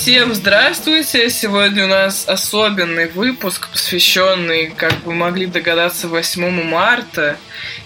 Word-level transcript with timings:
Всем 0.00 0.32
здравствуйте! 0.32 1.28
Сегодня 1.28 1.84
у 1.84 1.86
нас 1.86 2.26
особенный 2.26 3.06
выпуск, 3.08 3.68
посвященный, 3.70 4.70
как 4.70 4.94
вы 5.04 5.12
могли 5.12 5.44
догадаться, 5.44 6.08
8 6.08 6.64
марта. 6.64 7.36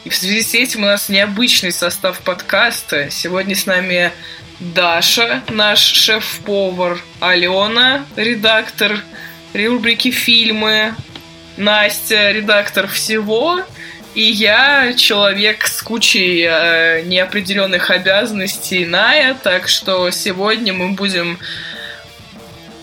И 0.05 0.11
в 0.11 0.15
связи 0.15 0.41
с 0.41 0.55
этим 0.55 0.85
у 0.85 0.87
нас 0.87 1.09
необычный 1.09 1.73
состав 1.73 2.21
подкаста. 2.21 3.11
Сегодня 3.11 3.57
с 3.57 3.67
нами 3.67 4.13
Даша, 4.61 5.43
наш 5.49 5.81
шеф-повар, 5.81 7.03
Алена, 7.19 8.07
редактор 8.15 9.01
рубрики 9.53 10.13
«Фильмы», 10.13 10.95
Настя, 11.57 12.31
редактор 12.31 12.87
всего, 12.87 13.61
и 14.15 14.23
я 14.23 14.95
человек 14.97 15.67
с 15.67 15.83
кучей 15.83 16.47
э, 16.49 17.03
неопределенных 17.03 17.91
обязанностей 17.91 18.87
Ная, 18.87 19.35
так 19.35 19.67
что 19.67 20.09
сегодня 20.13 20.73
мы 20.73 20.93
будем 20.93 21.41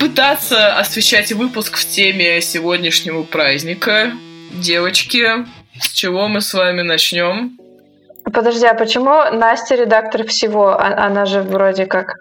пытаться 0.01 0.75
освещать 0.77 1.31
выпуск 1.31 1.77
в 1.77 1.87
теме 1.87 2.41
сегодняшнего 2.41 3.21
праздника. 3.21 4.11
Девочки, 4.51 5.45
с 5.79 5.91
чего 5.93 6.27
мы 6.27 6.41
с 6.41 6.55
вами 6.55 6.81
начнем? 6.81 7.59
Подожди, 8.23 8.65
а 8.65 8.73
почему 8.73 9.11
Настя 9.31 9.75
редактор 9.75 10.25
всего? 10.25 10.69
А, 10.69 11.05
она 11.05 11.27
же 11.27 11.43
вроде 11.43 11.85
как 11.85 12.15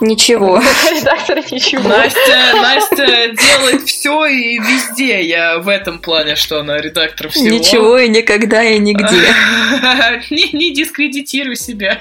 Ничего. 0.00 0.60
Редактор 0.92 1.38
ничего. 1.50 1.88
Настя, 1.88 2.52
Настя 2.54 3.34
делает 3.34 3.82
все 3.82 4.26
и 4.26 4.58
везде. 4.58 5.24
Я 5.24 5.58
в 5.58 5.68
этом 5.68 5.98
плане, 5.98 6.36
что 6.36 6.60
она 6.60 6.76
редактор 6.76 7.30
всего. 7.30 7.48
Ничего 7.48 7.98
и 7.98 8.08
никогда 8.08 8.62
и 8.62 8.78
нигде. 8.78 9.06
не, 10.30 10.52
не 10.52 10.72
дискредитируй 10.72 11.56
себя. 11.56 11.98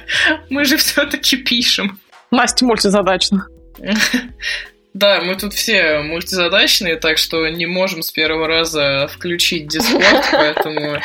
Мы 0.49 0.65
же 0.65 0.77
все-таки 0.77 1.37
пишем. 1.37 1.99
Настя 2.29 2.65
мультизадачна. 2.65 3.47
Да, 4.93 5.21
мы 5.21 5.35
тут 5.35 5.53
все 5.53 5.99
мультизадачные, 5.99 6.95
так 6.95 7.19
что 7.19 7.47
не 7.49 7.67
можем 7.67 8.01
с 8.01 8.09
первого 8.09 8.47
раза 8.47 9.07
включить 9.07 9.67
Discord, 9.67 10.25
поэтому 10.31 10.97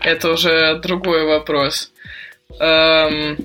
это 0.00 0.30
уже 0.30 0.76
другой 0.76 1.24
вопрос. 1.24 1.90
Эм, 2.60 3.38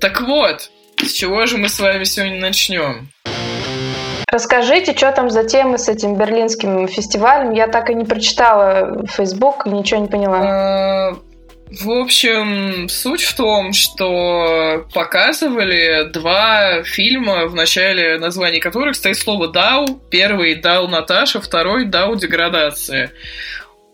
так 0.00 0.22
вот, 0.22 0.70
с 1.00 1.12
чего 1.12 1.46
же 1.46 1.56
мы 1.56 1.68
с 1.68 1.78
вами 1.78 2.02
сегодня 2.02 2.40
начнем? 2.40 3.10
Расскажите, 4.26 4.96
что 4.96 5.12
там 5.12 5.30
за 5.30 5.44
темы 5.44 5.78
с 5.78 5.88
этим 5.88 6.16
берлинским 6.16 6.88
фестивалем? 6.88 7.52
Я 7.52 7.68
так 7.68 7.90
и 7.90 7.94
не 7.94 8.04
прочитала 8.04 9.06
Facebook, 9.06 9.66
ничего 9.66 10.00
не 10.00 10.08
поняла. 10.08 11.18
В 11.80 11.90
общем, 11.90 12.86
суть 12.90 13.22
в 13.22 13.34
том, 13.34 13.72
что 13.72 14.86
показывали 14.92 16.04
два 16.12 16.82
фильма, 16.82 17.46
в 17.46 17.54
начале 17.54 18.18
названий 18.18 18.60
которых 18.60 18.94
стоит 18.94 19.16
слово 19.16 19.48
«Дау». 19.48 19.98
Первый 20.10 20.56
«Дау 20.56 20.86
Наташа», 20.88 21.40
второй 21.40 21.86
«Дау 21.86 22.16
Деградация». 22.16 23.12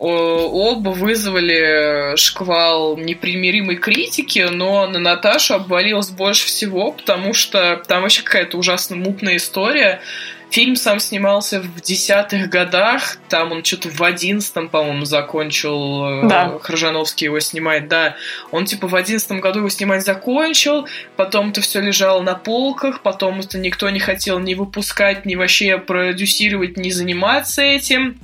Оба 0.01 0.91
вызвали 0.91 2.17
шквал 2.17 2.97
непримиримой 2.97 3.77
критики, 3.77 4.47
но 4.51 4.89
на 4.89 4.99
Наташу 4.99 5.55
обвалилось 5.55 6.11
больше 6.11 6.47
всего, 6.47 6.91
потому 6.91 7.33
что 7.33 7.83
там 7.87 8.03
вообще 8.03 8.23
какая-то 8.23 8.59
ужасно 8.59 8.97
мутная 8.97 9.37
история. 9.37 10.01
Фильм 10.51 10.77
сам 10.77 10.99
снимался 10.99 11.61
в 11.61 11.81
десятых 11.83 12.49
годах, 12.49 13.19
там 13.29 13.53
он 13.53 13.63
что-то 13.63 13.91
в 13.91 14.03
одиннадцатом, 14.03 14.69
по-моему, 14.69 15.05
закончил, 15.05 16.25
э, 16.25 16.29
да. 16.29 16.59
Крыжановский 16.63 17.27
его 17.27 17.39
снимает, 17.39 17.89
да. 17.89 18.17
Он 18.51 18.65
типа 18.65 18.89
в 18.89 18.95
одиннадцатом 18.95 19.41
году 19.41 19.59
его 19.59 19.69
снимать 19.69 20.07
закончил, 20.07 20.89
потом 21.17 21.51
это 21.51 21.61
все 21.61 21.81
лежало 21.81 22.23
на 22.23 22.35
полках, 22.35 23.03
потом 23.03 23.41
это 23.41 23.59
никто 23.59 23.91
не 23.91 24.01
хотел 24.01 24.39
ни 24.39 24.55
выпускать, 24.55 25.27
ни 25.27 25.35
вообще 25.35 25.77
продюсировать, 25.77 26.79
ни 26.79 26.91
заниматься 26.91 27.61
этим. 27.63 28.19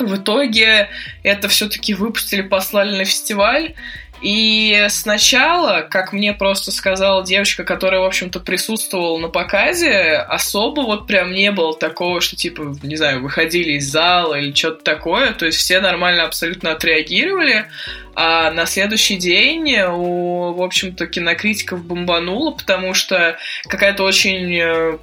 В 0.00 0.16
итоге 0.16 0.88
это 1.22 1.48
все-таки 1.48 1.94
выпустили, 1.94 2.42
послали 2.42 2.96
на 2.96 3.04
фестиваль, 3.04 3.74
и 4.22 4.86
сначала, 4.90 5.80
как 5.80 6.12
мне 6.12 6.34
просто 6.34 6.72
сказала 6.72 7.24
девочка, 7.24 7.64
которая, 7.64 8.00
в 8.00 8.04
общем-то, 8.04 8.40
присутствовала 8.40 9.18
на 9.18 9.28
показе, 9.28 10.16
особо 10.28 10.82
вот 10.82 11.06
прям 11.06 11.32
не 11.32 11.50
было 11.50 11.74
такого, 11.74 12.20
что, 12.20 12.36
типа, 12.36 12.74
не 12.82 12.96
знаю, 12.96 13.22
выходили 13.22 13.72
из 13.72 13.90
зала 13.90 14.34
или 14.34 14.52
что-то 14.52 14.84
такое. 14.84 15.32
То 15.32 15.46
есть 15.46 15.58
все 15.58 15.80
нормально 15.80 16.24
абсолютно 16.24 16.72
отреагировали. 16.72 17.66
А 18.14 18.50
на 18.50 18.66
следующий 18.66 19.16
день 19.16 19.74
у, 19.80 20.52
в 20.52 20.62
общем-то, 20.62 21.06
кинокритиков 21.06 21.82
бомбануло, 21.82 22.50
потому 22.50 22.92
что 22.92 23.38
какая-то 23.68 24.02
очень 24.02 24.54
э, 24.58 24.98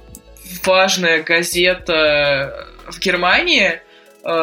важная 0.64 1.22
газета 1.24 2.68
в 2.86 3.00
Германии 3.00 3.80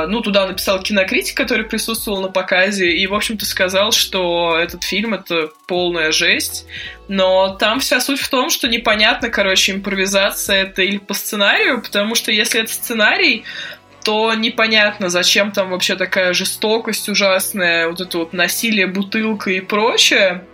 ну, 0.07 0.21
туда 0.21 0.47
написал 0.47 0.81
кинокритик, 0.81 1.37
который 1.37 1.65
присутствовал 1.65 2.21
на 2.21 2.29
показе, 2.29 2.91
и, 2.91 3.05
в 3.05 3.13
общем-то, 3.13 3.45
сказал, 3.45 3.91
что 3.91 4.57
этот 4.57 4.83
фильм— 4.83 5.13
это 5.15 5.51
полная 5.67 6.11
жесть. 6.11 6.65
Но 7.07 7.55
там 7.59 7.79
вся 7.79 7.99
суть 7.99 8.19
в 8.19 8.29
том, 8.29 8.49
что 8.49 8.67
непонятно, 8.67 9.29
короче, 9.29 9.73
импровизация 9.73 10.63
это 10.63 10.81
или 10.81 10.97
по 10.97 11.13
сценарию, 11.13 11.81
потому 11.81 12.15
что 12.15 12.31
если 12.31 12.61
это 12.61 12.71
сценарий, 12.71 13.43
то 14.03 14.33
непонятно, 14.33 15.09
зачем 15.09 15.51
там 15.51 15.69
вообще 15.69 15.95
такая 15.95 16.33
жестокость 16.33 17.07
ужасная, 17.07 17.87
вот 17.87 18.01
это 18.01 18.17
вот 18.17 18.33
насилие 18.33 18.87
бутылкой 18.87 19.57
и 19.57 19.61
прочее. 19.61 20.45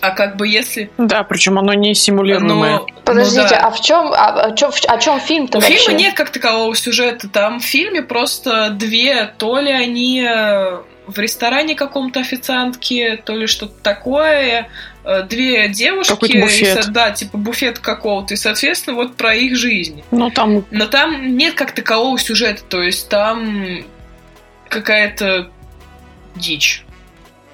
А 0.00 0.10
как 0.10 0.36
бы 0.36 0.46
если... 0.46 0.90
Да, 0.98 1.22
причем 1.24 1.58
оно 1.58 1.74
не 1.74 1.94
симулируемое. 1.94 2.78
Но... 2.78 2.86
Подождите, 3.04 3.42
ну, 3.42 3.48
да. 3.48 3.66
а 3.66 3.70
в 3.70 3.80
чем, 3.80 4.12
а, 4.12 4.42
о 4.42 4.54
чем, 4.54 4.70
о 4.86 4.98
чем 4.98 5.20
фильм-то 5.20 5.58
У 5.58 5.60
вообще? 5.60 5.76
фильма 5.76 5.98
нет 5.98 6.14
как 6.14 6.30
такового 6.30 6.74
сюжета. 6.76 7.28
Там 7.28 7.60
в 7.60 7.64
фильме 7.64 8.02
просто 8.02 8.70
две, 8.70 9.26
то 9.38 9.58
ли 9.58 9.72
они 9.72 10.22
э, 10.22 10.78
в 11.06 11.18
ресторане 11.18 11.74
каком-то 11.74 12.20
официантки, 12.20 13.20
то 13.24 13.34
ли 13.34 13.46
что-то 13.46 13.74
такое. 13.82 14.68
Э, 15.04 15.22
две 15.22 15.68
девушки, 15.68 16.38
буфет. 16.38 16.86
И, 16.86 16.90
да, 16.90 17.10
типа 17.10 17.38
буфет 17.38 17.78
какого-то, 17.78 18.34
и, 18.34 18.36
соответственно, 18.36 18.96
вот 18.96 19.16
про 19.16 19.34
их 19.34 19.56
жизнь. 19.56 20.02
Но 20.10 20.28
там... 20.30 20.64
Но 20.70 20.86
там 20.86 21.36
нет 21.36 21.54
как 21.54 21.72
такового 21.72 22.18
сюжета, 22.18 22.62
то 22.68 22.82
есть 22.82 23.08
там 23.08 23.84
какая-то 24.68 25.50
дичь 26.34 26.84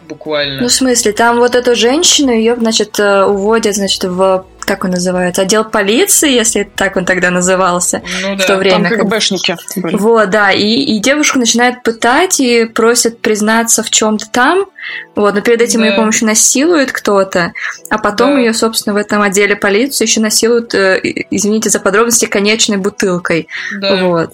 буквально. 0.08 0.62
Ну, 0.62 0.68
в 0.68 0.72
смысле, 0.72 1.12
там 1.12 1.38
вот 1.38 1.54
эту 1.54 1.74
женщину, 1.74 2.30
ее, 2.30 2.56
значит, 2.56 2.98
э, 2.98 3.24
уводят, 3.24 3.74
значит, 3.74 4.04
в 4.04 4.46
как 4.64 4.84
он 4.84 4.90
называется, 4.90 5.42
отдел 5.42 5.64
полиции, 5.64 6.30
если 6.30 6.62
так 6.62 6.96
он 6.96 7.04
тогда 7.04 7.30
назывался 7.30 8.02
ну, 8.22 8.36
да. 8.36 8.42
в 8.42 8.46
то 8.46 8.56
время. 8.56 8.88
Там 8.88 8.98
КГБшники 8.98 9.56
были. 9.76 9.96
Вот, 9.96 10.30
да, 10.30 10.52
и, 10.52 10.64
и 10.64 10.98
девушку 11.00 11.38
начинают 11.38 11.82
пытать 11.82 12.40
и 12.40 12.64
просят 12.64 13.20
признаться 13.20 13.82
в 13.82 13.90
чем-то 13.90 14.26
там, 14.30 14.66
вот, 15.14 15.34
но 15.34 15.40
перед 15.40 15.60
этим 15.60 15.80
да. 15.80 15.88
ее, 15.88 15.92
помощью 15.92 16.26
насилует 16.26 16.92
кто-то, 16.92 17.52
а 17.90 17.98
потом 17.98 18.34
да. 18.34 18.40
ее, 18.40 18.54
собственно, 18.54 18.94
в 18.94 18.96
этом 18.96 19.22
отделе 19.22 19.56
полиции 19.56 20.04
еще 20.04 20.20
насилуют, 20.20 20.74
э, 20.74 21.00
извините 21.30 21.70
за 21.70 21.80
подробности, 21.80 22.26
конечной 22.26 22.78
бутылкой. 22.78 23.48
Да. 23.80 23.96
Вот. 23.96 24.30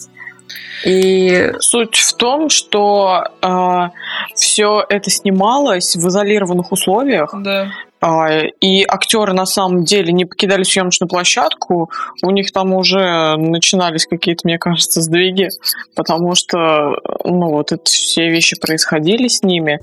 И 0.84 1.52
суть 1.58 1.96
в 1.96 2.14
том, 2.16 2.48
что 2.48 3.24
э, 3.42 3.88
все 4.34 4.84
это 4.88 5.10
снималось 5.10 5.94
в 5.94 6.08
изолированных 6.08 6.72
условиях. 6.72 7.34
Да. 7.38 7.70
Э, 8.02 8.46
и 8.60 8.84
актеры 8.88 9.34
на 9.34 9.44
самом 9.44 9.84
деле 9.84 10.12
не 10.12 10.24
покидали 10.24 10.62
съемочную 10.62 11.08
площадку. 11.08 11.90
У 12.22 12.30
них 12.30 12.50
там 12.52 12.72
уже 12.72 13.36
начинались 13.36 14.06
какие-то, 14.06 14.42
мне 14.44 14.58
кажется, 14.58 15.02
сдвиги, 15.02 15.48
потому 15.94 16.34
что 16.34 16.96
ну, 17.24 17.50
вот 17.50 17.72
это 17.72 17.84
все 17.84 18.30
вещи 18.30 18.58
происходили 18.58 19.28
с 19.28 19.42
ними. 19.42 19.80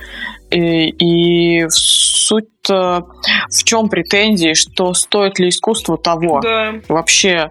И, 0.49 0.89
и 0.89 1.65
суть 1.69 2.45
в 2.67 3.63
чем 3.63 3.87
претензии, 3.87 4.53
что 4.53 4.93
стоит 4.93 5.39
ли 5.39 5.49
искусство 5.49 5.97
того? 5.97 6.41
Да. 6.41 6.73
Вообще, 6.89 7.49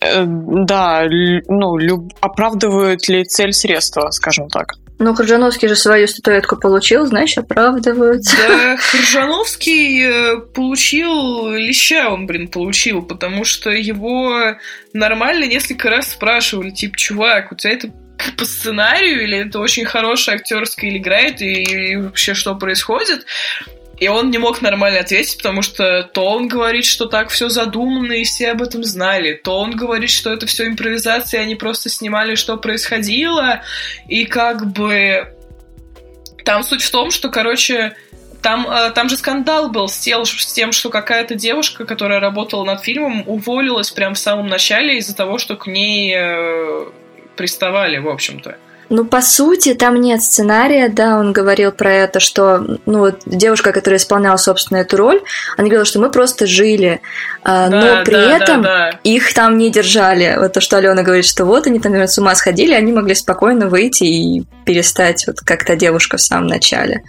да, 0.00 1.04
ну, 1.48 1.76
люб, 1.76 2.12
оправдывают 2.20 3.08
ли 3.08 3.24
цель 3.24 3.52
средства, 3.52 4.10
скажем 4.10 4.48
так? 4.48 4.74
Ну, 4.98 5.14
Крыжановский 5.14 5.68
же 5.68 5.76
свою 5.76 6.08
статуэтку 6.08 6.56
получил, 6.56 7.04
знаешь, 7.06 7.36
оправдываются. 7.36 8.34
Да, 8.48 8.76
Крыжановский 8.90 10.02
э, 10.02 10.36
получил 10.54 11.50
леща, 11.50 12.08
он, 12.08 12.26
блин, 12.26 12.48
получил, 12.48 13.02
потому 13.02 13.44
что 13.44 13.70
его 13.70 14.56
нормально 14.94 15.44
несколько 15.44 15.90
раз 15.90 16.12
спрашивали, 16.12 16.70
типа, 16.70 16.96
чувак, 16.96 17.52
у 17.52 17.56
тебя 17.56 17.74
это 17.74 17.90
по 18.38 18.46
сценарию, 18.46 19.24
или 19.24 19.46
это 19.46 19.58
очень 19.58 19.84
хорошая 19.84 20.36
актерская 20.36 20.96
играет, 20.96 21.42
и, 21.42 21.62
и 21.92 21.96
вообще 21.96 22.32
что 22.32 22.54
происходит. 22.54 23.26
И 23.98 24.08
он 24.08 24.30
не 24.30 24.38
мог 24.38 24.62
нормально 24.62 25.00
ответить, 25.00 25.38
потому 25.38 25.62
что 25.62 26.02
то 26.02 26.26
он 26.26 26.48
говорит, 26.48 26.84
что 26.84 27.06
так 27.06 27.30
все 27.30 27.48
задумано, 27.48 28.12
и 28.12 28.24
все 28.24 28.50
об 28.50 28.62
этом 28.62 28.84
знали, 28.84 29.32
то 29.32 29.58
он 29.58 29.70
говорит, 29.70 30.10
что 30.10 30.32
это 30.32 30.46
все 30.46 30.66
импровизация, 30.66 31.40
и 31.40 31.42
они 31.44 31.54
просто 31.54 31.88
снимали, 31.88 32.34
что 32.34 32.56
происходило, 32.58 33.62
и 34.08 34.26
как 34.26 34.66
бы 34.72 35.32
там 36.44 36.62
суть 36.62 36.82
в 36.82 36.90
том, 36.90 37.10
что, 37.10 37.30
короче, 37.30 37.96
Там, 38.42 38.66
э, 38.68 38.90
там 38.94 39.08
же 39.08 39.16
скандал 39.16 39.70
был 39.70 39.88
с 39.88 39.98
тем, 39.98 40.24
с 40.24 40.52
тем, 40.52 40.70
что 40.70 40.90
какая-то 40.90 41.34
девушка, 41.34 41.84
которая 41.84 42.20
работала 42.20 42.64
над 42.64 42.80
фильмом, 42.84 43.24
уволилась 43.26 43.90
прямо 43.90 44.14
в 44.14 44.18
самом 44.18 44.46
начале 44.46 44.98
из-за 44.98 45.16
того, 45.16 45.38
что 45.38 45.56
к 45.56 45.66
ней 45.66 46.14
э, 46.14 46.84
приставали, 47.36 47.98
в 47.98 48.08
общем-то. 48.08 48.56
Ну, 48.88 49.04
по 49.04 49.20
сути, 49.20 49.74
там 49.74 50.00
нет 50.00 50.22
сценария, 50.22 50.88
да, 50.88 51.18
он 51.18 51.32
говорил 51.32 51.72
про 51.72 51.92
это, 51.92 52.20
что, 52.20 52.78
ну, 52.86 52.98
вот 53.00 53.22
девушка, 53.26 53.72
которая 53.72 53.98
исполняла, 53.98 54.36
собственно, 54.36 54.78
эту 54.78 54.96
роль, 54.96 55.22
она 55.56 55.66
говорила, 55.66 55.84
что 55.84 55.98
мы 55.98 56.08
просто 56.08 56.46
жили, 56.46 57.00
а, 57.42 57.68
да, 57.68 57.80
но 57.80 58.04
при 58.04 58.14
да, 58.14 58.36
этом 58.36 58.62
да, 58.62 58.90
да. 58.92 59.00
их 59.02 59.34
там 59.34 59.58
не 59.58 59.70
держали. 59.70 60.36
Вот 60.38 60.52
то, 60.52 60.60
что 60.60 60.76
Алена 60.76 61.02
говорит, 61.02 61.24
что 61.24 61.44
вот 61.44 61.66
они 61.66 61.80
там, 61.80 61.90
например, 61.90 62.08
с 62.08 62.18
ума 62.18 62.34
сходили, 62.36 62.74
они 62.74 62.92
могли 62.92 63.16
спокойно 63.16 63.66
выйти 63.66 64.04
и 64.04 64.44
перестать, 64.64 65.26
вот 65.26 65.40
как 65.40 65.64
та 65.64 65.74
девушка 65.74 66.16
в 66.16 66.22
самом 66.22 66.46
начале. 66.46 67.02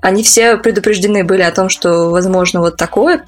Они 0.00 0.22
все 0.22 0.56
предупреждены 0.56 1.22
были 1.22 1.42
о 1.42 1.52
том, 1.52 1.68
что 1.68 2.10
возможно 2.10 2.60
вот 2.60 2.76
такое, 2.76 3.24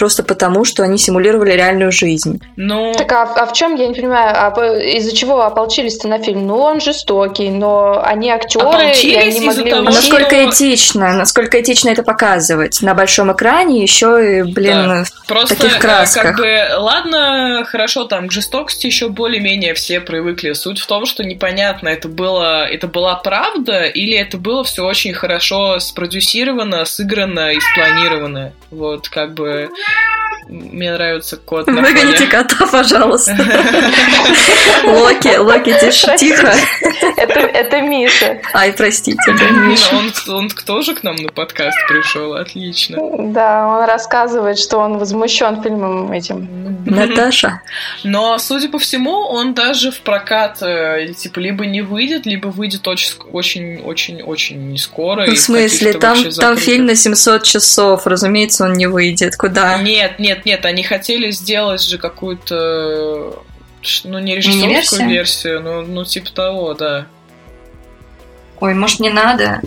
просто 0.00 0.22
потому, 0.22 0.64
что 0.64 0.82
они 0.82 0.96
симулировали 0.96 1.52
реальную 1.52 1.92
жизнь. 1.92 2.40
Но... 2.56 2.94
Так 2.94 3.12
а, 3.12 3.24
а 3.24 3.44
в 3.44 3.52
чем, 3.52 3.74
я 3.74 3.86
не 3.86 3.94
понимаю, 3.94 4.34
а 4.34 4.50
из-за 4.96 5.14
чего 5.14 5.42
ополчились-то 5.42 6.08
на 6.08 6.18
фильм? 6.18 6.46
Ну, 6.46 6.56
он 6.56 6.80
жестокий, 6.80 7.50
но 7.50 8.02
они 8.02 8.30
актеры, 8.30 8.94
и 8.94 9.14
они 9.14 9.40
могли... 9.40 9.70
Того, 9.70 9.82
насколько 9.82 10.30
что... 10.30 10.48
этично, 10.48 11.12
насколько 11.12 11.60
этично 11.60 11.90
это 11.90 12.02
показывать 12.02 12.80
на 12.80 12.94
большом 12.94 13.30
экране, 13.30 13.82
еще 13.82 14.38
и, 14.38 14.42
блин, 14.42 14.88
да. 14.88 15.04
в 15.04 15.26
Просто, 15.26 15.54
таких 15.54 15.76
э, 15.76 15.80
красках. 15.80 16.22
как 16.22 16.36
бы, 16.38 16.68
ладно, 16.78 17.64
хорошо, 17.66 18.04
там 18.04 18.28
к 18.28 18.32
жестокости 18.32 18.86
еще 18.86 19.10
более-менее 19.10 19.74
все 19.74 20.00
привыкли. 20.00 20.54
Суть 20.54 20.78
в 20.78 20.86
том, 20.86 21.04
что 21.04 21.24
непонятно, 21.24 21.90
это 21.90 22.08
было, 22.08 22.64
это 22.64 22.86
была 22.86 23.16
правда 23.16 23.84
или 23.84 24.16
это 24.16 24.38
было 24.38 24.64
все 24.64 24.82
очень 24.82 25.12
хорошо 25.12 25.78
спродюсировано, 25.78 26.86
сыграно 26.86 27.52
и 27.52 27.60
спланировано. 27.60 28.54
Вот, 28.70 29.10
как 29.10 29.34
бы... 29.34 29.68
Мне 30.50 30.92
нравится 30.92 31.36
кот 31.36 31.68
на 31.68 31.80
Выгоните 31.80 32.26
кота, 32.26 32.66
пожалуйста. 32.66 33.32
Локи, 34.84 35.36
Локи, 35.36 35.76
тише, 35.80 36.16
тихо. 36.18 36.52
Это, 37.16 37.38
это 37.38 37.80
Миша. 37.82 38.40
Ай, 38.52 38.72
простите, 38.72 39.20
это 39.28 39.52
Миша. 39.52 39.94
Он, 39.94 40.12
он 40.34 40.48
тоже 40.48 40.94
к 40.94 41.04
нам 41.04 41.16
на 41.16 41.28
подкаст 41.28 41.78
пришел, 41.88 42.34
отлично. 42.34 42.98
Да, 43.32 43.68
он 43.68 43.84
рассказывает, 43.84 44.58
что 44.58 44.78
он 44.78 44.98
возмущен 44.98 45.62
фильмом 45.62 46.10
этим. 46.10 46.48
Наташа. 46.84 47.60
Но, 48.02 48.36
судя 48.38 48.68
по 48.68 48.78
всему, 48.78 49.12
он 49.12 49.54
даже 49.54 49.92
в 49.92 50.00
прокат 50.00 50.62
э, 50.62 51.12
типа 51.16 51.38
либо 51.38 51.66
не 51.66 51.82
выйдет, 51.82 52.26
либо 52.26 52.48
выйдет 52.48 52.88
очень-очень-очень 52.88 54.70
не 54.70 54.78
скоро. 54.78 55.26
Ну, 55.26 55.34
в 55.34 55.38
смысле? 55.38 55.92
Там, 55.94 56.18
там 56.32 56.56
фильм 56.56 56.86
на 56.86 56.96
700 56.96 57.42
часов, 57.44 58.06
разумеется, 58.06 58.64
он 58.64 58.72
не 58.72 58.86
выйдет. 58.86 59.36
Куда? 59.36 59.78
Нет, 59.82 60.18
нет, 60.18 60.44
нет, 60.44 60.64
они 60.64 60.82
хотели 60.82 61.30
сделать 61.30 61.82
же 61.82 61.98
какую-то 61.98 63.42
ну, 64.04 64.18
не 64.18 64.36
режиссерскую 64.36 65.08
версию, 65.08 65.62
но 65.62 65.82
ну, 65.82 66.04
типа 66.04 66.30
того, 66.30 66.74
да. 66.74 67.06
Ой, 68.60 68.74
может, 68.74 69.00
не 69.00 69.10
надо? 69.10 69.60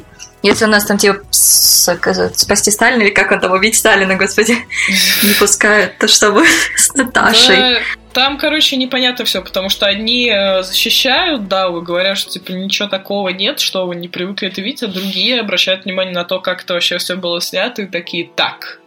Если 0.43 0.65
у 0.65 0.67
нас 0.67 0.85
там, 0.85 0.97
типа, 0.97 1.19
спасти 1.31 2.69
Сталина, 2.69 3.01
или 3.01 3.09
как 3.09 3.31
он 3.31 3.39
там, 3.39 3.53
убить 3.53 3.75
Сталина, 3.75 4.15
господи, 4.15 4.57
не 5.23 5.33
пускают, 5.39 5.97
то 5.97 6.07
чтобы 6.07 6.45
с 6.75 6.93
Наташей. 6.93 7.55
Да, 7.55 7.79
там, 8.11 8.37
короче, 8.37 8.75
непонятно 8.75 9.25
все, 9.25 9.41
потому 9.41 9.69
что 9.69 9.87
одни 9.87 10.29
э, 10.29 10.61
защищают 10.61 11.47
да, 11.47 11.69
вы 11.69 11.81
говорят, 11.81 12.17
что, 12.17 12.29
типа, 12.29 12.51
ничего 12.51 12.89
такого 12.89 13.29
нет, 13.29 13.61
что 13.61 13.87
вы 13.87 13.95
не 13.95 14.09
привыкли 14.09 14.49
это 14.49 14.61
видеть, 14.61 14.83
а 14.83 14.87
другие 14.87 15.39
обращают 15.39 15.85
внимание 15.85 16.13
на 16.13 16.25
то, 16.25 16.39
как 16.39 16.63
это 16.63 16.73
вообще 16.73 16.97
все 16.97 17.15
было 17.15 17.41
снято, 17.41 17.81
и 17.81 17.87
такие, 17.87 18.29
так, 18.35 18.79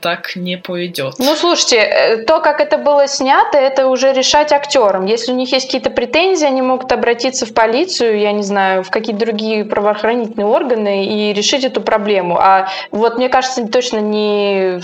так 0.00 0.36
не 0.36 0.56
пойдет. 0.56 1.14
Ну, 1.18 1.34
слушайте, 1.34 1.76
э, 1.76 2.24
то, 2.24 2.40
как 2.40 2.60
это 2.60 2.78
было 2.78 3.08
снято, 3.08 3.58
это 3.58 3.88
уже 3.88 4.12
решать 4.12 4.52
актерам. 4.52 5.06
Если 5.06 5.32
у 5.32 5.34
них 5.34 5.52
есть 5.52 5.66
какие-то 5.66 5.90
претензии, 5.90 6.46
они 6.46 6.62
могут 6.62 6.92
обратиться 6.92 7.46
в 7.46 7.54
полицию, 7.54 8.18
я 8.18 8.32
не 8.32 8.42
знаю, 8.42 8.84
в 8.84 8.90
какие-то 8.90 9.20
другие 9.20 9.64
правоохранительные 9.64 10.46
органы 10.46 11.06
и 11.06 11.32
решить 11.32 11.64
эту 11.64 11.80
проблему. 11.80 12.38
А 12.38 12.68
вот 12.90 13.16
мне 13.16 13.28
кажется, 13.28 13.66
точно 13.66 13.98
не 13.98 14.80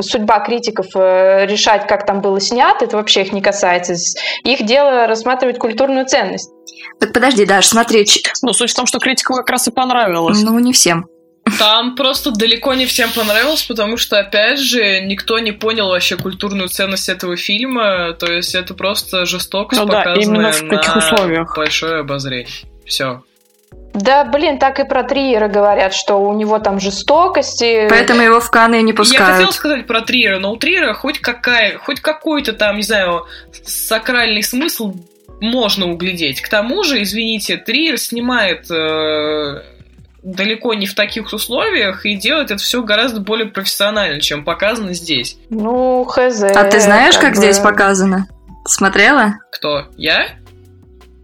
судьба 0.00 0.40
критиков 0.40 0.86
э, 0.94 1.46
решать, 1.46 1.86
как 1.86 2.06
там 2.06 2.20
было 2.20 2.40
снято, 2.40 2.84
это 2.84 2.96
вообще 2.96 3.22
их 3.22 3.32
не 3.32 3.42
касается. 3.42 3.94
Их 4.44 4.64
дело 4.64 5.06
рассматривать 5.06 5.58
культурную 5.58 6.06
ценность. 6.06 6.50
Так 7.00 7.12
подожди, 7.12 7.44
Даш, 7.44 7.66
смотри. 7.66 8.06
Ну, 8.42 8.52
суть 8.52 8.70
в 8.70 8.76
том, 8.76 8.86
что 8.86 8.98
критикам 9.00 9.36
как 9.36 9.50
раз 9.50 9.68
и 9.68 9.70
понравилось. 9.70 10.42
Ну, 10.42 10.58
не 10.58 10.72
всем. 10.72 11.06
Там 11.58 11.96
просто 11.96 12.30
далеко 12.30 12.74
не 12.74 12.86
всем 12.86 13.10
понравилось, 13.10 13.62
потому 13.62 13.96
что, 13.96 14.18
опять 14.18 14.58
же, 14.58 15.00
никто 15.00 15.38
не 15.38 15.52
понял 15.52 15.88
вообще 15.88 16.16
культурную 16.16 16.68
ценность 16.68 17.08
этого 17.08 17.36
фильма. 17.36 18.12
То 18.12 18.30
есть 18.30 18.54
это 18.54 18.74
просто 18.74 19.26
жестокость, 19.26 19.80
ну, 19.80 19.88
да, 19.88 20.02
показанная 20.02 20.52
в 20.52 20.68
каких 20.68 20.94
на 20.94 20.98
условиях. 20.98 21.56
большое 21.56 22.00
обозрение. 22.00 22.46
Все. 22.84 23.22
Да, 23.94 24.24
блин, 24.24 24.58
так 24.58 24.78
и 24.78 24.84
про 24.84 25.04
Триера 25.04 25.48
говорят, 25.48 25.94
что 25.94 26.16
у 26.16 26.34
него 26.34 26.58
там 26.58 26.78
жестокости. 26.78 27.88
Поэтому 27.88 28.20
его 28.20 28.40
в 28.40 28.50
Каны 28.50 28.82
не 28.82 28.92
пускают. 28.92 29.26
Я 29.26 29.34
хотела 29.34 29.50
сказать 29.52 29.86
про 29.86 30.02
Триера, 30.02 30.38
но 30.38 30.52
у 30.52 30.56
Триера 30.56 30.92
хоть, 30.92 31.18
какая, 31.18 31.78
хоть 31.78 32.00
какой-то 32.00 32.52
там, 32.52 32.76
не 32.76 32.82
знаю, 32.82 33.24
сакральный 33.64 34.42
смысл 34.42 34.94
можно 35.40 35.90
углядеть. 35.90 36.42
К 36.42 36.48
тому 36.48 36.82
же, 36.82 37.02
извините, 37.02 37.56
Триер 37.56 37.98
снимает 37.98 38.70
э, 38.70 39.62
далеко 40.26 40.74
не 40.74 40.86
в 40.86 40.94
таких 40.94 41.32
условиях 41.32 42.04
и 42.04 42.16
делать 42.16 42.50
это 42.50 42.60
все 42.60 42.82
гораздо 42.82 43.20
более 43.20 43.46
профессионально, 43.46 44.20
чем 44.20 44.44
показано 44.44 44.92
здесь. 44.92 45.38
Ну, 45.50 46.04
хз. 46.04 46.42
А 46.42 46.64
ты 46.64 46.80
знаешь, 46.80 47.14
как, 47.14 47.26
как 47.26 47.34
бы... 47.34 47.42
здесь 47.42 47.58
показано? 47.60 48.26
Смотрела? 48.64 49.38
Кто? 49.52 49.86
Я? 49.96 50.30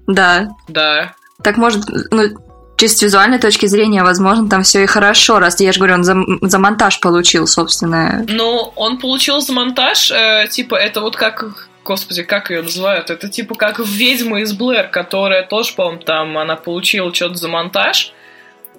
Да. 0.07 0.51
Да. 0.69 1.15
Так 1.43 1.57
может, 1.57 1.83
ну, 2.13 2.29
чисто 2.77 2.99
с 2.99 3.03
визуальной 3.03 3.41
точки 3.41 3.67
зрения, 3.67 4.05
возможно, 4.05 4.49
там 4.49 4.63
все 4.63 4.85
и 4.85 4.87
хорошо, 4.87 5.41
раз 5.41 5.59
я 5.61 5.73
же 5.73 5.79
говорю, 5.79 5.95
он 5.95 6.05
за, 6.05 6.17
за 6.41 6.59
монтаж 6.61 7.01
получил, 7.01 7.49
собственно. 7.49 8.25
Ну, 8.29 8.73
он 8.77 8.99
получил 8.99 9.41
за 9.41 9.53
монтаж, 9.53 10.13
э, 10.13 10.47
типа, 10.49 10.77
это 10.77 11.01
вот 11.01 11.17
как 11.17 11.69
Господи, 11.85 12.23
как 12.23 12.51
ее 12.51 12.63
называют? 12.63 13.11
Это 13.11 13.29
типа 13.29 13.57
как 13.57 13.81
ведьма 13.81 14.43
из 14.43 14.53
Блэр, 14.53 14.87
которая 14.87 15.45
тоже, 15.45 15.75
по-моему, 15.75 16.03
там 16.03 16.39
она 16.39 16.55
получила 16.55 17.13
что-то 17.13 17.35
за 17.35 17.49
монтаж, 17.49 18.13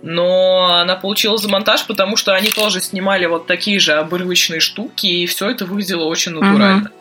но 0.03 0.81
она 0.81 0.97
получила 0.97 1.37
за 1.37 1.47
монтаж, 1.47 1.87
потому 1.87 2.17
что 2.17 2.35
они 2.35 2.49
тоже 2.49 2.81
снимали 2.81 3.25
вот 3.25 3.47
такие 3.47 3.79
же 3.79 3.93
обрывочные 3.93 4.59
штуки, 4.59 5.07
и 5.07 5.25
все 5.25 5.49
это 5.49 5.65
выглядело 5.65 6.03
очень 6.03 6.33
натурально. 6.33 6.89
Угу. 6.89 6.99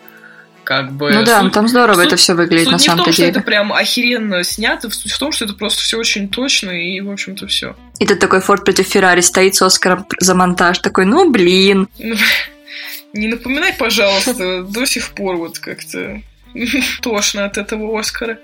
Как 0.65 0.93
бы, 0.93 1.13
ну 1.13 1.25
да, 1.25 1.43
суть, 1.43 1.53
там 1.53 1.67
здорово 1.67 1.97
суть, 1.97 2.07
это 2.07 2.17
все 2.17 2.35
выглядит 2.35 2.67
суть 2.67 2.73
на 2.73 2.79
самом 2.79 2.99
деле. 2.99 2.99
не 2.99 3.03
в 3.03 3.05
том, 3.05 3.15
деле. 3.17 3.31
что 3.33 3.41
это 3.41 3.45
прям 3.45 3.73
охеренно 3.73 4.45
снято, 4.45 4.89
суть 4.91 5.11
в 5.11 5.19
том, 5.19 5.33
что 5.33 5.45
это 5.45 5.55
просто 5.55 5.83
все 5.83 5.99
очень 5.99 6.29
точно, 6.29 6.71
и, 6.71 7.01
в 7.01 7.11
общем-то, 7.11 7.49
все. 7.49 7.75
И 7.99 8.07
тут 8.07 8.21
такой 8.21 8.41
Форд 8.41 8.65
против 8.65 8.87
Феррари 8.87 9.21
стоит 9.21 9.57
с 9.57 9.63
Оскаром 9.63 10.07
за 10.21 10.37
монтаж, 10.37 10.79
такой, 10.79 11.05
ну 11.05 11.29
блин. 11.29 11.89
Не 13.13 13.27
напоминай, 13.27 13.75
пожалуйста, 13.75 14.63
до 14.63 14.87
сих 14.87 15.11
пор 15.11 15.37
вот 15.37 15.59
как-то 15.59 16.23
тошно 17.03 17.47
от 17.47 17.59
этого 17.59 17.99
Оскара. 17.99 18.39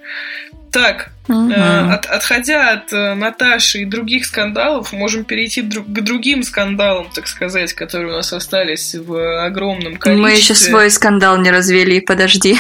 Так, 0.73 1.13
угу. 1.29 1.53
от, 1.53 2.07
отходя 2.07 2.71
от 2.71 2.93
э, 2.93 3.15
Наташи 3.15 3.81
и 3.81 3.85
других 3.85 4.25
скандалов, 4.25 4.93
можем 4.93 5.25
перейти 5.25 5.63
друг, 5.63 5.87
к 5.87 6.01
другим 6.01 6.43
скандалам, 6.43 7.09
так 7.15 7.29
сказать, 7.29 7.73
которые 7.73 8.13
у 8.13 8.17
нас 8.17 8.33
остались 8.33 8.95
в 8.95 9.45
огромном 9.45 9.97
количестве. 9.97 10.17
Мы 10.17 10.33
еще 10.33 10.55
свой 10.55 10.91
скандал 10.91 11.39
не 11.39 11.51
развели, 11.51 12.01
подожди. 12.01 12.57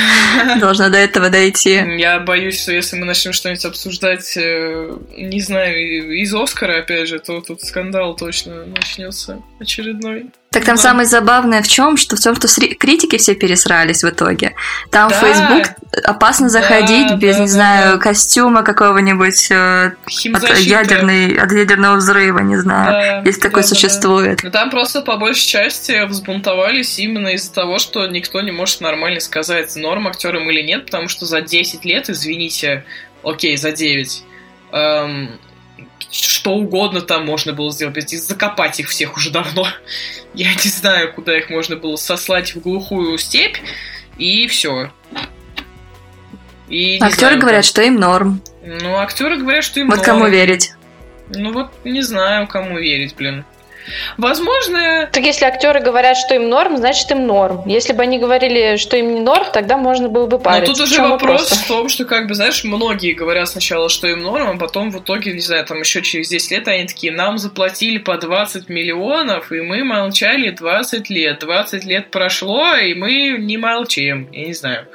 Должна 0.60 0.88
до 0.88 0.98
этого 0.98 1.30
дойти. 1.30 1.82
Я 1.98 2.20
боюсь, 2.20 2.62
что 2.62 2.72
если 2.72 2.96
мы 2.96 3.04
начнем 3.04 3.32
что-нибудь 3.32 3.64
обсуждать, 3.64 4.36
э, 4.36 4.96
не 5.16 5.40
знаю, 5.40 6.14
из 6.14 6.34
Оскара, 6.34 6.78
опять 6.78 7.08
же, 7.08 7.18
то 7.18 7.40
тут 7.40 7.62
скандал 7.62 8.16
точно 8.16 8.66
начнется 8.66 9.42
очередной. 9.60 10.30
Так 10.54 10.64
там 10.64 10.76
да. 10.76 10.82
самое 10.82 11.08
забавное 11.08 11.62
в 11.62 11.68
чем, 11.68 11.96
что 11.96 12.14
в 12.14 12.20
том, 12.20 12.36
что 12.36 12.46
критики 12.76 13.18
все 13.18 13.34
пересрались 13.34 14.04
в 14.04 14.08
итоге. 14.08 14.54
Там 14.92 15.10
да. 15.10 15.20
Facebook 15.20 15.74
опасно 16.04 16.48
заходить 16.48 17.08
да, 17.08 17.16
без, 17.16 17.36
да, 17.36 17.42
не 17.42 17.48
знаю. 17.48 17.98
Костюма 18.04 18.62
какого-нибудь 18.62 19.50
э, 19.50 19.92
от, 20.34 20.58
ядерной, 20.58 21.38
от 21.38 21.50
ядерного 21.50 21.96
взрыва, 21.96 22.40
не 22.40 22.56
знаю, 22.56 22.92
да, 22.92 23.22
если 23.24 23.40
такое 23.40 23.62
да, 23.62 23.68
существует. 23.68 24.40
Да. 24.42 24.50
там 24.50 24.68
просто 24.68 25.00
по 25.00 25.16
большей 25.16 25.46
части 25.46 26.04
взбунтовались 26.04 26.98
именно 26.98 27.28
из-за 27.28 27.54
того, 27.54 27.78
что 27.78 28.06
никто 28.06 28.42
не 28.42 28.52
может 28.52 28.82
нормально 28.82 29.20
сказать, 29.20 29.74
норм 29.76 30.06
актерам 30.06 30.50
или 30.50 30.60
нет, 30.60 30.84
потому 30.84 31.08
что 31.08 31.24
за 31.24 31.40
10 31.40 31.86
лет, 31.86 32.10
извините, 32.10 32.84
окей, 33.22 33.56
за 33.56 33.72
9, 33.72 34.22
эм, 34.72 35.30
что 36.10 36.50
угодно 36.50 37.00
там 37.00 37.24
можно 37.24 37.54
было 37.54 37.72
сделать, 37.72 38.10
закопать 38.10 38.80
их 38.80 38.90
всех 38.90 39.16
уже 39.16 39.30
давно. 39.30 39.66
Я 40.34 40.52
не 40.52 40.68
знаю, 40.68 41.10
куда 41.14 41.38
их 41.38 41.48
можно 41.48 41.76
было 41.76 41.96
сослать 41.96 42.54
в 42.54 42.60
глухую 42.60 43.16
степь, 43.16 43.56
и 44.18 44.46
все. 44.46 44.90
И, 46.68 46.98
актеры 47.00 47.12
знаю, 47.12 47.40
говорят, 47.40 47.64
что 47.64 47.82
им 47.82 47.96
норм. 47.96 48.40
Ну, 48.64 48.96
актеры 48.96 49.36
говорят, 49.36 49.64
что 49.64 49.80
им 49.80 49.88
вот 49.88 49.96
норм. 49.96 50.06
Вот 50.06 50.18
кому 50.18 50.28
верить. 50.28 50.72
Ну 51.28 51.52
вот 51.52 51.70
не 51.84 52.02
знаю, 52.02 52.46
кому 52.46 52.78
верить, 52.78 53.14
блин. 53.16 53.44
Возможно... 54.16 55.08
Так 55.12 55.24
если 55.24 55.44
актеры 55.44 55.80
говорят, 55.80 56.16
что 56.16 56.34
им 56.34 56.48
норм, 56.48 56.76
значит 56.76 57.10
им 57.10 57.26
норм. 57.26 57.64
Если 57.66 57.92
бы 57.92 58.02
они 58.02 58.18
говорили, 58.18 58.76
что 58.76 58.96
им 58.96 59.14
не 59.14 59.20
норм, 59.20 59.44
тогда 59.52 59.76
можно 59.76 60.08
было 60.08 60.26
бы 60.26 60.38
париться. 60.38 60.72
Но 60.72 60.78
тут 60.78 60.86
уже 60.86 61.02
вопрос 61.02 61.50
в 61.50 61.68
том, 61.68 61.88
что, 61.88 62.04
как 62.04 62.26
бы, 62.26 62.34
знаешь, 62.34 62.64
многие 62.64 63.12
говорят 63.12 63.48
сначала, 63.48 63.88
что 63.88 64.06
им 64.06 64.22
норм, 64.22 64.48
а 64.48 64.56
потом 64.56 64.90
в 64.90 65.00
итоге, 65.00 65.32
не 65.32 65.40
знаю, 65.40 65.66
там 65.66 65.80
еще 65.80 66.00
через 66.00 66.28
10 66.28 66.50
лет 66.52 66.68
они 66.68 66.86
такие, 66.86 67.12
нам 67.12 67.36
заплатили 67.36 67.98
по 67.98 68.16
20 68.16 68.68
миллионов, 68.68 69.52
и 69.52 69.60
мы 69.60 69.84
молчали 69.84 70.50
20 70.50 71.10
лет. 71.10 71.40
20 71.40 71.84
лет 71.84 72.10
прошло, 72.10 72.74
и 72.76 72.94
мы 72.94 73.36
не 73.38 73.58
молчим. 73.58 74.28
Я 74.32 74.46
не 74.46 74.54
знаю. 74.54 74.86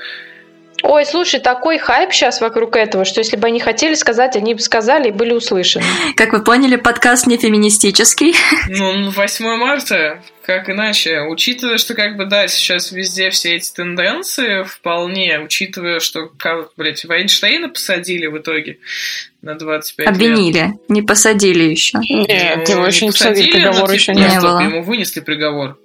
Ой, 0.84 1.06
слушай, 1.06 1.40
такой 1.40 1.78
хайп 1.78 2.14
сейчас 2.14 2.42
вокруг 2.42 2.76
этого, 2.76 3.06
что 3.06 3.20
если 3.20 3.38
бы 3.38 3.48
они 3.48 3.60
хотели 3.60 3.94
сказать, 3.96 4.36
они 4.36 4.54
бы 4.54 4.60
сказали 4.60 5.10
и 5.10 5.12
были 5.12 5.34
услышаны. 5.34 5.86
Как 6.16 6.34
вы 6.34 6.44
поняли, 6.44 6.76
подкаст 6.76 7.28
не 7.28 7.38
феминистический. 7.38 8.36
Ну, 8.70 9.10
8 9.10 9.46
марта, 9.58 10.22
как 10.44 10.70
иначе? 10.70 11.22
Учитывая, 11.22 11.78
что, 11.78 11.94
как 11.94 12.18
бы, 12.18 12.26
да, 12.26 12.48
сейчас 12.48 12.92
везде 12.92 13.30
все 13.30 13.56
эти 13.56 13.72
тенденции, 13.72 14.64
вполне, 14.64 15.40
учитывая, 15.40 16.00
что, 16.00 16.30
как, 16.38 16.70
блядь, 16.78 17.04
Вайнштейна 17.06 17.70
посадили 17.70 18.28
в 18.28 18.38
итоге 18.38 18.80
на 19.42 19.56
25 19.56 20.08
Обвинили, 20.08 20.58
лет. 20.58 20.72
не 20.90 21.02
посадили 21.02 21.64
еще. 21.64 22.00
Нет, 22.00 22.68
Ну, 22.68 22.74
его 22.76 22.88
еще 22.88 23.06
не 23.06 23.12
посадили, 23.12 23.46
посадили, 23.46 23.52
приговор 23.52 23.88
но, 23.88 23.94
еще 23.94 24.14
типа, 24.14 24.18
не 24.18 24.28
не 24.28 24.40
было. 24.40 24.60
Ему 24.62 24.84
вынесли 24.84 25.20
приговор. 25.20 25.78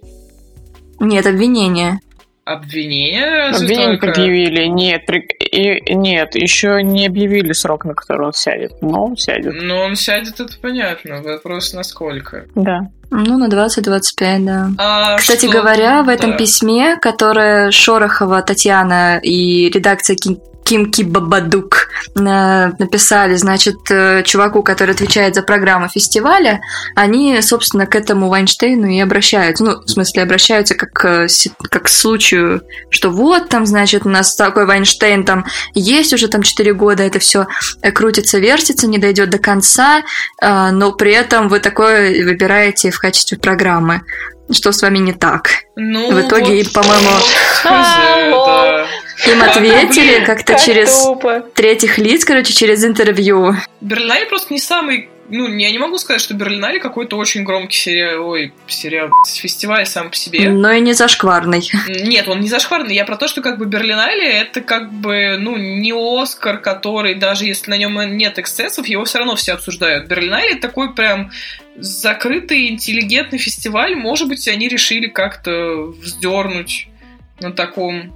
Нет, 1.01 1.27
обвинение. 1.27 2.01
Обвинение 2.45 3.49
разве 3.49 3.65
Обвинение 3.67 3.99
только? 3.99 4.07
предъявили. 4.13 4.65
Нет, 4.67 5.07
при- 5.07 5.27
и- 5.51 5.95
нет, 5.95 6.35
еще 6.35 6.83
не 6.83 7.07
объявили 7.07 7.53
срок, 7.53 7.85
на 7.87 7.95
который 7.95 8.27
он 8.27 8.33
сядет. 8.35 8.73
Но 8.83 9.05
он 9.07 9.17
сядет. 9.17 9.55
Ну, 9.63 9.77
он 9.77 9.97
сядет, 9.97 10.39
это 10.39 10.53
понятно. 10.61 11.23
Вопрос, 11.23 11.73
насколько. 11.73 12.45
Да. 12.55 12.91
Ну, 13.11 13.39
на 13.39 13.49
20-25, 13.49 14.45
да. 14.45 14.69
А 14.79 15.17
Кстати 15.17 15.47
что- 15.47 15.59
говоря, 15.59 16.03
в 16.03 16.09
этом 16.09 16.33
да. 16.33 16.37
письме, 16.37 16.97
которое 16.97 17.71
Шорохова 17.71 18.43
Татьяна 18.43 19.21
и 19.23 19.71
редакция 19.71 20.17
Кимки 20.65 21.03
Бабадук 21.03 21.89
э, 22.17 22.21
написали, 22.21 23.37
значит, 23.37 23.77
э, 23.91 24.23
чуваку, 24.25 24.63
который 24.63 24.95
отвечает 24.95 25.35
за 25.35 25.43
программу 25.43 25.89
фестиваля, 25.89 26.61
они, 26.95 27.41
собственно, 27.43 27.87
к 27.87 27.95
этому 27.95 28.29
Вайнштейну 28.29 28.87
и 28.87 29.01
обращаются. 29.01 29.65
Ну, 29.65 29.81
в 29.81 29.89
смысле, 29.89 30.23
обращаются 30.23 30.75
как, 30.75 30.93
как 30.93 31.85
к 31.85 31.89
случаю, 31.89 32.63
что 32.91 33.11
вот 33.11 33.49
там, 33.49 33.67
значит, 33.67 34.07
у 34.07 34.09
нас 34.09 34.35
такой 34.35 34.67
Вайнштейн 34.67 35.25
там 35.25 35.45
есть 35.75 36.13
уже 36.13 36.29
там 36.29 36.43
4 36.43 36.73
года, 36.75 37.03
это 37.03 37.19
все 37.19 37.47
крутится, 37.95 38.39
вертится, 38.39 38.87
не 38.87 38.99
дойдет 38.99 39.31
до 39.31 39.39
конца, 39.39 40.03
э, 40.41 40.71
но 40.71 40.93
при 40.93 41.13
этом 41.13 41.49
вы 41.49 41.61
такое 41.61 42.25
выбираете 42.25 42.91
в 42.91 42.99
качестве 42.99 43.39
программы. 43.39 44.03
Что 44.51 44.73
с 44.73 44.83
вами 44.83 44.99
не 44.99 45.13
так? 45.13 45.49
Ну, 45.77 46.11
В 46.11 46.21
итоге, 46.21 46.63
вот- 46.63 46.73
по-моему, 46.73 47.09
да. 47.65 48.87
Им 49.27 49.43
ответили 49.43 50.25
как-то 50.25 50.53
Как 50.55 50.63
через 50.63 51.03
тупо. 51.03 51.45
третьих 51.55 51.97
лиц, 51.99 52.25
короче, 52.25 52.53
через 52.53 52.85
интервью. 52.85 53.57
Берлинале 53.81 54.27
просто 54.27 54.53
не 54.53 54.61
самый... 54.61 55.09
Ну, 55.29 55.49
я 55.49 55.71
не 55.71 55.79
могу 55.79 55.97
сказать, 55.99 56.21
что 56.21 56.35
Берлинале 56.35 56.81
какой-то 56.81 57.17
очень 57.17 57.45
громкий 57.45 57.77
сериал... 57.77 58.29
Ой, 58.29 58.53
сериал... 58.67 59.11
Фестиваль 59.27 59.87
сам 59.87 60.11
по 60.11 60.17
себе. 60.17 60.51
Но 60.51 60.71
и 60.71 60.81
не 60.81 60.93
зашкварный. 60.93 61.63
Нет, 61.89 62.29
он 62.29 62.41
не 62.41 62.49
зашкварный. 62.49 62.95
Я 62.95 63.05
про 63.05 63.17
то, 63.17 63.27
что 63.27 63.41
как 63.41 63.59
бы 63.59 63.67
Берлинале 63.67 64.27
это 64.27 64.61
как 64.61 64.93
бы, 64.93 65.37
ну, 65.39 65.57
не 65.57 65.93
Оскар, 65.93 66.59
который, 66.59 67.15
даже 67.15 67.47
если 67.47 67.71
на 67.71 67.77
нем 67.77 67.99
нет 68.17 68.39
эксцессов, 68.39 68.87
его 68.87 69.05
все 69.05 69.19
равно 69.19 69.35
все 69.37 69.55
обсуждают. 69.55 70.09
Берлинале 70.09 70.57
такой 70.57 70.95
прям 70.95 71.31
закрытый, 71.77 72.69
интеллигентный 72.69 73.39
фестиваль. 73.39 73.97
Может 73.97 74.29
быть, 74.29 74.47
они 74.49 74.69
решили 74.69 75.07
как-то 75.07 75.87
вздернуть 76.03 76.89
на 77.41 77.51
таком, 77.51 78.13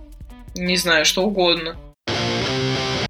не 0.55 0.77
знаю, 0.77 1.05
что 1.05 1.23
угодно. 1.23 1.77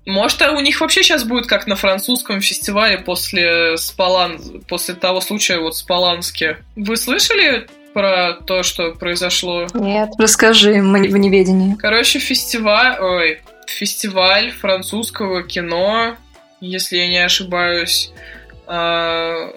Может, 0.08 0.40
а 0.40 0.52
у 0.52 0.60
них 0.60 0.80
вообще 0.80 1.02
сейчас 1.02 1.24
будет 1.24 1.46
как 1.46 1.66
на 1.66 1.76
французском 1.76 2.40
фестивале 2.40 2.96
после 2.96 3.76
Спалан... 3.76 4.62
после 4.66 4.94
того 4.94 5.20
случая 5.20 5.58
вот 5.58 5.74
в 5.74 5.76
Спаланске. 5.76 6.56
Вы 6.76 6.96
слышали 6.96 7.66
про 7.92 8.32
то, 8.32 8.62
что 8.62 8.92
произошло? 8.92 9.66
Нет. 9.74 10.08
Расскажи 10.16 10.80
мы 10.80 11.08
в 11.08 11.16
неведении. 11.18 11.74
Короче, 11.74 12.20
фестиваль, 12.20 12.98
ой, 12.98 13.42
фестиваль 13.66 14.50
французского 14.50 15.42
кино, 15.42 16.16
если 16.62 16.96
я 16.96 17.08
не 17.08 17.18
ошибаюсь. 17.18 18.10
а, 18.66 19.52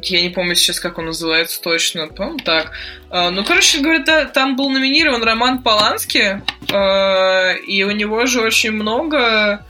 я 0.00 0.22
не 0.22 0.30
помню 0.30 0.54
сейчас, 0.54 0.80
как 0.80 0.98
он 0.98 1.06
называется 1.06 1.60
точно. 1.60 2.08
По-моему, 2.08 2.38
так. 2.38 2.72
А, 3.10 3.30
ну, 3.30 3.44
короче 3.44 3.80
говоря, 3.80 4.00
да, 4.00 4.24
там 4.24 4.56
был 4.56 4.70
номинирован 4.70 5.22
Роман 5.22 5.62
Полански, 5.62 6.42
а, 6.72 7.52
и 7.52 7.82
у 7.84 7.90
него 7.90 8.26
же 8.26 8.40
очень 8.40 8.72
много 8.72 9.64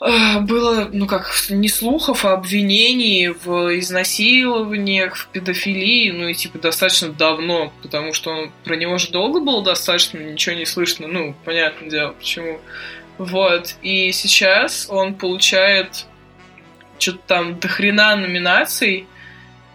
а, 0.00 0.40
было, 0.40 0.90
ну 0.92 1.06
как, 1.06 1.32
не 1.48 1.68
слухов, 1.68 2.26
а 2.26 2.34
обвинений 2.34 3.28
в 3.28 3.78
изнасилованиях, 3.78 5.16
в 5.16 5.28
педофилии, 5.28 6.10
ну 6.10 6.28
и 6.28 6.34
типа 6.34 6.58
достаточно 6.58 7.08
давно, 7.08 7.72
потому 7.82 8.12
что 8.12 8.30
он, 8.30 8.52
про 8.64 8.76
него 8.76 8.98
же 8.98 9.10
долго 9.10 9.40
было 9.40 9.64
достаточно, 9.64 10.18
ничего 10.18 10.56
не 10.56 10.66
слышно, 10.66 11.06
ну, 11.06 11.34
понятное 11.44 11.88
дело, 11.88 12.12
почему. 12.12 12.60
Вот, 13.16 13.76
и 13.80 14.12
сейчас 14.12 14.88
он 14.90 15.14
получает 15.14 16.06
что-то 16.98 17.20
там 17.26 17.58
дохрена 17.60 18.16
номинаций, 18.16 19.06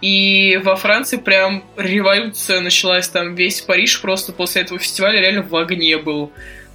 и 0.01 0.59
во 0.63 0.75
Франции 0.75 1.17
прям 1.17 1.63
революция 1.75 2.61
началась, 2.61 3.07
там 3.09 3.35
весь 3.35 3.61
Париж 3.61 4.01
просто 4.01 4.31
после 4.31 4.61
этого 4.61 4.79
фестиваля 4.79 5.19
реально 5.19 5.43
в 5.43 5.55
огне 5.55 5.97
был. 5.97 6.31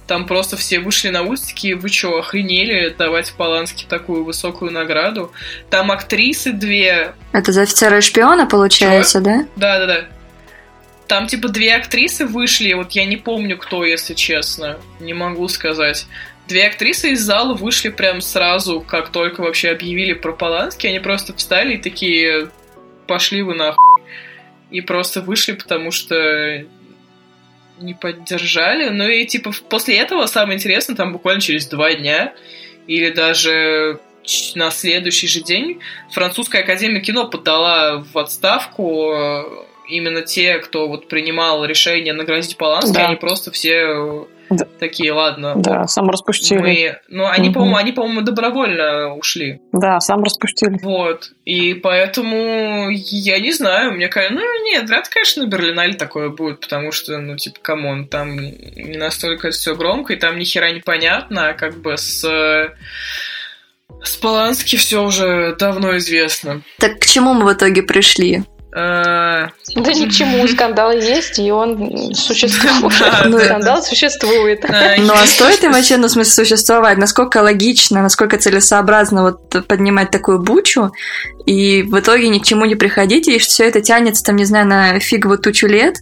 Там 0.07 0.27
просто 0.27 0.55
все 0.55 0.79
вышли 0.79 1.09
на 1.09 1.23
улицы, 1.23 1.47
такие, 1.47 1.75
вы 1.75 1.89
что, 1.89 2.19
охренели 2.19 2.89
давать 2.89 3.33
Поланске 3.33 3.87
такую 3.89 4.23
высокую 4.23 4.71
награду? 4.71 5.31
Там 5.71 5.91
актрисы 5.91 6.51
две, 6.51 7.15
Это 7.31 7.51
за 7.51 7.63
офицера 7.63 7.97
и 7.97 8.01
шпиона, 8.01 8.45
получается, 8.45 9.19
да? 9.19 9.47
да-да-да. 9.55 10.05
Там 11.07 11.25
типа 11.27 11.49
две 11.49 11.73
актрисы 11.73 12.25
вышли, 12.27 12.73
вот 12.73 12.91
я 12.91 13.05
не 13.05 13.17
помню 13.17 13.57
кто, 13.57 13.83
если 13.83 14.13
честно, 14.13 14.77
не 14.99 15.13
могу 15.13 15.47
сказать. 15.47 16.05
Две 16.47 16.67
актрисы 16.67 17.11
из 17.11 17.21
зала 17.21 17.55
вышли 17.55 17.89
прям 17.89 18.21
сразу, 18.21 18.81
как 18.81 19.09
только 19.09 19.41
вообще 19.41 19.69
объявили 19.69 20.13
про 20.13 20.31
Полански, 20.31 20.85
они 20.85 20.99
просто 20.99 21.33
встали 21.33 21.75
и 21.75 21.77
такие, 21.77 22.49
пошли 23.07 23.41
вы 23.41 23.55
нахуй. 23.55 24.03
И 24.71 24.81
просто 24.81 25.21
вышли, 25.21 25.53
потому 25.53 25.91
что 25.91 26.65
не 27.79 27.93
поддержали. 27.93 28.89
Ну 28.89 29.07
и 29.07 29.25
типа 29.25 29.51
после 29.69 29.97
этого 29.97 30.25
самое 30.25 30.57
интересное, 30.57 30.95
там 30.95 31.13
буквально 31.13 31.41
через 31.41 31.67
два 31.67 31.93
дня 31.93 32.33
или 32.87 33.09
даже 33.11 33.99
на 34.55 34.71
следующий 34.71 35.27
же 35.27 35.41
день 35.41 35.81
французская 36.11 36.63
академия 36.63 36.99
кино 37.01 37.27
подала 37.27 38.03
в 38.11 38.17
отставку 38.17 39.11
э, 39.13 39.43
именно 39.87 40.23
те, 40.23 40.57
кто 40.59 40.87
вот 40.87 41.07
принимал 41.07 41.63
решение 41.65 42.13
наградить 42.13 42.57
Полански, 42.57 42.93
Да. 42.95 43.07
они 43.07 43.17
просто 43.17 43.51
все 43.51 43.73
э, 43.73 44.25
Да. 44.49 44.65
такие, 44.79 45.11
ладно, 45.11 45.53
Да, 45.55 45.87
сам 45.87 46.09
распустили. 46.09 46.59
мы... 46.59 46.99
Ну, 47.09 47.25
они, 47.27 47.49
Мгм. 47.49 47.53
по-моему, 47.53 47.75
они, 47.77 47.91
по-моему, 47.91 48.21
добровольно 48.21 49.15
ушли. 49.15 49.59
Да, 49.71 49.99
сам 49.99 50.23
распустили. 50.23 50.79
Вот. 50.81 51.31
И 51.45 51.73
поэтому 51.73 52.89
я 52.91 53.39
не 53.39 53.51
знаю, 53.51 53.93
мне 53.93 54.07
кажется, 54.07 54.35
ну 54.35 54.63
нет, 54.65 54.87
вряд 54.87 55.05
ли, 55.05 55.11
конечно, 55.11 55.43
на 55.43 55.47
Берлинале 55.47 55.93
такое 55.93 56.29
будет, 56.29 56.59
потому 56.59 56.91
что, 56.91 57.17
ну, 57.17 57.37
типа, 57.37 57.57
come 57.61 57.87
on, 57.87 58.07
там 58.07 58.35
не 58.35 58.97
настолько 58.97 59.49
все 59.51 59.75
громко, 59.75 60.13
и 60.13 60.17
там 60.17 60.37
ни 60.37 60.43
хера 60.43 60.71
не 60.71 60.81
понятно, 60.81 61.49
а 61.49 61.53
как 61.53 61.77
бы 61.81 61.97
с 61.97 62.23
с 64.03 64.15
Полански 64.17 64.75
все 64.75 65.03
уже 65.03 65.55
давно 65.57 65.97
известно. 65.97 66.61
Так 66.79 66.99
к 66.99 67.05
чему 67.05 67.33
мы 67.33 67.45
в 67.45 67.53
итоге 67.53 67.81
пришли? 67.83 68.43
А, 68.77 69.51
Да 69.75 69.93
ни 69.93 70.05
к 70.05 70.11
чему, 70.11 70.45
скандал 70.49 70.91
есть, 70.91 71.39
и 71.39 71.49
он 71.49 72.13
существует. 72.13 72.93
Да, 73.25 73.39
Скандал 73.45 73.81
существует. 73.81 74.65
а, 74.65 74.95
Ну 74.97 75.13
а 75.13 75.25
стоит 75.25 75.63
им 75.63 75.71
вообще, 75.71 75.95
ну, 75.95 76.07
в 76.07 76.11
смысле, 76.11 76.33
существовать? 76.45 76.97
Насколько 76.97 77.37
логично, 77.41 78.01
насколько 78.01 78.37
целесообразно 78.37 79.23
вот 79.23 79.67
поднимать 79.67 80.11
такую 80.11 80.39
бучу 80.39 80.91
и 81.45 81.83
в 81.83 81.97
итоге 81.99 82.27
ни 82.27 82.39
к 82.39 82.43
чему 82.43 82.65
не 82.65 82.75
приходить, 82.75 83.29
и 83.29 83.37
все 83.37 83.63
это 83.63 83.79
тянется, 83.79 84.23
там, 84.25 84.35
не 84.35 84.43
знаю, 84.45 84.67
на 84.67 84.99
фиговую 84.99 85.39
тучу 85.39 85.67
лет, 85.67 85.95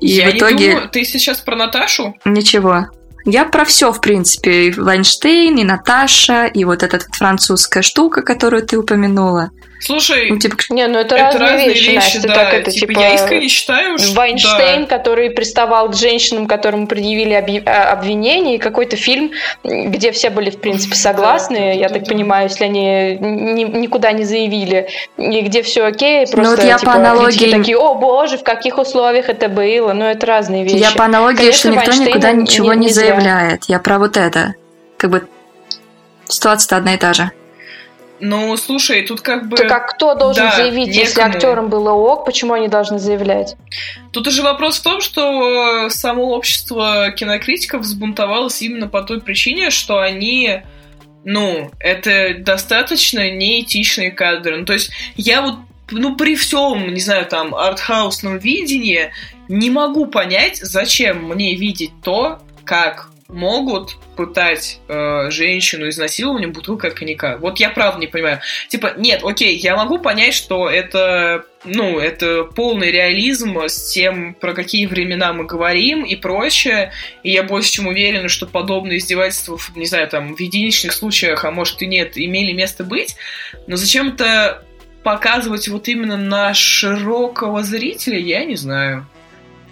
и 0.00 0.08
Я 0.08 0.28
в 0.28 0.32
не 0.34 0.38
итоге 0.38 0.70
думаю, 0.72 0.88
ты 0.90 1.04
сейчас 1.04 1.40
про 1.40 1.56
Наташу? 1.56 2.14
ничего. 2.26 2.86
Я 3.24 3.44
про 3.44 3.64
все, 3.64 3.92
в 3.92 4.00
принципе, 4.00 4.68
и 4.68 4.72
Вайнштейн, 4.72 5.56
и 5.58 5.64
Наташа, 5.64 6.46
и 6.46 6.64
вот 6.64 6.82
эта 6.82 6.96
вот 6.98 7.06
французская 7.14 7.82
штука, 7.82 8.22
которую 8.22 8.62
ты 8.66 8.78
упомянула. 8.78 9.50
Слушай, 9.82 10.30
Ну, 10.30 10.38
типа, 10.38 10.56
Не, 10.68 10.86
ну 10.88 10.98
это, 10.98 11.16
это 11.16 11.38
разные, 11.38 11.68
вещи, 11.70 11.90
Настя. 11.94 12.28
да. 12.28 12.34
Так 12.34 12.52
это 12.54 12.70
типа, 12.70 12.88
типа... 12.92 13.00
я 13.00 13.14
искренне 13.14 13.48
считаю, 13.48 13.98
что... 13.98 14.12
Вайнштейн, 14.14 14.82
да. 14.86 14.98
который 14.98 15.30
приставал 15.30 15.88
к 15.88 15.96
женщинам, 15.96 16.46
которым 16.46 16.86
предъявили 16.86 17.32
объ- 17.34 17.62
а, 17.66 17.90
обвинения, 17.92 18.56
и 18.56 18.58
какой-то 18.58 18.96
фильм, 18.96 19.32
где 19.64 20.12
все 20.12 20.28
были, 20.28 20.50
в 20.50 20.60
принципе, 20.60 20.96
согласны, 20.96 21.56
Да, 21.56 21.64
я 21.72 21.88
да, 21.88 21.94
так 21.94 22.04
да. 22.04 22.08
понимаю, 22.10 22.48
если 22.48 22.64
они 22.64 23.16
ни- 23.20 23.78
никуда 23.78 24.12
не 24.12 24.24
заявили, 24.24 24.88
и 25.16 25.40
где 25.40 25.62
все 25.62 25.84
окей, 25.86 26.26
просто 26.26 26.42
Ну 26.42 26.56
вот 26.56 26.64
я 26.64 26.74
по 26.74 26.80
типа, 26.80 26.92
аналогии- 26.94 27.38
критики 27.38 27.56
такие, 27.56 27.78
о 27.78 27.94
боже, 27.94 28.36
в 28.36 28.44
каких 28.44 28.76
условиях 28.78 29.28
это 29.30 29.48
было, 29.48 29.94
ну 29.94 30.04
это 30.04 30.26
разные 30.26 30.64
вещи. 30.64 30.76
я 30.76 30.90
по 30.90 31.06
аналогии, 31.06 31.38
Конечно, 31.38 31.58
что 31.58 31.68
никто 31.70 31.86
Вайнштейна 31.86 32.08
никуда 32.10 32.32
ничего 32.32 32.74
не, 32.74 32.86
не 32.86 32.92
заявляет. 32.92 33.64
Я 33.64 33.78
про 33.78 33.98
вот 33.98 34.16
это. 34.18 34.54
Как 34.98 35.10
бы 35.10 35.26
ситуация-то 36.28 36.76
одна 36.76 36.94
и 36.94 36.96
та 36.98 37.12
же. 37.14 37.30
Ну, 38.20 38.56
слушай, 38.56 39.02
тут 39.02 39.20
как 39.20 39.48
бы... 39.48 39.56
Так 39.56 39.70
а 39.72 39.80
кто 39.80 40.14
должен 40.14 40.44
Да, 40.44 40.56
заявить, 40.56 40.88
если 40.88 41.20
некому. 41.20 41.34
актерам 41.34 41.68
было 41.68 41.92
ок, 41.92 42.24
почему 42.24 42.52
они 42.52 42.68
должны 42.68 42.98
заявлять? 42.98 43.56
Тут 44.12 44.26
уже 44.26 44.42
вопрос 44.42 44.78
в 44.78 44.82
том, 44.82 45.00
что 45.00 45.88
само 45.88 46.34
общество 46.34 47.10
кинокритиков 47.12 47.82
взбунтовалось 47.82 48.60
именно 48.62 48.88
по 48.88 49.02
той 49.02 49.20
причине, 49.20 49.70
что 49.70 50.00
они, 50.00 50.62
ну, 51.24 51.70
это 51.80 52.34
достаточно 52.38 53.30
неэтичные 53.30 54.10
кадры. 54.10 54.58
Ну, 54.58 54.64
то 54.66 54.74
есть 54.74 54.90
я 55.16 55.40
вот, 55.40 55.54
ну, 55.90 56.16
при 56.16 56.36
всем, 56.36 56.92
не 56.92 57.00
знаю, 57.00 57.26
там, 57.26 57.54
артхаусном 57.54 58.38
видении 58.38 59.12
не 59.48 59.70
могу 59.70 60.06
понять, 60.06 60.58
зачем 60.58 61.24
мне 61.24 61.56
видеть 61.56 61.92
то, 62.04 62.40
как 62.64 63.09
могут 63.32 63.96
пытать 64.16 64.80
э, 64.88 65.30
женщину 65.30 65.88
изнасилованием 65.88 66.52
бутылкой 66.52 66.90
коньяка. 66.90 67.38
Вот 67.38 67.58
я 67.58 67.70
правда 67.70 68.00
не 68.00 68.06
понимаю. 68.06 68.40
Типа, 68.68 68.94
нет, 68.96 69.22
окей, 69.24 69.56
я 69.56 69.76
могу 69.76 69.98
понять, 69.98 70.34
что 70.34 70.68
это, 70.68 71.44
ну, 71.64 71.98
это 71.98 72.44
полный 72.44 72.90
реализм 72.90 73.56
с 73.58 73.92
тем, 73.92 74.34
про 74.34 74.52
какие 74.52 74.86
времена 74.86 75.32
мы 75.32 75.44
говорим 75.44 76.04
и 76.04 76.16
прочее. 76.16 76.92
И 77.22 77.30
я 77.30 77.42
больше 77.42 77.72
чем 77.72 77.86
уверена, 77.86 78.28
что 78.28 78.46
подобные 78.46 78.98
издевательства, 78.98 79.58
не 79.74 79.86
знаю, 79.86 80.08
там, 80.08 80.34
в 80.34 80.40
единичных 80.40 80.92
случаях, 80.92 81.44
а 81.44 81.50
может 81.50 81.80
и 81.82 81.86
нет, 81.86 82.16
имели 82.16 82.52
место 82.52 82.84
быть. 82.84 83.16
Но 83.66 83.76
зачем 83.76 84.08
это 84.08 84.64
показывать 85.02 85.68
вот 85.68 85.88
именно 85.88 86.16
на 86.16 86.52
широкого 86.54 87.62
зрителя, 87.62 88.18
я 88.18 88.44
не 88.44 88.56
знаю. 88.56 89.06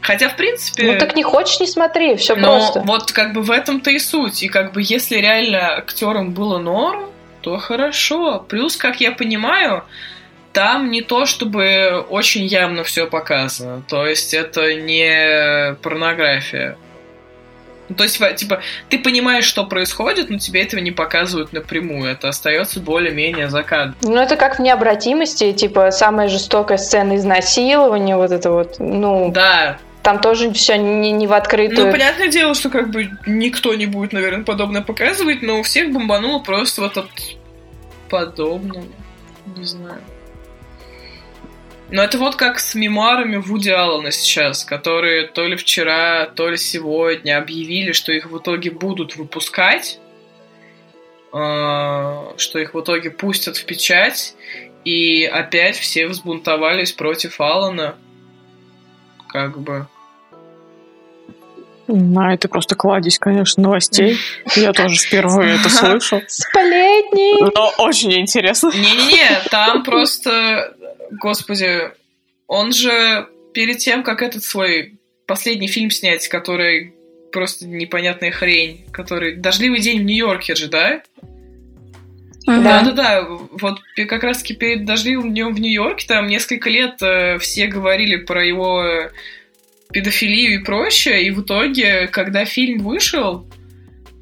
Хотя, 0.00 0.28
в 0.28 0.36
принципе... 0.36 0.92
Ну 0.92 0.98
так 0.98 1.16
не 1.16 1.22
хочешь, 1.22 1.60
не 1.60 1.66
смотри, 1.66 2.16
все 2.16 2.36
Но 2.36 2.58
просто. 2.58 2.80
вот 2.80 3.12
как 3.12 3.32
бы 3.32 3.42
в 3.42 3.50
этом-то 3.50 3.90
и 3.90 3.98
суть. 3.98 4.42
И 4.42 4.48
как 4.48 4.72
бы 4.72 4.80
если 4.82 5.16
реально 5.16 5.76
актерам 5.76 6.32
было 6.32 6.58
норм, 6.58 7.10
то 7.40 7.58
хорошо. 7.58 8.44
Плюс, 8.48 8.76
как 8.76 9.00
я 9.00 9.12
понимаю, 9.12 9.84
там 10.52 10.90
не 10.90 11.02
то 11.02 11.26
чтобы 11.26 12.04
очень 12.08 12.44
явно 12.46 12.84
все 12.84 13.06
показано. 13.06 13.82
То 13.88 14.06
есть 14.06 14.34
это 14.34 14.74
не 14.74 15.74
порнография. 15.82 16.76
Ну, 17.88 17.94
То 17.94 18.04
есть, 18.04 18.20
типа, 18.36 18.60
ты 18.90 18.98
понимаешь, 18.98 19.44
что 19.44 19.64
происходит, 19.64 20.28
но 20.28 20.38
тебе 20.38 20.62
этого 20.62 20.80
не 20.80 20.90
показывают 20.90 21.52
напрямую. 21.54 22.10
Это 22.10 22.28
остается 22.28 22.80
более-менее 22.80 23.48
за 23.48 23.62
кадром. 23.62 23.96
Ну, 24.02 24.16
это 24.16 24.36
как 24.36 24.58
в 24.58 24.62
необратимости, 24.62 25.52
типа, 25.52 25.90
самая 25.90 26.28
жестокая 26.28 26.76
сцена 26.76 27.16
изнасилования, 27.16 28.16
вот 28.16 28.30
это 28.30 28.50
вот, 28.50 28.76
ну, 28.78 29.30
Да. 29.32 29.78
Там 30.08 30.22
тоже 30.22 30.50
все 30.54 30.78
не, 30.78 31.12
не 31.12 31.26
в 31.26 31.34
открытую. 31.34 31.88
Ну, 31.88 31.92
понятное 31.92 32.28
дело, 32.28 32.54
что 32.54 32.70
как 32.70 32.90
бы 32.90 33.10
никто 33.26 33.74
не 33.74 33.84
будет, 33.84 34.14
наверное, 34.14 34.42
подобное 34.42 34.80
показывать, 34.80 35.42
но 35.42 35.60
у 35.60 35.62
всех 35.62 35.92
бомбануло 35.92 36.38
просто 36.38 36.80
вот 36.80 36.96
от 36.96 37.10
подобного. 38.08 38.86
Не 39.54 39.64
знаю. 39.64 40.00
Но 41.90 42.02
это 42.02 42.16
вот 42.16 42.36
как 42.36 42.58
с 42.58 42.74
мемуарами 42.74 43.36
Вуди 43.36 43.68
Аллена 43.68 44.10
сейчас, 44.10 44.64
которые 44.64 45.26
то 45.26 45.46
ли 45.46 45.56
вчера, 45.56 46.24
то 46.24 46.48
ли 46.48 46.56
сегодня 46.56 47.36
объявили, 47.36 47.92
что 47.92 48.10
их 48.10 48.30
в 48.30 48.38
итоге 48.38 48.70
будут 48.70 49.16
выпускать, 49.16 50.00
э, 51.34 52.32
что 52.38 52.58
их 52.58 52.72
в 52.72 52.80
итоге 52.80 53.10
пустят 53.10 53.58
в 53.58 53.66
печать, 53.66 54.34
и 54.86 55.26
опять 55.26 55.76
все 55.76 56.06
взбунтовались 56.06 56.92
против 56.92 57.42
Аллена. 57.42 57.96
Как 59.28 59.58
бы. 59.58 59.86
На 61.88 62.34
это 62.34 62.48
просто 62.48 62.74
кладезь, 62.74 63.18
конечно, 63.18 63.62
новостей. 63.62 64.18
Я 64.54 64.72
тоже 64.72 64.96
впервые 64.96 65.56
это 65.56 65.70
слышу. 65.70 66.22
Сплетни! 66.26 67.42
Но 67.42 67.72
очень 67.78 68.12
интересно. 68.12 68.70
Не-не-не, 68.74 69.48
там 69.50 69.82
просто, 69.82 70.76
господи, 71.10 71.90
он 72.46 72.72
же 72.72 73.26
перед 73.54 73.78
тем, 73.78 74.02
как 74.02 74.22
этот 74.22 74.44
свой 74.44 74.98
последний 75.26 75.68
фильм 75.68 75.90
снять, 75.90 76.28
который 76.28 76.94
просто 77.32 77.66
непонятная 77.66 78.30
хрень, 78.30 78.84
который 78.90 79.36
«Дождливый 79.36 79.80
день 79.80 80.00
в 80.00 80.04
Нью-Йорке» 80.04 80.54
же, 80.54 80.68
да? 80.68 81.02
Да-да-да, 82.46 83.26
вот 83.26 83.80
как 83.94 84.22
раз-таки 84.22 84.54
перед 84.54 84.84
«Дождливым 84.84 85.32
днем 85.32 85.54
в 85.54 85.60
Нью-Йорке» 85.60 86.06
там 86.06 86.26
несколько 86.26 86.70
лет 86.70 87.00
э, 87.02 87.38
все 87.38 87.66
говорили 87.66 88.16
про 88.16 88.44
его 88.44 89.10
педофилию 89.92 90.60
и 90.60 90.64
прочее, 90.64 91.24
и 91.26 91.30
в 91.30 91.42
итоге, 91.42 92.08
когда 92.08 92.44
фильм 92.44 92.82
вышел, 92.82 93.46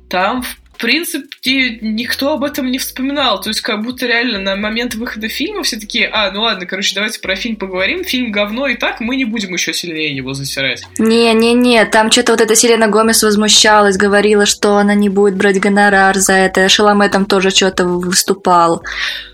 там, 0.09 0.43
в 0.43 0.79
принципе, 0.79 1.79
никто 1.81 2.35
об 2.35 2.45
этом 2.45 2.71
не 2.71 2.79
вспоминал. 2.79 3.41
То 3.41 3.49
есть, 3.49 3.63
как 3.63 3.83
будто 3.83 4.07
реально 4.07 4.39
на 4.39 4.57
момент 4.57 4.95
выхода 4.95 5.29
фильма 5.29 5.63
все 5.63 5.79
такие, 5.81 6.07
а, 6.07 6.31
ну 6.31 6.43
ладно, 6.43 6.67
короче, 6.67 6.95
давайте 6.95 7.19
про 7.19 7.35
фильм 7.35 7.57
поговорим. 7.57 8.05
Фильм 8.05 8.31
говно, 8.31 8.69
и 8.69 8.77
так 8.77 9.01
мы 9.01 9.17
не 9.17 9.25
будем 9.25 9.55
еще 9.55 9.73
сильнее 9.73 10.15
его 10.15 10.35
засирать. 10.35 10.85
Не-не-не, 10.99 11.85
там 11.87 12.13
что-то 12.13 12.33
вот 12.33 12.41
эта 12.43 12.55
Селена 12.55 12.89
Гомес 12.89 13.23
возмущалась, 13.23 13.97
говорила, 13.97 14.47
что 14.47 14.77
она 14.77 14.95
не 14.95 15.09
будет 15.09 15.37
брать 15.37 15.59
гонорар 15.59 16.17
за 16.17 16.35
это. 16.35 16.69
Шаломе 16.69 17.09
там 17.09 17.25
тоже 17.25 17.51
что-то 17.51 17.87
выступал. 17.87 18.83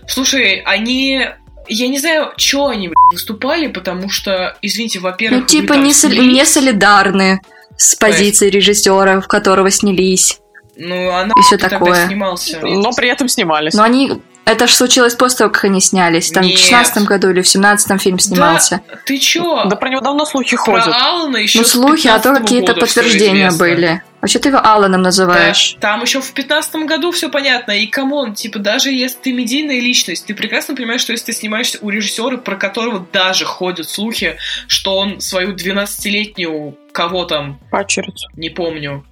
Слушай, 0.07 0.61
они... 0.65 1.27
Я 1.67 1.87
не 1.87 1.99
знаю, 1.99 2.31
что 2.37 2.67
они 2.67 2.87
блядь, 2.89 2.95
выступали, 3.11 3.67
потому 3.67 4.09
что, 4.09 4.57
извините, 4.61 4.99
во-первых, 4.99 5.41
Ну, 5.41 5.47
типа, 5.47 5.73
не, 5.73 5.93
снялись. 5.93 6.33
не 6.33 6.45
солидарны 6.45 7.41
с 7.77 7.95
позицией 7.95 8.51
режиссера, 8.51 9.21
в 9.21 9.27
которого 9.27 9.69
снялись. 9.71 10.39
Ну, 10.75 11.09
она 11.11 11.33
И 11.37 11.49
тогда 11.57 11.69
такое. 11.69 12.07
снимался. 12.07 12.59
Но 12.61 12.91
при 12.93 13.09
этом 13.09 13.27
снимались. 13.27 13.73
Но 13.73 13.83
они... 13.83 14.21
Это 14.45 14.67
же 14.67 14.75
случилось 14.75 15.15
после 15.15 15.39
того, 15.39 15.51
как 15.51 15.65
они 15.65 15.79
снялись. 15.79 16.29
Там 16.29 16.43
Нет. 16.43 16.59
в 16.59 16.61
16 16.61 17.03
году 17.03 17.29
или 17.29 17.41
в 17.41 17.47
17 17.47 18.01
фильм 18.01 18.19
снимался. 18.19 18.81
Ты 19.05 19.17
чё? 19.17 19.63
Да 19.65 19.75
про 19.75 19.89
него 19.89 20.01
давно 20.01 20.25
слухи 20.25 20.57
Про 20.57 20.81
ходят. 20.81 20.87
Алана 20.93 21.37
еще 21.37 21.59
ну, 21.59 21.65
слухи, 21.65 22.07
а 22.07 22.19
то 22.19 22.33
какие-то 22.35 22.73
подтверждения 22.73 23.51
были. 23.51 24.03
Вообще 24.21 24.39
ты 24.39 24.49
его 24.49 24.59
Аланом 24.63 25.01
называешь. 25.01 25.75
там 25.81 26.01
еще 26.01 26.21
в 26.21 26.31
15 26.31 26.75
году 26.85 27.11
все 27.11 27.29
понятно. 27.29 27.73
И 27.73 27.87
come 27.87 28.13
on, 28.13 28.33
типа, 28.33 28.59
даже 28.59 28.89
если 28.89 29.17
ты 29.17 29.33
медийная 29.33 29.81
личность, 29.81 30.25
ты 30.25 30.33
прекрасно 30.33 30.75
понимаешь, 30.75 31.01
что 31.01 31.11
если 31.11 31.25
ты 31.25 31.33
снимаешься 31.33 31.77
у 31.81 31.89
режиссера, 31.89 32.37
про 32.37 32.55
которого 32.55 33.05
даже 33.11 33.43
ходят 33.43 33.89
слухи, 33.89 34.37
что 34.67 34.97
он 34.97 35.19
свою 35.19 35.53
12-летнюю, 35.53 36.77
кого 36.93 37.25
там, 37.25 37.59
Падчерицу. 37.69 38.29
не 38.37 38.49
помню, 38.49 39.05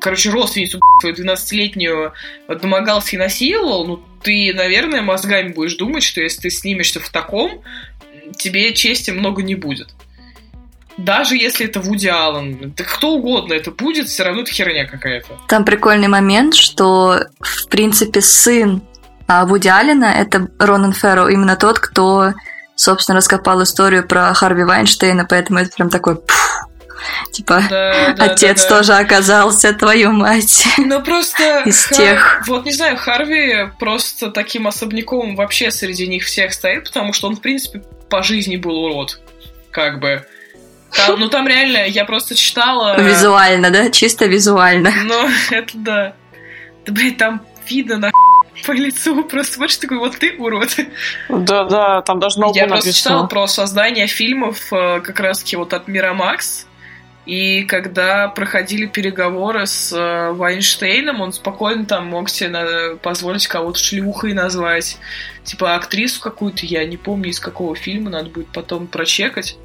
короче, 0.00 0.30
родственницу, 0.30 0.80
свою 1.00 1.14
12-летнюю 1.14 2.12
домогался 2.48 3.16
и 3.16 3.18
насиловал, 3.18 3.86
ну, 3.86 4.02
ты, 4.22 4.52
наверное, 4.54 5.02
мозгами 5.02 5.52
будешь 5.52 5.76
думать, 5.76 6.02
что 6.02 6.20
если 6.20 6.42
ты 6.42 6.50
снимешься 6.50 7.00
в 7.00 7.08
таком, 7.08 7.62
тебе 8.36 8.72
чести 8.72 9.10
много 9.10 9.42
не 9.42 9.54
будет. 9.54 9.88
Даже 10.98 11.36
если 11.36 11.66
это 11.66 11.80
Вуди 11.80 12.08
Аллен, 12.08 12.74
да 12.76 12.84
кто 12.84 13.14
угодно 13.14 13.54
это 13.54 13.70
будет, 13.70 14.08
все 14.08 14.24
равно 14.24 14.42
это 14.42 14.52
херня 14.52 14.86
какая-то. 14.86 15.38
Там 15.48 15.64
прикольный 15.64 16.08
момент, 16.08 16.54
что, 16.54 17.26
в 17.40 17.68
принципе, 17.68 18.20
сын 18.20 18.82
а, 19.26 19.46
Вуди 19.46 19.68
Аллена— 19.68 20.12
это 20.18 20.48
Ронан 20.58 20.92
Ферро, 20.92 21.28
именно 21.28 21.56
тот, 21.56 21.78
кто, 21.78 22.34
собственно, 22.74 23.16
раскопал 23.16 23.62
историю 23.62 24.06
про 24.06 24.34
Харви 24.34 24.64
Вайнштейна, 24.64 25.24
поэтому 25.24 25.60
это 25.60 25.70
прям 25.74 25.88
такой... 25.88 26.16
пф, 26.16 26.66
Типа, 27.30 27.62
Да, 27.68 28.14
да, 28.16 28.24
отец 28.24 28.62
да, 28.62 28.68
да. 28.68 28.76
тоже 28.76 28.92
оказался, 28.94 29.72
твою 29.72 30.12
мать. 30.12 30.64
Ну 30.78 31.02
просто... 31.02 31.62
Из 31.66 31.86
Хар- 31.86 31.96
тех. 31.96 32.42
Вот 32.46 32.64
не 32.64 32.72
знаю, 32.72 32.96
Харви 32.96 33.68
просто 33.78 34.30
таким 34.30 34.66
особняком 34.66 35.36
вообще 35.36 35.70
среди 35.70 36.06
них 36.06 36.24
всех 36.24 36.52
стоит, 36.52 36.84
потому 36.84 37.12
что 37.12 37.28
он, 37.28 37.36
в 37.36 37.40
принципе, 37.40 37.82
по 38.10 38.22
жизни 38.22 38.56
был 38.56 38.76
урод. 38.84 39.20
Как 39.70 40.00
бы. 40.00 40.26
Там, 40.94 41.18
ну 41.18 41.28
там 41.30 41.46
реально, 41.48 41.86
я 41.86 42.04
просто 42.04 42.34
читала... 42.34 43.00
Визуально, 43.00 43.70
да? 43.70 43.90
Чисто 43.90 44.26
визуально. 44.26 44.92
Ну, 45.04 45.28
это 45.50 45.70
да. 45.74 46.12
Да, 46.84 46.92
блядь, 46.92 47.16
там 47.16 47.40
видно 47.68 47.96
на 47.96 48.10
по 48.66 48.72
лицу, 48.72 49.24
просто 49.24 49.58
вот 49.58 49.70
что 49.70 49.82
такое, 49.82 49.98
вот 49.98 50.18
ты 50.18 50.34
урод. 50.36 50.76
Да-да, 51.30 52.02
там 52.02 52.20
даже 52.20 52.38
на 52.40 52.50
Я 52.54 52.66
просто 52.66 52.92
читала 52.92 53.22
написано. 53.22 53.28
про 53.28 53.46
создание 53.46 54.06
фильмов 54.06 54.58
э, 54.72 55.00
как 55.00 55.18
раз-таки 55.20 55.56
вот 55.56 55.72
от 55.72 55.88
Мирамакс, 55.88 56.66
И 57.24 57.62
когда 57.64 58.28
проходили 58.28 58.86
переговоры 58.86 59.66
с 59.66 59.92
э, 59.92 60.32
Вайнштейном, 60.32 61.20
он 61.20 61.32
спокойно 61.32 61.86
там 61.86 62.06
мог 62.06 62.28
себе 62.28 62.96
позволить 62.96 63.46
кого-то 63.46 63.78
шлюхой 63.78 64.32
назвать. 64.32 64.98
Типа 65.44 65.76
актрису 65.76 66.20
какую-то, 66.20 66.66
я 66.66 66.84
не 66.84 66.96
помню 66.96 67.30
из 67.30 67.38
какого 67.38 67.76
фильма, 67.76 68.10
надо 68.10 68.30
будет 68.30 68.48
потом 68.48 68.88
прочекать. 68.88 69.56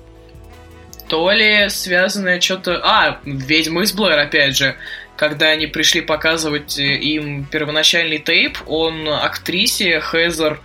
То 1.07 1.31
ли 1.31 1.69
связанное 1.69 2.39
что-то... 2.39 2.79
А, 2.83 3.19
«Ведьма 3.23 3.83
из 3.83 3.93
Блэр», 3.93 4.19
опять 4.19 4.55
же. 4.55 4.75
Когда 5.15 5.47
они 5.47 5.65
пришли 5.65 6.01
показывать 6.01 6.77
им 6.77 7.45
первоначальный 7.45 8.19
тейп, 8.19 8.59
он 8.67 9.09
актрисе 9.09 9.99
Хезер 9.99 10.59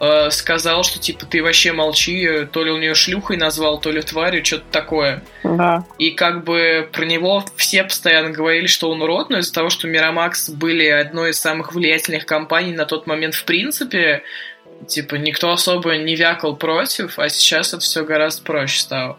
э, 0.00 0.30
сказал, 0.30 0.82
что 0.82 0.98
типа 0.98 1.26
ты 1.26 1.42
вообще 1.42 1.72
молчи, 1.72 2.46
то 2.50 2.64
ли 2.64 2.70
он 2.70 2.80
ее 2.80 2.94
шлюхой 2.94 3.36
назвал, 3.36 3.78
то 3.80 3.90
ли 3.90 4.02
тварью, 4.02 4.44
что-то 4.44 4.64
такое. 4.70 5.22
Да. 5.44 5.84
И 5.98 6.10
как 6.10 6.44
бы 6.44 6.88
про 6.90 7.04
него 7.04 7.44
все 7.56 7.84
постоянно 7.84 8.30
говорили, 8.30 8.66
что 8.66 8.90
он 8.90 9.02
урод, 9.02 9.30
но 9.30 9.38
из-за 9.38 9.52
того, 9.52 9.70
что 9.70 9.86
Мирамакс 9.86 10.48
были 10.48 10.86
одной 10.86 11.30
из 11.30 11.40
самых 11.40 11.74
влиятельных 11.74 12.26
компаний 12.26 12.72
на 12.72 12.86
тот 12.86 13.06
момент 13.06 13.34
в 13.34 13.44
принципе, 13.44 14.22
типа 14.86 15.16
никто 15.16 15.52
особо 15.52 15.96
не 15.96 16.16
вякал 16.16 16.56
против, 16.56 17.18
а 17.18 17.28
сейчас 17.28 17.68
это 17.68 17.82
все 17.82 18.04
гораздо 18.04 18.42
проще 18.42 18.80
стало. 18.80 19.18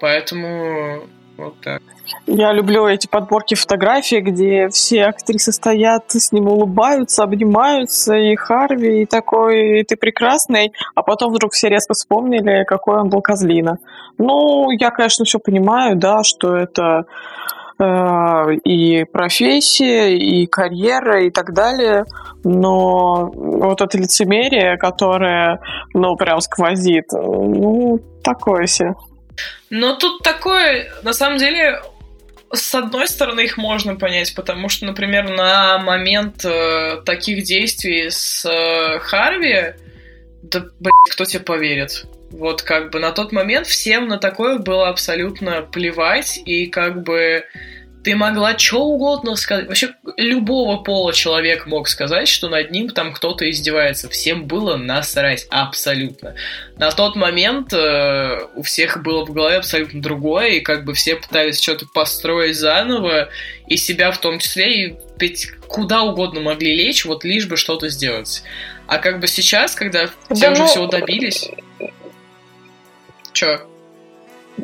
Поэтому 0.00 1.08
вот 1.38 1.54
так. 1.60 1.80
Я 2.26 2.52
люблю 2.52 2.86
эти 2.86 3.06
подборки 3.06 3.54
фотографий, 3.54 4.20
где 4.20 4.68
все 4.68 5.04
актрисы 5.04 5.52
стоят, 5.52 6.10
с 6.10 6.32
ним 6.32 6.48
улыбаются, 6.48 7.22
обнимаются, 7.22 8.14
и 8.14 8.34
Харви, 8.34 9.02
и 9.02 9.06
такой, 9.06 9.80
и 9.80 9.84
ты 9.84 9.96
прекрасный, 9.96 10.72
а 10.94 11.02
потом 11.02 11.32
вдруг 11.32 11.52
все 11.52 11.68
резко 11.68 11.94
вспомнили, 11.94 12.64
какой 12.64 13.00
он 13.00 13.08
был 13.08 13.22
козлина. 13.22 13.78
Ну, 14.18 14.70
я, 14.72 14.90
конечно, 14.90 15.24
все 15.24 15.38
понимаю, 15.38 15.96
да, 15.96 16.22
что 16.24 16.56
это 16.56 17.04
э, 17.78 18.54
и 18.64 19.04
профессия, 19.04 20.16
и 20.16 20.46
карьера, 20.46 21.22
и 21.22 21.30
так 21.30 21.54
далее, 21.54 22.04
но 22.42 23.30
вот 23.32 23.80
это 23.80 23.96
лицемерие, 23.96 24.76
которое, 24.76 25.60
ну, 25.94 26.16
прям 26.16 26.40
сквозит, 26.40 27.06
ну, 27.12 28.00
такое 28.24 28.66
себе. 28.66 28.94
Но 29.70 29.94
тут 29.94 30.22
такое, 30.22 30.92
на 31.02 31.12
самом 31.12 31.38
деле, 31.38 31.80
с 32.52 32.74
одной 32.74 33.08
стороны, 33.08 33.40
их 33.40 33.56
можно 33.56 33.96
понять, 33.96 34.34
потому 34.34 34.68
что, 34.68 34.86
например, 34.86 35.28
на 35.28 35.78
момент 35.78 36.44
э, 36.44 37.02
таких 37.04 37.44
действий 37.44 38.10
с 38.10 38.44
э, 38.44 38.98
Харви, 39.00 39.74
да, 40.42 40.64
блядь, 40.80 41.12
кто 41.12 41.24
тебе 41.24 41.42
поверит? 41.42 42.06
Вот 42.30 42.62
как 42.62 42.90
бы 42.90 43.00
на 43.00 43.12
тот 43.12 43.32
момент 43.32 43.66
всем 43.66 44.08
на 44.08 44.18
такое 44.18 44.58
было 44.58 44.88
абсолютно 44.88 45.62
плевать, 45.62 46.40
и 46.44 46.66
как 46.66 47.02
бы 47.02 47.44
ты 48.08 48.16
могла 48.16 48.56
что 48.56 48.84
угодно 48.84 49.36
сказать. 49.36 49.66
Вообще, 49.66 49.90
любого 50.16 50.78
пола 50.78 51.12
человек 51.12 51.66
мог 51.66 51.88
сказать, 51.88 52.26
что 52.26 52.48
над 52.48 52.70
ним 52.70 52.88
там 52.88 53.12
кто-то 53.12 53.50
издевается. 53.50 54.08
Всем 54.08 54.46
было 54.46 54.78
насрать 54.78 55.46
абсолютно. 55.50 56.34
На 56.78 56.90
тот 56.90 57.16
момент 57.16 57.74
э, 57.74 58.38
у 58.54 58.62
всех 58.62 59.02
было 59.02 59.26
в 59.26 59.32
голове 59.34 59.58
абсолютно 59.58 60.00
другое, 60.00 60.52
и 60.52 60.60
как 60.60 60.86
бы 60.86 60.94
все 60.94 61.16
пытались 61.16 61.60
что-то 61.60 61.84
построить 61.84 62.56
заново, 62.56 63.28
и 63.66 63.76
себя 63.76 64.10
в 64.10 64.16
том 64.16 64.38
числе, 64.38 64.86
и 64.86 64.96
ведь 65.18 65.50
куда 65.68 66.00
угодно 66.00 66.40
могли 66.40 66.74
лечь, 66.74 67.04
вот 67.04 67.24
лишь 67.24 67.46
бы 67.46 67.58
что-то 67.58 67.90
сделать. 67.90 68.42
А 68.86 68.96
как 68.96 69.20
бы 69.20 69.26
сейчас, 69.26 69.74
когда 69.74 70.06
да 70.30 70.34
все 70.34 70.48
ну... 70.48 70.52
уже 70.54 70.64
всего 70.64 70.86
добились... 70.86 71.50
Чё? 73.34 73.67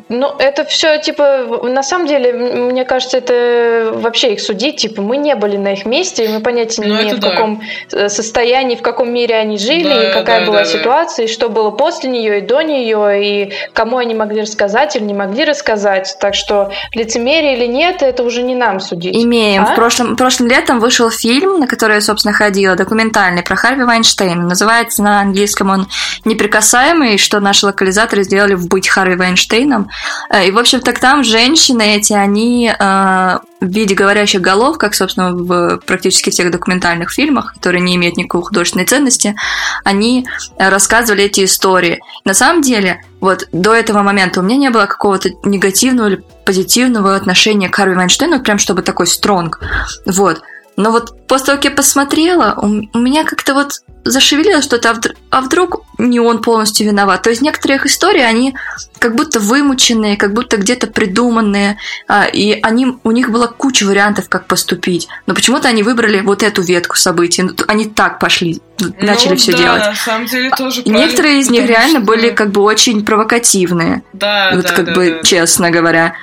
Ну, 0.09 0.35
это 0.37 0.65
все, 0.65 0.99
типа, 0.99 1.61
на 1.63 1.83
самом 1.83 2.07
деле, 2.07 2.33
мне 2.33 2.85
кажется, 2.85 3.17
это 3.17 3.91
вообще 3.93 4.33
их 4.33 4.41
судить, 4.41 4.77
типа, 4.77 5.01
мы 5.01 5.17
не 5.17 5.35
были 5.35 5.57
на 5.57 5.73
их 5.73 5.85
месте, 5.85 6.25
и 6.25 6.27
мы 6.27 6.41
понятия 6.41 6.81
не 6.81 6.87
ну, 6.87 7.01
имеем, 7.01 7.15
в 7.17 7.19
да. 7.19 7.31
каком 7.31 7.61
э, 7.91 8.09
состоянии, 8.09 8.75
в 8.75 8.81
каком 8.81 9.11
мире 9.11 9.35
они 9.35 9.57
жили, 9.57 9.83
да, 9.83 10.09
и 10.09 10.13
какая 10.13 10.41
да, 10.41 10.45
была 10.45 10.59
да, 10.59 10.65
ситуация, 10.65 11.25
да. 11.25 11.31
и 11.31 11.33
что 11.33 11.49
было 11.49 11.71
после 11.71 12.09
нее 12.09 12.39
и 12.39 12.41
до 12.41 12.61
нее, 12.61 13.23
и 13.23 13.53
кому 13.73 13.97
они 13.97 14.13
могли 14.15 14.41
рассказать 14.41 14.95
или 14.95 15.03
не 15.03 15.13
могли 15.13 15.45
рассказать. 15.45 16.17
Так 16.19 16.35
что 16.35 16.71
лицемерие 16.93 17.57
или 17.57 17.65
нет, 17.65 18.01
это 18.01 18.23
уже 18.23 18.43
не 18.43 18.55
нам 18.55 18.79
судить. 18.79 19.15
Имеем. 19.15 19.63
А? 19.63 19.65
В 19.67 19.75
прошлом, 19.75 20.15
прошлым 20.15 20.49
летом 20.49 20.79
вышел 20.79 21.09
фильм, 21.09 21.59
на 21.59 21.67
который 21.67 21.95
я, 21.95 22.01
собственно, 22.01 22.33
ходила, 22.33 22.75
документальный, 22.75 23.43
про 23.43 23.55
Харви 23.55 23.83
Вайнштейна. 23.83 24.43
Называется 24.43 25.03
на 25.03 25.21
английском 25.21 25.69
он 25.69 25.87
«Неприкасаемый», 26.25 27.17
что 27.17 27.39
наши 27.39 27.65
локализаторы 27.65 28.23
сделали 28.23 28.53
в 28.53 28.67
«Быть 28.67 28.87
Харви 28.87 29.15
Вайнштейном». 29.15 29.84
Э, 30.29 30.47
и, 30.47 30.51
в 30.51 30.57
общем-то, 30.57 30.93
там 30.93 31.23
женщины 31.23 31.95
эти, 31.95 32.13
они 32.13 32.67
э, 32.67 33.39
в 33.61 33.67
виде 33.67 33.95
говорящих 33.95 34.41
голов, 34.41 34.77
как, 34.77 34.95
собственно, 34.95 35.31
в 35.31 35.77
практически 35.85 36.29
всех 36.29 36.51
документальных 36.51 37.11
фильмах, 37.11 37.53
которые 37.53 37.81
не 37.81 37.95
имеют 37.95 38.17
никакой 38.17 38.43
художественной 38.43 38.85
ценности, 38.85 39.35
они 39.83 40.27
рассказывали 40.57 41.23
эти 41.23 41.45
истории. 41.45 41.99
На 42.23 42.33
самом 42.33 42.61
деле, 42.61 43.03
вот 43.21 43.47
до 43.51 43.73
этого 43.73 44.01
момента 44.01 44.39
у 44.39 44.43
меня 44.43 44.57
не 44.57 44.69
было 44.69 44.85
какого-то 44.85 45.29
негативного 45.43 46.07
или 46.07 46.23
позитивного 46.45 47.15
отношения 47.15 47.69
к 47.69 47.75
Харви 47.75 47.95
Вайнштейну, 47.95 48.41
прям 48.41 48.57
чтобы 48.57 48.81
такой 48.81 49.07
стронг. 49.07 49.59
Вот. 50.05 50.41
Но 50.77 50.91
вот 50.91 51.27
после 51.27 51.47
того, 51.47 51.57
как 51.57 51.65
я 51.65 51.71
посмотрела, 51.71 52.57
у, 52.61 52.97
меня 52.99 53.23
как-то 53.23 53.53
вот 53.53 53.81
зашевелилось 54.05 54.63
что-то, 54.63 54.91
а 54.91 54.93
вдруг, 54.93 55.17
а 55.31 55.41
вдруг 55.41 55.83
не 55.97 56.19
он 56.19 56.41
полностью 56.41 56.85
виноват. 56.85 57.23
То 57.23 57.31
есть 57.31 57.41
некоторые 57.41 57.77
их 57.77 57.85
истории, 57.87 58.21
они 58.21 58.55
как 58.99 59.15
будто 59.15 59.39
вымученные, 59.39 60.15
как 60.15 60.33
будто 60.33 60.57
где-то 60.57 60.87
придуманные, 60.87 61.77
а, 62.07 62.25
и 62.25 62.59
они, 62.61 62.97
у 63.03 63.11
них 63.11 63.31
была 63.31 63.47
куча 63.47 63.83
вариантов, 63.83 64.29
как 64.29 64.45
поступить. 64.45 65.07
Но 65.25 65.33
почему-то 65.33 65.67
они 65.67 65.81
выбрали 65.81 66.21
вот 66.21 66.43
эту 66.43 66.61
ветку 66.61 66.95
событий. 66.95 67.41
Ну, 67.41 67.55
они 67.67 67.85
так 67.85 68.19
пошли, 68.19 68.61
начали 69.01 69.31
ну, 69.31 69.37
все 69.37 69.51
да, 69.53 69.57
делать. 69.57 69.85
на 69.85 69.95
самом 69.95 70.27
деле 70.27 70.51
тоже 70.51 70.81
и 70.81 70.89
Некоторые 70.89 71.39
из 71.39 71.49
них 71.49 71.65
реально 71.65 71.99
что... 71.99 72.07
были 72.07 72.29
как 72.29 72.51
бы 72.51 72.61
очень 72.61 73.03
провокативные. 73.03 74.03
Да, 74.13 74.51
вот 74.53 74.65
да, 74.65 74.71
как 74.71 74.85
да, 74.85 74.93
бы 74.93 75.19
да. 75.21 75.27
честно 75.27 75.71
говоря. 75.71 76.13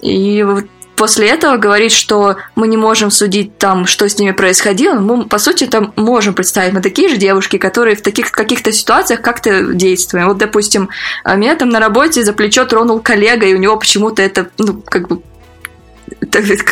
И 0.00 0.42
вот 0.44 0.64
после 0.98 1.28
этого 1.28 1.56
говорить, 1.56 1.92
что 1.92 2.36
мы 2.56 2.66
не 2.66 2.76
можем 2.76 3.10
судить 3.10 3.56
там, 3.56 3.86
что 3.86 4.08
с 4.08 4.18
ними 4.18 4.32
происходило, 4.32 4.98
мы, 4.98 5.24
по 5.26 5.38
сути, 5.38 5.64
там 5.64 5.92
можем 5.96 6.34
представить. 6.34 6.74
Мы 6.74 6.82
такие 6.82 7.08
же 7.08 7.16
девушки, 7.16 7.56
которые 7.56 7.96
в 7.96 8.02
таких 8.02 8.32
каких-то 8.32 8.72
ситуациях 8.72 9.22
как-то 9.22 9.72
действуем. 9.72 10.28
Вот, 10.28 10.38
допустим, 10.38 10.90
а 11.24 11.36
меня 11.36 11.54
там 11.54 11.70
на 11.70 11.80
работе 11.80 12.24
за 12.24 12.32
плечо 12.32 12.64
тронул 12.64 13.00
коллега, 13.00 13.46
и 13.46 13.54
у 13.54 13.58
него 13.58 13.76
почему-то 13.76 14.20
это, 14.20 14.48
ну, 14.58 14.82
как 14.84 15.08
бы, 15.08 15.22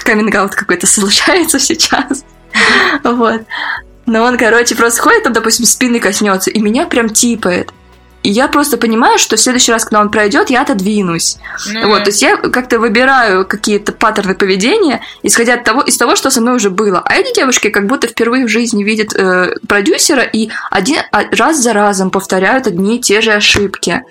каминг 0.05 0.55
какой-то 0.55 0.87
случается 0.87 1.59
сейчас. 1.61 2.25
Вот. 3.05 3.43
Но 4.07 4.23
он, 4.23 4.37
короче, 4.37 4.75
просто 4.75 5.03
ходит, 5.03 5.25
там, 5.25 5.33
допустим, 5.33 5.67
спины 5.67 6.01
коснется, 6.01 6.51
и 6.51 6.61
меня 6.61 6.87
прям 6.87 7.09
типает. 7.09 7.71
И 8.27 8.31
я 8.31 8.49
просто 8.49 8.77
понимаю, 8.77 9.21
что 9.21 9.37
в 9.37 9.41
следующий 9.41 9.71
раз, 9.71 9.85
когда 9.85 10.01
он 10.01 10.11
пройдет, 10.11 10.51
я 10.51 10.63
отодвинусь. 10.63 11.37
Ну, 11.73 11.91
вот, 11.91 12.03
то 12.03 12.11
есть 12.11 12.21
я 12.23 12.37
как-то 12.37 12.81
выбираю 12.81 13.47
какие-то 13.47 13.93
паттерны 13.93 14.35
поведения, 14.35 15.01
исходя 15.23 15.55
от 15.55 15.63
того, 15.63 15.81
из 15.83 15.97
того, 15.97 16.17
что 16.17 16.31
со 16.31 16.41
мной 16.41 16.57
уже 16.57 16.71
было. 16.71 17.01
А 17.05 17.15
эти 17.15 17.33
девушки 17.33 17.69
как 17.69 17.87
будто 17.87 18.09
впервые 18.09 18.47
в 18.47 18.49
жизни 18.49 18.83
видят 18.83 19.15
э, 19.15 19.55
продюсера 19.69 20.25
и 20.25 20.49
один 20.73 20.99
а, 21.13 21.23
раз 21.37 21.59
за 21.59 21.73
разом 21.73 22.11
повторяют 22.11 22.67
одни 22.67 22.97
и 22.97 23.01
те 23.01 23.21
же 23.21 23.31
ошибки. 23.31 24.03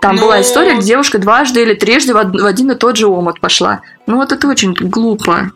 Там 0.00 0.14
Но... 0.14 0.22
была 0.22 0.36
ну, 0.36 0.42
история, 0.42 0.76
где 0.76 0.86
девушка 0.86 1.18
дважды 1.18 1.62
или 1.62 1.74
трижды 1.74 2.14
в 2.14 2.46
один 2.46 2.70
и 2.70 2.76
тот 2.76 2.96
же 2.96 3.08
омут 3.08 3.40
пошла. 3.40 3.80
Ну 4.06 4.18
вот 4.18 4.30
это 4.30 4.46
очень 4.46 4.74
глупо. 4.74 5.50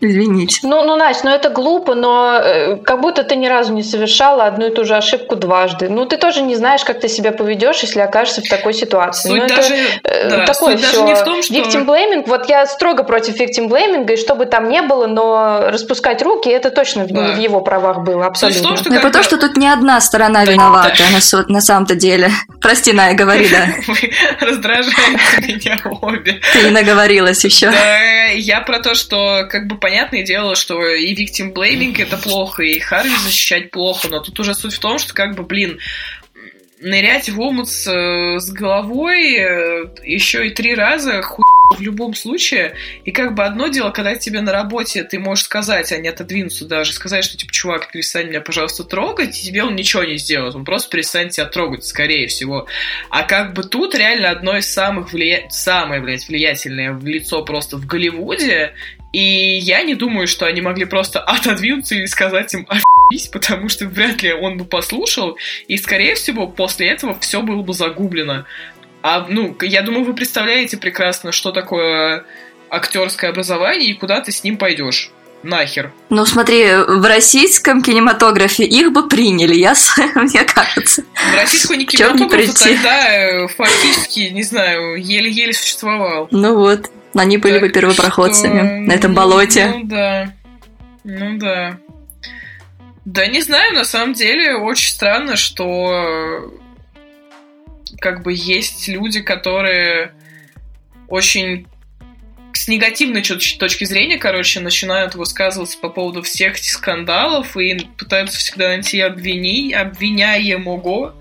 Извините. 0.00 0.60
Ну, 0.62 0.84
ну, 0.84 0.96
Настя, 0.96 1.26
ну 1.26 1.30
это 1.34 1.48
глупо, 1.48 1.94
но 1.94 2.38
э, 2.38 2.76
как 2.76 3.00
будто 3.00 3.24
ты 3.24 3.34
ни 3.36 3.46
разу 3.46 3.72
не 3.72 3.82
совершала 3.82 4.44
одну 4.44 4.66
и 4.66 4.70
ту 4.70 4.84
же 4.84 4.94
ошибку 4.94 5.36
дважды. 5.36 5.88
Ну, 5.88 6.04
ты 6.04 6.18
тоже 6.18 6.42
не 6.42 6.54
знаешь, 6.54 6.84
как 6.84 7.00
ты 7.00 7.08
себя 7.08 7.32
поведешь, 7.32 7.80
если 7.80 8.00
окажешься 8.00 8.42
в 8.42 8.48
такой 8.48 8.74
ситуации. 8.74 9.30
Суть 9.30 9.42
ну, 9.42 9.48
даже, 9.48 9.74
это 10.02 10.36
да, 10.38 10.46
такое 10.46 10.76
суть 10.76 10.84
все. 10.84 10.96
даже 10.96 11.06
не 11.06 11.14
в 11.14 11.24
том, 11.24 11.42
что... 11.42 11.54
Victim 11.54 11.86
blaming, 11.86 12.24
вот 12.26 12.48
я 12.48 12.66
строго 12.66 13.04
против 13.04 13.40
victim 13.40 13.68
blaming, 13.68 14.12
и 14.12 14.16
что 14.16 14.34
бы 14.34 14.44
там 14.44 14.68
ни 14.68 14.80
было, 14.80 15.06
но 15.06 15.70
распускать 15.70 16.20
руки, 16.22 16.50
это 16.50 16.70
точно 16.70 17.06
да. 17.06 17.32
в 17.32 17.38
его 17.38 17.60
правах 17.60 18.00
было, 18.00 18.26
абсолютно. 18.26 18.62
Том, 18.62 18.76
что 18.76 18.84
когда... 18.90 19.00
потому 19.00 19.24
что 19.24 19.38
тут 19.38 19.56
не 19.56 19.68
одна 19.68 20.00
сторона 20.00 20.44
да, 20.44 20.52
виновата 20.52 20.92
да. 20.98 21.38
на, 21.38 21.54
на 21.54 21.60
самом-то 21.60 21.94
деле. 21.94 22.30
Прости, 22.60 22.92
Ная, 22.92 23.14
говори, 23.14 23.48
да. 23.48 23.66
Вы 23.86 24.12
раздражаете 24.40 24.96
меня 25.40 25.78
обе. 26.02 26.40
Ты 26.52 26.62
не 26.64 26.70
наговорилась 26.70 27.42
еще. 27.44 27.70
Да, 27.70 28.26
я 28.34 28.60
про 28.60 28.80
то, 28.80 28.94
что 28.94 29.46
как 29.50 29.66
бы 29.66 29.76
понятное 29.86 30.24
дело, 30.24 30.56
что 30.56 30.84
и 30.84 31.14
victim 31.14 31.52
blaming 31.52 31.94
это 32.02 32.16
плохо, 32.16 32.64
и 32.64 32.80
Харви 32.80 33.14
защищать 33.22 33.70
плохо, 33.70 34.08
но 34.08 34.18
тут 34.18 34.40
уже 34.40 34.52
суть 34.52 34.74
в 34.74 34.80
том, 34.80 34.98
что 34.98 35.14
как 35.14 35.36
бы, 35.36 35.44
блин, 35.44 35.78
нырять 36.80 37.28
в 37.28 37.40
омут 37.40 37.68
с, 37.68 37.86
с 37.86 38.50
головой 38.50 39.36
э, 39.36 39.84
еще 40.02 40.48
и 40.48 40.50
три 40.50 40.74
раза 40.74 41.22
хуй 41.22 41.44
в 41.76 41.80
любом 41.80 42.14
случае. 42.14 42.74
И 43.04 43.12
как 43.12 43.34
бы 43.34 43.44
одно 43.44 43.68
дело, 43.68 43.90
когда 43.90 44.14
тебе 44.14 44.40
на 44.40 44.52
работе 44.52 45.04
ты 45.04 45.18
можешь 45.18 45.44
сказать, 45.44 45.92
а 45.92 45.98
не 45.98 46.08
отодвинуться 46.08 46.66
даже, 46.66 46.92
сказать, 46.92 47.24
что 47.24 47.36
типа, 47.36 47.52
чувак, 47.52 47.92
перестань 47.92 48.28
меня, 48.28 48.40
пожалуйста, 48.40 48.84
трогать, 48.84 49.38
и 49.38 49.46
тебе 49.46 49.62
он 49.64 49.74
ничего 49.74 50.04
не 50.04 50.16
сделает. 50.16 50.54
Он 50.54 50.64
просто 50.64 50.90
перестанет 50.90 51.32
тебя 51.32 51.46
трогать, 51.46 51.84
скорее 51.84 52.26
всего. 52.26 52.66
А 53.10 53.22
как 53.22 53.54
бы 53.54 53.62
тут 53.62 53.94
реально 53.94 54.30
одно 54.30 54.56
из 54.56 54.66
самых 54.66 55.12
влия... 55.12 55.46
самое, 55.50 56.00
блядь, 56.00 56.28
влиятельное 56.28 56.92
в 56.92 57.04
лицо 57.04 57.42
просто 57.42 57.76
в 57.76 57.86
Голливуде. 57.86 58.74
И 59.16 59.56
я 59.56 59.80
не 59.80 59.94
думаю, 59.94 60.28
что 60.28 60.44
они 60.44 60.60
могли 60.60 60.84
просто 60.84 61.20
отодвинуться 61.20 61.94
и 61.94 62.06
сказать 62.06 62.52
им 62.52 62.66
офигись, 62.68 63.28
потому 63.28 63.70
что 63.70 63.86
вряд 63.86 64.22
ли 64.22 64.34
он 64.34 64.58
бы 64.58 64.66
послушал. 64.66 65.38
И, 65.68 65.78
скорее 65.78 66.16
всего, 66.16 66.46
после 66.46 66.88
этого 66.88 67.18
все 67.18 67.40
было 67.40 67.62
бы 67.62 67.72
загублено. 67.72 68.44
А, 69.00 69.26
ну, 69.26 69.56
я 69.62 69.80
думаю, 69.80 70.04
вы 70.04 70.12
представляете 70.12 70.76
прекрасно, 70.76 71.32
что 71.32 71.50
такое 71.50 72.26
актерское 72.68 73.30
образование 73.30 73.88
и 73.88 73.94
куда 73.94 74.20
ты 74.20 74.32
с 74.32 74.44
ним 74.44 74.58
пойдешь. 74.58 75.10
Нахер. 75.42 75.92
Ну, 76.10 76.26
смотри, 76.26 76.66
в 76.74 77.06
российском 77.06 77.82
кинематографе 77.82 78.64
их 78.64 78.92
бы 78.92 79.08
приняли, 79.08 79.54
я, 79.54 79.74
мне 80.14 80.44
кажется. 80.44 81.04
В 81.14 81.36
российском 81.36 81.86
кинематографе 81.86 82.52
тогда 82.52 83.14
э, 83.14 83.48
фактически, 83.48 84.28
не 84.32 84.42
знаю, 84.42 84.96
еле-еле 84.96 85.54
существовал. 85.54 86.28
Ну 86.30 86.56
вот, 86.56 86.90
они 87.22 87.38
были 87.38 87.54
так 87.54 87.62
бы 87.62 87.68
первопроходцами 87.70 88.58
что... 88.58 88.66
на 88.66 88.92
этом 88.92 89.14
болоте. 89.14 89.66
Ну 89.66 89.84
да, 89.84 90.32
ну 91.04 91.38
да. 91.38 91.78
Да 93.04 93.26
не 93.26 93.40
знаю, 93.40 93.74
на 93.74 93.84
самом 93.84 94.14
деле 94.14 94.56
очень 94.56 94.90
странно, 94.90 95.36
что 95.36 96.52
как 98.00 98.22
бы 98.22 98.32
есть 98.34 98.88
люди, 98.88 99.20
которые 99.20 100.12
очень 101.08 101.66
с 102.52 102.68
негативной 102.68 103.22
точки 103.22 103.84
зрения, 103.84 104.18
короче, 104.18 104.60
начинают 104.60 105.14
высказываться 105.14 105.78
по 105.78 105.88
поводу 105.88 106.22
всех 106.22 106.56
этих 106.56 106.72
скандалов 106.72 107.56
и 107.56 107.86
пытаются 107.96 108.38
всегда 108.38 108.68
найти 108.68 109.00
обвини, 109.00 109.72
обвиняемого. 109.72 111.14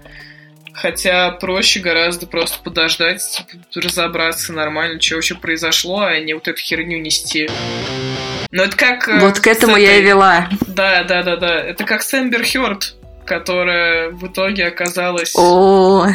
Хотя 0.75 1.31
проще 1.31 1.79
гораздо 1.79 2.27
просто 2.27 2.59
подождать, 2.61 3.23
типа, 3.71 3.87
разобраться 3.87 4.51
нормально, 4.51 5.01
что 5.01 5.15
вообще 5.15 5.35
произошло, 5.35 6.01
а 6.01 6.19
не 6.19 6.33
вот 6.33 6.47
эту 6.47 6.59
херню 6.59 6.99
нести. 6.99 7.49
Но 8.51 8.63
это 8.63 8.75
как... 8.75 9.07
Э, 9.07 9.19
вот 9.19 9.39
к 9.39 9.47
этому 9.47 9.73
этой... 9.73 9.83
я 9.83 9.97
и 9.97 10.01
вела. 10.01 10.49
Да, 10.67 11.03
да, 11.03 11.23
да, 11.23 11.37
да. 11.37 11.59
Это 11.59 11.85
как 11.85 12.03
с 12.03 12.13
Эмбер 12.13 12.43
Хёрд, 12.45 12.95
которая 13.25 14.09
в 14.09 14.27
итоге 14.27 14.67
оказалась... 14.67 15.33
О, 15.35 16.07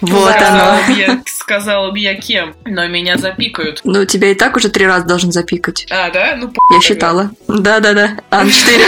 вот 0.00 0.30
сказала 0.30 0.78
оно. 0.84 0.94
Я, 0.94 1.22
сказала 1.26 1.90
бы 1.90 1.98
я 1.98 2.14
кем, 2.14 2.54
но 2.64 2.86
меня 2.88 3.16
запикают. 3.16 3.80
Ну, 3.84 4.04
тебя 4.06 4.30
и 4.30 4.34
так 4.34 4.56
уже 4.56 4.70
три 4.70 4.86
раза 4.86 5.06
должен 5.06 5.30
запикать. 5.30 5.86
А, 5.90 6.10
да? 6.10 6.36
Ну, 6.36 6.52
Я 6.72 6.80
считала. 6.80 7.30
Да-да-да. 7.46 8.16
А, 8.30 8.44
четыре. 8.48 8.84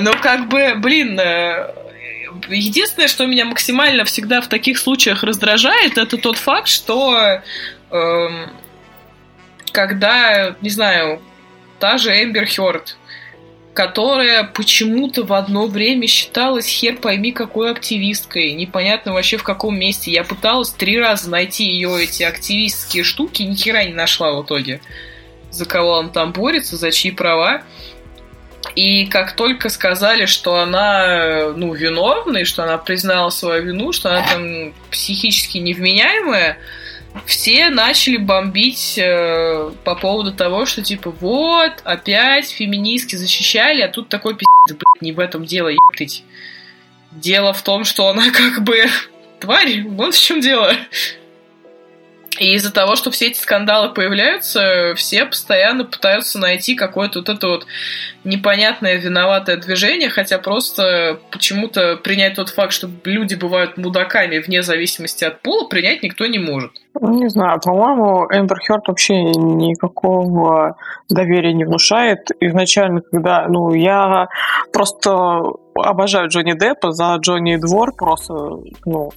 Ну, 0.00 0.12
как 0.20 0.48
бы, 0.48 0.74
блин, 0.76 1.18
э, 1.18 1.74
единственное, 2.48 3.08
что 3.08 3.26
меня 3.26 3.44
максимально 3.44 4.04
всегда 4.04 4.40
в 4.40 4.48
таких 4.48 4.78
случаях 4.78 5.22
раздражает, 5.22 5.98
это 5.98 6.16
тот 6.16 6.36
факт, 6.36 6.68
что 6.68 7.40
э, 7.90 8.28
когда, 9.72 10.56
не 10.60 10.70
знаю, 10.70 11.20
та 11.78 11.98
же 11.98 12.10
Эмбер 12.10 12.46
Хёрд 12.46 12.96
которая 13.78 14.42
почему-то 14.42 15.22
в 15.22 15.32
одно 15.32 15.68
время 15.68 16.08
считалась 16.08 16.66
хер 16.66 16.96
пойми 16.96 17.30
какой 17.30 17.70
активисткой. 17.70 18.50
Непонятно 18.54 19.12
вообще 19.12 19.36
в 19.36 19.44
каком 19.44 19.78
месте. 19.78 20.10
Я 20.10 20.24
пыталась 20.24 20.70
три 20.70 20.98
раза 20.98 21.30
найти 21.30 21.62
ее 21.62 22.02
эти 22.02 22.24
активистские 22.24 23.04
штуки, 23.04 23.44
ни 23.44 23.54
хера 23.54 23.84
не 23.84 23.94
нашла 23.94 24.32
в 24.32 24.42
итоге. 24.42 24.80
За 25.52 25.64
кого 25.64 25.90
он 25.90 26.10
там 26.10 26.32
борется, 26.32 26.76
за 26.76 26.90
чьи 26.90 27.12
права. 27.12 27.62
И 28.78 29.06
как 29.06 29.32
только 29.32 29.70
сказали, 29.70 30.26
что 30.26 30.60
она, 30.60 31.52
ну, 31.56 31.74
виновна, 31.74 32.38
и 32.38 32.44
что 32.44 32.62
она 32.62 32.78
признала 32.78 33.30
свою 33.30 33.64
вину, 33.64 33.92
что 33.92 34.10
она 34.10 34.24
там 34.24 34.72
психически 34.92 35.58
невменяемая, 35.58 36.58
все 37.26 37.70
начали 37.70 38.18
бомбить 38.18 38.96
э, 38.96 39.72
по 39.82 39.96
поводу 39.96 40.32
того, 40.32 40.64
что 40.64 40.80
типа 40.80 41.10
вот, 41.10 41.72
опять 41.82 42.50
феминистки 42.50 43.16
защищали, 43.16 43.80
а 43.80 43.88
тут 43.88 44.08
такой 44.10 44.34
пиздец, 44.34 44.78
блядь, 44.78 45.02
не 45.02 45.10
в 45.10 45.18
этом 45.18 45.44
дело, 45.44 45.66
ептыть. 45.66 46.22
Дело 47.10 47.52
в 47.52 47.62
том, 47.62 47.82
что 47.82 48.06
она 48.06 48.30
как 48.30 48.62
бы 48.62 48.84
тварь, 49.40 49.82
вот 49.88 50.14
в 50.14 50.22
чем 50.22 50.40
дело. 50.40 50.72
И 52.38 52.54
из-за 52.54 52.72
того, 52.72 52.96
что 52.96 53.10
все 53.10 53.26
эти 53.26 53.38
скандалы 53.38 53.92
появляются, 53.92 54.94
все 54.96 55.24
постоянно 55.24 55.84
пытаются 55.84 56.38
найти 56.38 56.74
какое-то 56.74 57.20
вот 57.20 57.28
это 57.28 57.48
вот 57.48 57.66
непонятное 58.24 58.96
виноватое 58.96 59.56
движение, 59.56 60.08
хотя 60.08 60.38
просто 60.38 61.18
почему-то 61.30 61.96
принять 61.96 62.34
тот 62.34 62.50
факт, 62.50 62.72
что 62.72 62.88
люди 63.04 63.34
бывают 63.34 63.76
мудаками 63.76 64.38
вне 64.38 64.62
зависимости 64.62 65.24
от 65.24 65.42
пола, 65.42 65.68
принять 65.68 66.02
никто 66.02 66.26
не 66.26 66.38
может. 66.38 66.72
Ну, 67.00 67.14
не 67.14 67.28
знаю, 67.28 67.60
по-моему, 67.60 68.26
Эмбер 68.30 68.58
Хёрд 68.66 68.88
вообще 68.88 69.14
никакого 69.22 70.76
доверия 71.08 71.52
не 71.52 71.64
внушает. 71.64 72.28
Изначально, 72.40 73.00
когда, 73.00 73.46
ну, 73.48 73.72
я 73.72 74.28
просто 74.72 75.40
обожаю 75.74 76.28
Джонни 76.28 76.58
Деппа 76.58 76.92
за 76.92 77.16
Джонни 77.16 77.56
Двор, 77.56 77.94
просто, 77.94 78.34
ну, 78.84 79.12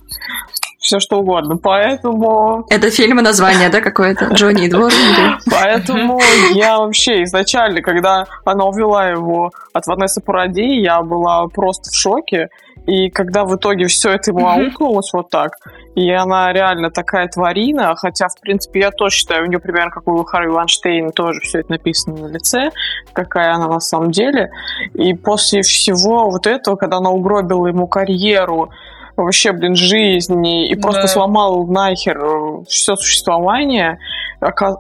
все 0.82 1.00
что 1.00 1.20
угодно. 1.20 1.58
Поэтому... 1.58 2.66
Это 2.70 2.90
фильм 2.90 3.20
и 3.20 3.22
название, 3.22 3.70
да, 3.70 3.82
какое-то? 3.82 4.26
Джонни 4.34 4.66
и 4.66 4.70
Двор? 4.70 4.92
Поэтому 5.52 6.20
я 6.54 6.80
вообще 6.80 7.24
изначально, 7.24 7.82
когда 7.82 8.26
она 8.44 8.66
увела 8.66 9.08
его 9.08 9.52
от 9.74 9.86
Ванессы 9.86 10.22
Паради, 10.22 10.82
я 10.82 11.02
была 11.04 11.48
просто 11.48 11.92
в 11.92 11.96
шоке. 11.96 12.50
И 12.88 13.12
когда 13.12 13.46
в 13.46 13.56
итоге 13.56 13.86
все 13.86 14.10
это 14.10 14.32
ему 14.32 14.48
аукнулось 14.48 15.14
вот 15.14 15.30
так, 15.30 15.52
и 15.94 16.10
она 16.10 16.52
реально 16.52 16.90
такая 16.90 17.28
тварина, 17.28 17.96
хотя, 17.96 18.28
в 18.28 18.40
принципе, 18.42 18.80
я 18.80 18.90
тоже 18.90 19.18
считаю, 19.18 19.44
у 19.44 19.48
нее 19.48 19.60
примерно 19.60 19.92
как 19.92 20.08
у 20.08 20.24
Харви 20.24 20.50
Ванштейна 20.50 21.12
тоже 21.12 21.42
все 21.42 21.60
это 21.60 21.74
написано 21.74 22.28
на 22.28 22.32
лице, 22.32 22.72
какая 23.14 23.54
она 23.54 23.68
на 23.68 23.80
самом 23.80 24.10
деле. 24.10 24.50
И 24.96 25.14
после 25.14 25.62
всего 25.62 26.32
вот 26.32 26.48
этого, 26.48 26.76
когда 26.76 26.98
она 26.98 27.12
угробила 27.12 27.68
ему 27.68 27.86
карьеру, 27.86 28.72
вообще, 29.18 29.52
блин, 29.52 29.76
жизни 29.76 30.68
и 30.68 30.76
просто 30.76 31.04
да. 31.04 31.08
сломал 31.08 31.66
нахер 31.68 32.18
э, 32.18 32.64
все 32.68 32.96
существование, 32.96 34.00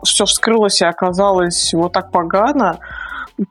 все 0.03 0.25
вскрылось 0.25 0.81
и 0.81 0.85
оказалось 0.85 1.73
вот 1.73 1.93
так 1.93 2.11
погано, 2.11 2.79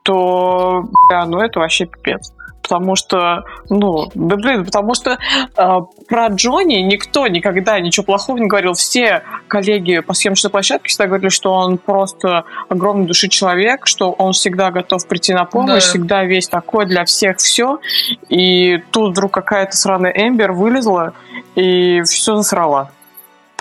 то, 0.03 0.85
бля, 1.09 1.25
ну 1.25 1.39
это 1.39 1.59
вообще 1.59 1.85
пипец 1.85 2.33
потому 2.71 2.95
что, 2.95 3.43
ну, 3.69 4.09
да 4.15 4.37
блин, 4.37 4.63
потому 4.63 4.95
что 4.95 5.17
э, 5.57 5.79
про 6.07 6.27
Джонни 6.27 6.75
никто 6.75 7.27
никогда 7.27 7.77
ничего 7.81 8.05
плохого 8.05 8.37
не 8.37 8.47
говорил. 8.47 8.73
Все 8.75 9.23
коллеги 9.49 9.99
по 9.99 10.13
съемочной 10.13 10.49
площадке 10.49 10.87
всегда 10.87 11.07
говорили, 11.07 11.27
что 11.27 11.51
он 11.51 11.77
просто 11.77 12.45
огромной 12.69 13.07
души 13.07 13.27
человек, 13.27 13.87
что 13.87 14.11
он 14.11 14.31
всегда 14.31 14.71
готов 14.71 15.05
прийти 15.05 15.33
на 15.33 15.43
помощь, 15.43 15.83
да. 15.83 15.89
всегда 15.89 16.23
весь 16.23 16.47
такой 16.47 16.85
для 16.85 17.03
всех 17.03 17.39
все. 17.39 17.81
И 18.29 18.77
тут 18.91 19.11
вдруг 19.11 19.33
какая-то 19.33 19.75
сраная 19.75 20.13
Эмбер 20.15 20.53
вылезла 20.53 21.11
и 21.55 22.01
все 22.03 22.37
засрала 22.37 22.91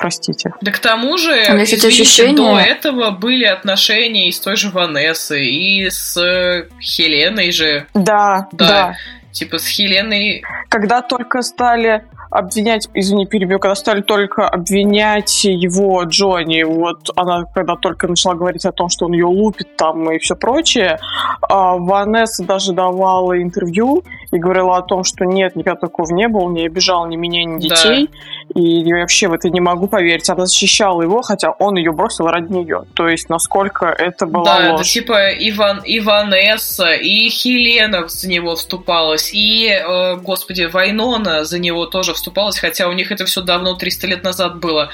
простите. 0.00 0.52
Да 0.60 0.72
к 0.72 0.78
тому 0.78 1.18
же, 1.18 1.30
извините, 1.30 1.88
ощущение... 1.88 2.34
до 2.34 2.58
этого 2.58 3.10
были 3.10 3.44
отношения 3.44 4.28
и 4.28 4.32
с 4.32 4.40
той 4.40 4.56
же 4.56 4.70
Ванессой, 4.70 5.46
и 5.46 5.90
с 5.90 6.16
э, 6.16 6.68
Хеленой 6.80 7.52
же. 7.52 7.86
Да, 7.94 8.48
да. 8.52 8.68
да. 8.68 8.96
Типа 9.32 9.58
с 9.58 9.66
Хеленой... 9.66 10.42
Когда 10.68 11.02
только 11.02 11.42
стали 11.42 12.02
обвинять, 12.30 12.88
извини, 12.94 13.26
перебью, 13.26 13.58
когда 13.58 13.74
стали 13.74 14.02
только 14.02 14.48
обвинять 14.48 15.44
его, 15.44 16.02
Джонни, 16.04 16.62
вот 16.62 17.10
она 17.16 17.44
когда 17.52 17.76
только 17.76 18.06
начала 18.06 18.34
говорить 18.34 18.64
о 18.64 18.72
том, 18.72 18.88
что 18.88 19.06
он 19.06 19.12
ее 19.12 19.26
лупит 19.26 19.76
там 19.76 20.10
и 20.12 20.18
все 20.18 20.36
прочее, 20.36 20.98
а 21.42 21.76
Ванесса 21.76 22.44
даже 22.44 22.72
давала 22.72 23.40
интервью 23.40 24.04
и 24.30 24.38
говорила 24.38 24.76
о 24.76 24.82
том, 24.82 25.02
что 25.02 25.24
нет, 25.24 25.56
никогда 25.56 25.80
такого 25.80 26.12
не 26.14 26.28
было, 26.28 26.48
не 26.50 26.66
обижал 26.66 27.06
ни 27.06 27.16
меня, 27.16 27.44
ни 27.44 27.60
детей. 27.60 28.08
Да. 28.10 28.18
И 28.54 28.92
вообще 28.92 29.28
в 29.28 29.32
это 29.32 29.48
не 29.48 29.60
могу 29.60 29.86
поверить. 29.86 30.28
Она 30.28 30.46
защищала 30.46 31.02
его, 31.02 31.22
хотя 31.22 31.50
он 31.50 31.76
ее 31.76 31.92
бросил 31.92 32.26
ради 32.26 32.52
нее. 32.52 32.84
То 32.94 33.08
есть, 33.08 33.28
насколько 33.28 33.86
это 33.86 34.26
была 34.26 34.44
да, 34.44 34.72
ложь. 34.72 34.80
Да, 34.80 34.84
типа 34.84 35.30
Иван, 35.30 35.82
Иванесса, 35.84 36.94
и 36.94 37.28
Хелена 37.28 38.08
за 38.08 38.28
него 38.28 38.56
вступалась, 38.56 39.30
и, 39.32 39.68
э, 39.68 40.16
господи, 40.16 40.64
Вайнона 40.64 41.44
за 41.44 41.58
него 41.58 41.86
тоже 41.86 42.14
вступалась, 42.14 42.58
хотя 42.58 42.88
у 42.88 42.92
них 42.92 43.12
это 43.12 43.24
все 43.24 43.40
давно, 43.40 43.74
300 43.74 44.06
лет 44.06 44.24
назад 44.24 44.58
было. 44.58 44.90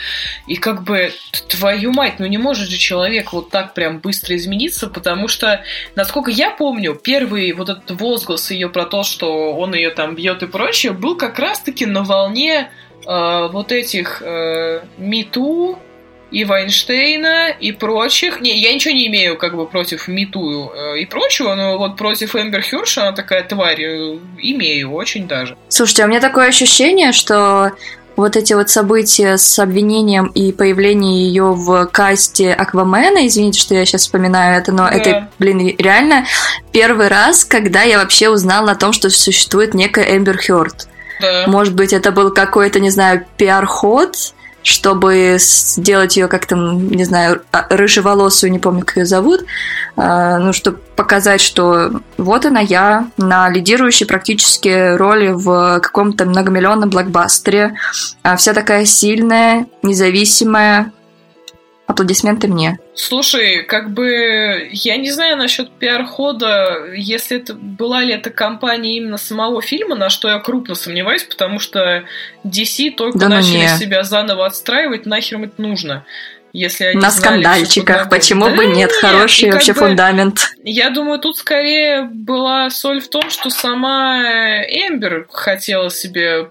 И 0.47 0.57
как 0.57 0.83
бы, 0.83 1.11
твою 1.49 1.92
мать, 1.92 2.14
ну 2.19 2.27
не 2.27 2.38
может 2.38 2.69
же 2.69 2.77
человек 2.77 3.33
вот 3.33 3.51
так 3.51 3.75
прям 3.75 3.99
быстро 3.99 4.37
измениться, 4.37 4.87
потому 4.88 5.29
что, 5.29 5.62
насколько 5.95 6.31
я 6.31 6.51
помню, 6.51 6.95
первый 6.95 7.53
вот 7.53 7.69
этот 7.69 8.01
возглас 8.01 8.51
ее 8.51 8.69
про 8.69 8.85
то, 8.85 9.03
что 9.03 9.55
он 9.55 9.75
ее 9.75 9.90
там 9.90 10.14
бьет 10.14 10.42
и 10.42 10.47
прочее, 10.47 10.92
был 10.92 11.16
как 11.16 11.38
раз-таки 11.38 11.87
на 11.87 12.03
волне 12.03 12.71
э, 13.07 13.49
вот 13.53 13.73
этих 13.73 14.23
э, 14.23 14.83
Мету 14.99 15.79
и 16.31 16.45
Вайнштейна 16.45 17.51
и 17.51 17.73
прочих. 17.73 18.40
Не, 18.40 18.59
я 18.61 18.75
ничего 18.75 18.95
не 18.95 19.07
имею 19.07 19.37
как 19.37 19.57
бы 19.57 19.66
против 19.66 20.09
Мету 20.09 20.73
э, 20.75 20.99
и 21.01 21.07
прочего, 21.07 21.55
но 21.55 21.79
вот 21.79 21.97
против 21.97 22.35
Эмбер 22.35 22.62
Хёрш, 22.62 22.99
она 22.99 23.12
такая 23.12 23.42
тварь, 23.45 23.83
э, 23.83 24.19
имею 24.38 24.92
очень 24.92 25.29
даже. 25.29 25.57
Слушайте, 25.69 26.05
у 26.05 26.09
меня 26.09 26.21
такое 26.21 26.49
ощущение, 26.49 27.12
что 27.12 27.73
вот 28.16 28.35
эти 28.35 28.55
вот 28.55 28.71
события 28.71 29.37
с 29.37 29.59
обвинением 29.59 30.27
и 30.27 30.51
появлением 30.51 31.14
ее 31.14 31.53
в 31.53 31.87
касте 31.87 32.53
Аквамена, 32.53 33.27
извините, 33.27 33.61
что 33.61 33.75
я 33.75 33.85
сейчас 33.85 34.03
вспоминаю 34.03 34.61
это, 34.61 34.73
но 34.73 34.88
да. 34.88 34.95
это, 34.95 35.29
блин, 35.38 35.75
реально 35.79 36.27
первый 36.73 37.09
раз, 37.09 37.45
когда 37.45 37.83
я 37.83 37.99
вообще 37.99 38.31
узнала 38.31 38.73
о 38.73 38.77
том, 38.77 38.92
что 38.92 39.11
существует 39.11 39.75
некая 39.75 40.16
Эмбер 40.16 40.38
Хёрд. 40.38 40.88
Да. 41.21 41.45
Может 41.47 41.75
быть, 41.75 41.93
это 41.93 42.13
был 42.13 42.33
какой-то, 42.33 42.81
не 42.81 42.91
знаю, 42.91 43.25
пиар-ход, 43.37 44.17
чтобы 44.67 45.37
сделать 45.39 46.17
ее 46.17 46.27
как-то, 46.27 46.57
не 46.57 47.05
знаю, 47.05 47.43
а, 47.53 47.67
рыжеволосую, 47.71 48.51
не 48.51 48.59
помню, 48.59 48.85
как 48.85 48.97
ее 48.97 49.07
зовут, 49.07 49.45
а, 49.97 50.39
ну, 50.39 50.53
чтобы 50.53 50.79
показать, 50.97 51.41
что 51.41 52.01
вот 52.17 52.47
она 52.47 52.59
я 52.61 53.09
на 53.17 53.49
лидирующей 53.49 54.07
практически 54.07 54.97
роли 54.97 55.29
в 55.29 55.79
каком-то 55.81 56.25
многомиллионном 56.25 56.91
блокбастере, 56.91 57.77
а 58.23 58.37
вся 58.37 58.55
такая 58.55 58.87
сильная, 58.87 59.67
независимая, 59.85 60.91
Аплодисменты 61.87 62.49
мне. 62.49 62.79
Слушай, 62.94 63.62
как 63.62 63.92
бы 63.92 64.68
я 64.72 64.96
не 64.96 65.11
знаю 65.12 65.37
насчет 65.37 65.70
пиар-хода, 65.70 66.92
если 66.94 67.37
это 67.37 67.55
была 67.55 68.03
ли 68.03 68.12
это 68.12 68.31
компания 68.31 68.96
именно 68.96 69.18
самого 69.18 69.62
фильма, 69.62 69.94
на 69.94 70.09
что 70.09 70.29
я 70.29 70.40
крупно 70.40 70.75
сомневаюсь, 70.75 71.22
потому 71.22 71.61
что 71.61 72.05
DC 72.44 72.90
только 72.90 73.18
да 73.18 73.29
ну 73.29 73.37
начали 73.37 73.59
не. 73.59 73.68
себя 73.68 74.03
заново 74.03 74.46
отстраивать, 74.46 75.07
нахер 75.07 75.40
это 75.40 75.62
нужно. 75.62 76.05
Если 76.53 76.85
они 76.85 77.01
на 77.01 77.11
знали, 77.11 77.42
скандальчиках, 77.42 78.09
почему 78.09 78.46
да, 78.46 78.57
бы 78.57 78.64
нет, 78.64 78.77
нет 78.77 78.92
хороший 78.92 79.51
вообще 79.51 79.75
бы, 79.75 79.81
фундамент. 79.81 80.55
Я 80.64 80.88
думаю, 80.88 81.18
тут 81.18 81.37
скорее 81.37 82.09
была 82.11 82.70
соль 82.70 83.01
в 83.01 83.09
том, 83.09 83.29
что 83.29 83.51
сама 83.51 84.62
Эмбер 84.62 85.27
хотела 85.31 85.90
себе 85.90 86.51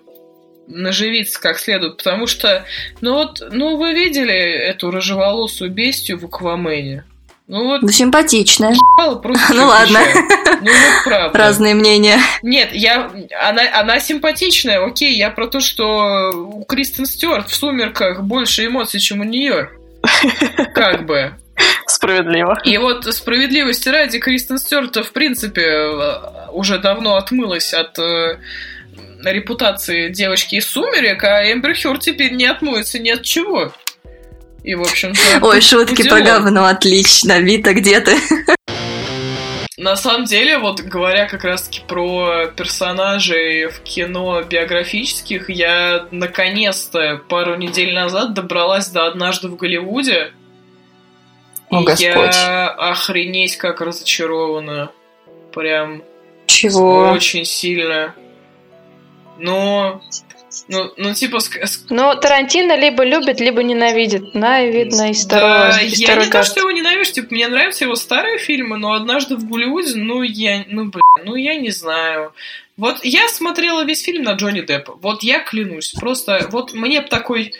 наживиться 0.67 1.39
как 1.39 1.59
следует, 1.59 1.97
потому 1.97 2.27
что, 2.27 2.65
ну 3.01 3.13
вот, 3.13 3.43
ну 3.51 3.77
вы 3.77 3.93
видели 3.93 4.33
эту 4.33 4.91
рыжеволосую 4.91 5.71
бестию 5.71 6.19
в 6.19 6.25
Аквамене? 6.25 7.03
Ну 7.47 7.65
вот. 7.65 7.83
Ну 7.83 7.89
симпатичная. 7.89 8.75
Просто 9.21 9.53
ну 9.53 9.67
ладно. 9.67 9.99
Ну 10.61 10.71
вот 10.71 11.03
правда. 11.03 11.37
Разные 11.37 11.75
мнения. 11.75 12.19
Нет, 12.41 12.69
я, 12.73 13.11
она, 13.39 13.61
она 13.73 13.99
симпатичная, 13.99 14.83
окей, 14.83 15.15
я 15.15 15.29
про 15.29 15.47
то, 15.47 15.59
что 15.59 16.31
у 16.33 16.63
Кристен 16.63 17.05
Стюарт 17.05 17.49
в 17.49 17.55
«Сумерках» 17.55 18.21
больше 18.21 18.65
эмоций, 18.65 18.99
чем 18.99 19.21
у 19.21 19.23
нее. 19.23 19.69
Как 20.73 21.05
бы. 21.05 21.33
Справедливо. 21.85 22.59
И 22.63 22.77
вот 22.77 23.05
справедливости 23.13 23.89
ради 23.89 24.19
Кристен 24.19 24.57
Стюарта, 24.57 25.03
в 25.03 25.11
принципе, 25.11 25.91
уже 26.51 26.79
давно 26.79 27.15
отмылась 27.15 27.73
от 27.73 27.97
э, 27.99 28.39
репутации 29.31 30.09
девочки 30.09 30.55
из 30.55 30.67
«Сумерек», 30.67 31.23
а 31.23 31.51
Эмбер 31.51 31.75
Хёрд 31.75 32.01
теперь 32.01 32.33
не 32.33 32.45
отмоется 32.45 32.99
ни 32.99 33.09
от 33.09 33.23
чего. 33.23 33.73
И, 34.63 34.73
в 34.73 34.81
общем 34.81 35.13
Ой, 35.41 35.61
шутки 35.61 36.07
про 36.07 36.21
говно, 36.21 36.65
отлично. 36.65 37.39
Вита, 37.39 37.73
где 37.73 37.99
ты? 37.99 38.17
На 39.77 39.95
самом 39.97 40.23
деле, 40.23 40.57
вот 40.57 40.79
говоря 40.79 41.27
как 41.27 41.43
раз-таки 41.43 41.81
про 41.85 42.47
персонажей 42.47 43.67
в 43.67 43.81
кино 43.81 44.41
биографических, 44.41 45.49
я 45.49 46.07
наконец-то 46.11 47.21
пару 47.27 47.55
недель 47.55 47.93
назад 47.93 48.33
добралась 48.33 48.87
до 48.87 49.05
«Однажды 49.05 49.49
в 49.49 49.57
Голливуде». 49.57 50.31
О, 51.69 51.81
и 51.81 51.85
Господь. 51.85 52.33
я 52.33 52.69
охренеть 52.69 53.57
как 53.57 53.81
разочарована. 53.81 54.91
Прям 55.53 56.03
Чего? 56.47 57.09
Очень 57.09 57.43
сильно. 57.43 58.15
Но 59.37 60.01
ну, 60.67 60.91
ну, 60.97 61.13
типа... 61.13 61.39
Ну, 61.89 62.15
Тарантино 62.15 62.77
либо 62.77 63.03
любит, 63.03 63.39
либо 63.39 63.61
ненавидит. 63.61 64.33
На, 64.33 64.65
видно, 64.65 65.11
из 65.11 65.25
второго. 65.25 65.69
Да, 65.73 65.81
из 65.81 65.99
я 65.99 66.15
не 66.15 66.29
то, 66.29 66.43
что 66.43 66.61
его 66.61 66.71
ненавижу, 66.71 67.11
типа, 67.11 67.27
мне 67.31 67.47
нравятся 67.47 67.85
его 67.85 67.95
старые 67.95 68.37
фильмы, 68.37 68.77
но 68.77 68.93
однажды 68.93 69.35
в 69.35 69.47
Голливуде, 69.47 69.95
ну, 69.95 70.21
я, 70.21 70.65
ну, 70.67 70.85
блин, 70.85 71.03
ну, 71.25 71.35
я 71.35 71.55
не 71.55 71.71
знаю. 71.71 72.33
Вот 72.77 73.05
я 73.05 73.29
смотрела 73.29 73.85
весь 73.85 74.03
фильм 74.03 74.23
на 74.23 74.33
Джонни 74.33 74.59
Деппа. 74.59 74.97
Вот 75.01 75.23
я 75.23 75.39
клянусь. 75.39 75.93
Просто 75.93 76.47
вот 76.51 76.73
мне 76.73 76.99
б 76.99 77.07
такой... 77.07 77.53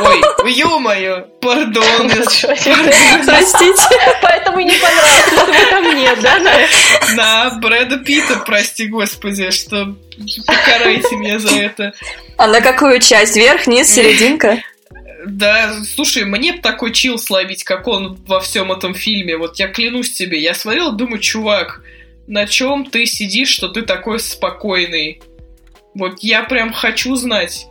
Ой, 0.00 0.52
ё-моё, 0.52 1.22
пардон. 1.40 2.08
Простите. 2.08 3.82
Поэтому 4.22 4.60
не 4.60 4.74
понравилось, 4.74 5.26
что 5.26 5.44
вы 5.44 5.70
там 5.70 5.96
нет, 5.96 6.20
да? 6.22 6.38
На 7.16 7.50
Брэда 7.58 7.98
Питта, 7.98 8.36
прости 8.46 8.86
господи, 8.86 9.50
что 9.50 9.96
покарайте 10.46 11.16
меня 11.16 11.40
за 11.40 11.56
это. 11.56 11.92
А 12.36 12.46
на 12.46 12.60
какую 12.60 13.00
часть? 13.00 13.36
Верх, 13.36 13.66
низ, 13.66 13.92
серединка? 13.92 14.62
Да, 15.26 15.72
слушай, 15.96 16.24
мне 16.24 16.52
бы 16.52 16.58
такой 16.60 16.92
чил 16.92 17.18
словить, 17.18 17.64
как 17.64 17.88
он 17.88 18.20
во 18.26 18.38
всем 18.38 18.70
этом 18.70 18.94
фильме. 18.94 19.36
Вот 19.36 19.58
я 19.58 19.66
клянусь 19.66 20.12
тебе, 20.12 20.40
я 20.40 20.54
смотрел, 20.54 20.92
думаю, 20.92 21.18
чувак, 21.18 21.82
на 22.26 22.46
чем 22.46 22.86
ты 22.86 23.06
сидишь, 23.06 23.48
что 23.48 23.68
ты 23.68 23.82
такой 23.82 24.20
спокойный. 24.20 25.20
Вот 25.94 26.20
я 26.20 26.42
прям 26.42 26.72
хочу 26.72 27.14
знать. 27.16 27.66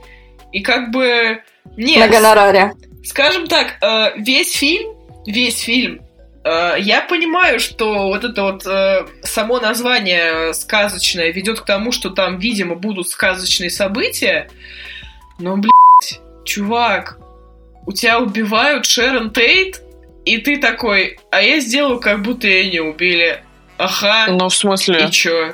И 0.52 0.62
как 0.62 0.92
бы... 0.92 1.42
Нет. 1.78 2.00
На 2.00 2.08
гонораре. 2.08 2.74
Скажем 3.04 3.48
так, 3.48 3.78
э, 3.82 4.12
весь 4.18 4.54
фильм, 4.54 4.96
весь 5.26 5.60
фильм, 5.60 6.02
э, 6.44 6.76
я 6.80 7.02
понимаю, 7.02 7.60
что 7.60 8.08
вот 8.08 8.24
это 8.24 8.44
вот 8.44 8.66
э, 8.66 9.06
само 9.24 9.60
название 9.60 10.54
сказочное 10.54 11.32
ведет 11.32 11.62
к 11.62 11.66
тому, 11.66 11.92
что 11.92 12.10
там, 12.10 12.38
видимо, 12.38 12.76
будут 12.76 13.10
сказочные 13.10 13.70
события. 13.70 14.50
Но, 15.40 15.58
блядь, 15.58 16.22
чувак, 16.46 17.18
у 17.88 17.92
тебя 17.92 18.20
убивают 18.20 18.86
Шерон 18.86 19.32
Тейт, 19.32 19.82
и 20.26 20.38
ты 20.38 20.58
такой, 20.58 21.18
а 21.32 21.42
я 21.42 21.60
сделаю, 21.60 22.00
как 22.00 22.22
будто 22.22 22.48
ее 22.48 22.70
не 22.70 22.80
убили. 22.80 23.44
Ага. 23.82 24.28
Ну, 24.32 24.50
в 24.50 24.56
смысле? 24.56 25.08
И 25.08 25.12
чё? 25.12 25.54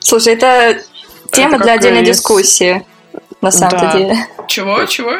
Слушай, 0.00 0.34
это 0.34 0.82
тема 1.30 1.56
это 1.56 1.64
для 1.64 1.72
отдельной 1.74 2.00
есть... 2.00 2.20
дискуссии, 2.20 2.84
на 3.40 3.50
самом 3.50 3.78
да. 3.78 3.92
деле. 3.92 4.16
Чего? 4.48 4.84
Чего? 4.86 5.12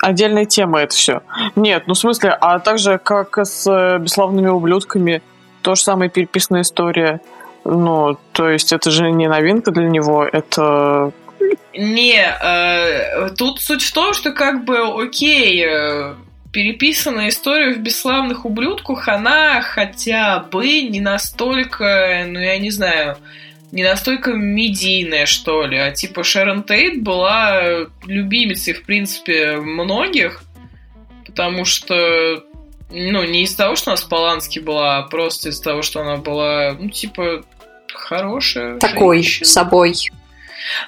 Отдельная 0.00 0.44
тема 0.44 0.80
это 0.80 0.94
все. 0.94 1.22
Нет, 1.56 1.84
ну 1.86 1.94
в 1.94 1.98
смысле, 1.98 2.30
а 2.30 2.58
также 2.60 2.98
как 2.98 3.38
с 3.38 3.66
э, 3.66 3.98
бесславными 3.98 4.48
ублюдками, 4.48 5.22
то 5.62 5.74
же 5.74 5.82
самое 5.82 6.10
переписная 6.10 6.60
история. 6.60 7.20
Ну, 7.64 8.16
то 8.32 8.48
есть 8.48 8.72
это 8.72 8.90
же 8.90 9.10
не 9.10 9.28
новинка 9.28 9.72
для 9.72 9.88
него, 9.88 10.24
это 10.24 11.12
не, 11.74 12.20
э, 12.20 13.30
тут 13.36 13.60
суть 13.60 13.82
в 13.82 13.92
том, 13.92 14.12
что 14.12 14.32
как 14.32 14.64
бы, 14.64 14.78
окей, 15.02 15.64
э, 15.64 16.14
переписанная 16.52 17.28
история 17.28 17.74
в 17.74 17.78
«Бесславных 17.78 18.44
ублюдках», 18.44 19.08
она 19.08 19.60
хотя 19.60 20.40
бы 20.40 20.82
не 20.82 21.00
настолько, 21.00 22.26
ну, 22.28 22.38
я 22.38 22.58
не 22.58 22.70
знаю, 22.70 23.16
не 23.70 23.82
настолько 23.82 24.32
медийная, 24.32 25.26
что 25.26 25.66
ли. 25.66 25.76
А 25.76 25.90
типа 25.90 26.24
Шерон 26.24 26.62
Тейт 26.62 27.02
была 27.02 27.86
любимицей, 28.06 28.72
в 28.72 28.84
принципе, 28.84 29.56
многих, 29.56 30.42
потому 31.26 31.64
что, 31.64 32.42
ну, 32.90 33.24
не 33.24 33.44
из-за 33.44 33.58
того, 33.58 33.76
что 33.76 33.90
она 33.90 33.96
с 33.96 34.04
Полански 34.04 34.58
была, 34.58 34.98
а 34.98 35.02
просто 35.02 35.50
из-за 35.50 35.62
того, 35.62 35.82
что 35.82 36.00
она 36.00 36.16
была, 36.16 36.76
ну, 36.78 36.88
типа, 36.88 37.44
хорошая 37.92 38.78
Такой, 38.78 39.18
женщина. 39.18 39.46
собой. 39.46 39.94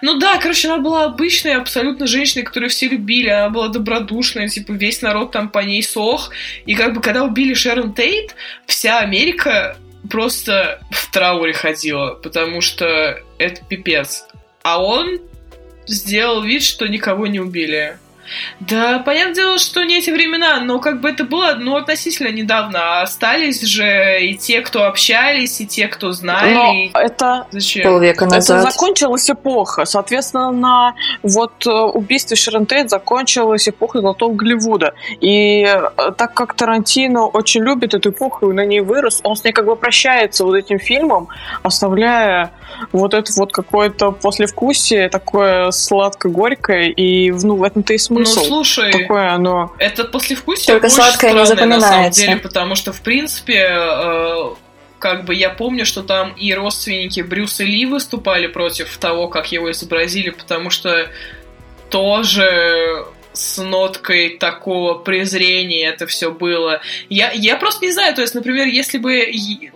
Ну 0.03 0.19
да, 0.19 0.39
короче, 0.39 0.69
она 0.69 0.79
была 0.79 1.05
обычной 1.05 1.55
абсолютно 1.55 2.07
женщиной, 2.07 2.43
которую 2.43 2.71
все 2.71 2.89
любили. 2.89 3.29
Она 3.29 3.51
была 3.51 3.69
добродушная, 3.69 4.49
типа 4.49 4.73
весь 4.73 5.03
народ 5.03 5.33
там 5.33 5.49
по 5.49 5.61
ней 5.61 5.83
сох. 5.83 6.31
И 6.67 6.75
как 6.75 6.95
бы 6.95 7.01
когда 7.01 7.25
убили 7.25 7.55
Шерон 7.55 7.95
Тейт, 7.95 8.35
вся 8.67 8.99
Америка 8.99 9.77
просто 10.11 10.81
в 10.91 11.11
трауре 11.13 11.53
ходила, 11.53 12.15
потому 12.15 12.61
что 12.61 13.21
это 13.39 13.65
пипец. 13.65 14.27
А 14.63 14.83
он 14.83 15.21
сделал 15.87 16.43
вид, 16.43 16.63
что 16.63 16.87
никого 16.87 17.27
не 17.27 17.41
убили. 17.41 17.99
Да, 18.61 18.99
понятное 19.01 19.35
дело, 19.35 19.59
что 19.59 19.85
не 19.85 19.99
эти 19.99 20.11
времена, 20.11 20.61
но 20.61 20.79
как 20.79 21.01
бы 21.01 21.11
это 21.11 21.25
было, 21.25 21.55
ну, 21.59 21.77
относительно 21.77 22.29
недавно. 22.29 22.79
А 22.81 23.03
остались 23.03 23.63
же 23.63 24.21
и 24.21 24.37
те, 24.37 24.61
кто 24.61 24.85
общались, 24.85 25.61
и 25.61 25.67
те, 25.67 25.89
кто 25.89 26.13
знали. 26.13 26.91
Но 26.93 27.01
это... 27.01 27.47
Зачем? 27.51 27.85
Полвека 27.85 28.27
назад. 28.27 28.61
Это 28.61 28.71
закончилась 28.71 29.29
эпоха. 29.31 29.85
Соответственно, 29.85 30.53
на 30.53 30.95
вот 31.23 31.67
э, 31.67 31.71
убийстве 31.71 32.37
Шерон 32.37 32.67
Тейт 32.67 32.91
закончилась 32.91 33.69
эпоха 33.69 34.01
Золотого 34.01 34.35
Голливуда. 34.35 34.95
И 35.21 35.65
э, 35.65 36.13
так 36.17 36.35
как 36.35 36.55
Тарантино 36.55 37.27
очень 37.27 37.63
любит 37.63 37.95
эту 37.95 38.11
эпоху 38.11 38.51
и 38.51 38.55
на 38.55 38.65
ней 38.65 38.81
вырос, 38.81 39.21
он 39.25 39.37
с 39.37 39.45
ней 39.45 39.53
как 39.53 39.67
бы 39.67 39.77
прощается 39.77 40.45
вот 40.45 40.55
этим 40.55 40.79
фильмом, 40.79 41.29
оставляя 41.63 42.53
вот 42.93 43.15
это 43.15 43.33
вот 43.37 43.53
какое-то 43.53 44.13
послевкусие, 44.13 45.09
такое 45.09 45.71
сладко-горькое, 45.71 46.91
и 46.91 47.31
ну, 47.31 47.57
в 47.57 47.63
этом-то 47.63 47.93
и 47.93 47.99
смысл. 47.99 48.41
Ну, 48.41 48.47
слушай, 48.47 48.93
такое 48.93 49.33
оно... 49.33 49.73
это 49.79 50.05
послевкусие 50.05 50.75
Только 50.75 50.87
очень 50.87 50.97
сладкое 50.97 51.31
странное, 51.31 51.41
не 51.41 51.47
запоминается. 51.47 51.89
на 51.89 51.95
самом 51.95 52.11
деле, 52.11 52.37
потому 52.37 52.75
что, 52.75 52.93
в 52.93 53.01
принципе, 53.01 53.67
э, 53.71 54.51
как 54.99 55.25
бы 55.25 55.35
я 55.35 55.51
помню, 55.51 55.85
что 55.85 56.03
там 56.03 56.33
и 56.33 56.53
родственники 56.55 57.21
Брюса 57.21 57.65
Ли 57.65 57.87
выступали 57.87 58.47
против 58.47 58.97
того, 58.99 59.29
как 59.29 59.51
его 59.51 59.71
изобразили, 59.71 60.31
потому 60.31 60.71
что 60.71 61.09
тоже 61.89 63.07
с 63.33 63.59
ноткой 63.63 64.37
такого 64.39 64.95
презрения 64.95 65.89
это 65.89 66.07
все 66.07 66.31
было. 66.31 66.81
Я, 67.09 67.33
я 67.33 67.57
просто 67.57 67.87
не 67.87 67.93
знаю, 67.93 68.15
то 68.15 68.23
есть, 68.23 68.35
например, 68.35 68.67
если 68.67 68.99
бы, 68.99 69.27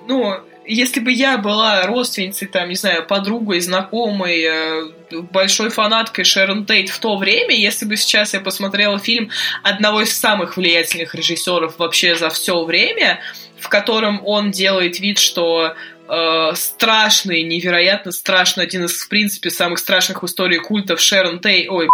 ну, 0.06 0.36
если 0.66 1.00
бы 1.00 1.12
я 1.12 1.38
была 1.38 1.82
родственницей, 1.86 2.48
там, 2.48 2.68
не 2.68 2.74
знаю, 2.74 3.06
подругой, 3.06 3.60
знакомой, 3.60 4.42
э, 4.42 4.84
большой 5.30 5.70
фанаткой 5.70 6.24
Шерон 6.24 6.64
Тейт 6.66 6.88
в 6.88 6.98
то 6.98 7.16
время, 7.16 7.54
если 7.54 7.84
бы 7.84 7.96
сейчас 7.96 8.34
я 8.34 8.40
посмотрела 8.40 8.98
фильм 8.98 9.30
одного 9.62 10.02
из 10.02 10.18
самых 10.18 10.56
влиятельных 10.56 11.14
режиссеров 11.14 11.78
вообще 11.78 12.16
за 12.16 12.30
все 12.30 12.64
время, 12.64 13.20
в 13.58 13.68
котором 13.68 14.20
он 14.24 14.50
делает 14.50 15.00
вид, 15.00 15.18
что 15.18 15.74
э, 16.08 16.52
страшный, 16.54 17.42
невероятно 17.42 18.12
страшный, 18.12 18.64
один 18.64 18.84
из, 18.84 18.92
в 18.92 19.08
принципе, 19.08 19.50
самых 19.50 19.78
страшных 19.78 20.22
в 20.22 20.26
истории 20.26 20.58
культов 20.58 21.00
Шерон 21.00 21.40
Тей, 21.40 21.68
ой, 21.68 21.88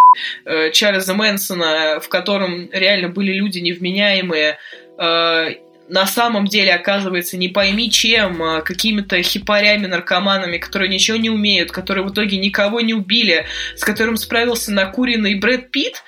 э, 0.45 0.71
Чарльза 0.71 1.15
Мэнсона, 1.15 2.01
в 2.01 2.09
котором 2.09 2.71
реально 2.73 3.09
были 3.09 3.33
люди 3.33 3.59
невменяемые, 3.59 4.59
э, 4.99 5.55
на 5.91 6.07
самом 6.07 6.47
деле 6.47 6.73
оказывается 6.73 7.37
не 7.37 7.49
пойми 7.49 7.91
чем, 7.91 8.43
а 8.43 8.61
какими-то 8.63 9.21
хипарями, 9.23 9.87
наркоманами, 9.87 10.59
которые 10.59 10.89
ничего 10.89 11.17
не 11.17 11.31
умеют, 11.31 11.73
которые 11.73 12.05
в 12.05 12.13
итоге 12.13 12.39
никого 12.39 12.81
не 12.81 12.95
убили, 12.95 13.47
с 13.77 13.85
которым 13.85 14.17
справился 14.17 14.73
накуренный 14.73 15.35
Брэд 15.35 15.71
Питт, 15.71 16.03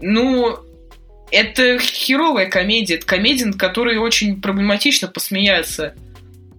ну, 0.00 0.58
это 1.32 1.78
херовая 1.78 2.46
комедия. 2.46 2.94
Это 2.94 3.06
комедия, 3.06 3.46
над 3.46 3.56
которой 3.56 3.98
очень 3.98 4.40
проблематично 4.40 5.08
посмеяться. 5.08 5.94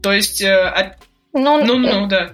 То 0.01 0.11
есть... 0.11 0.41
Э, 0.41 0.97
ну, 1.31 1.63
ну, 1.63 1.77
ну, 1.77 2.07
да. 2.07 2.31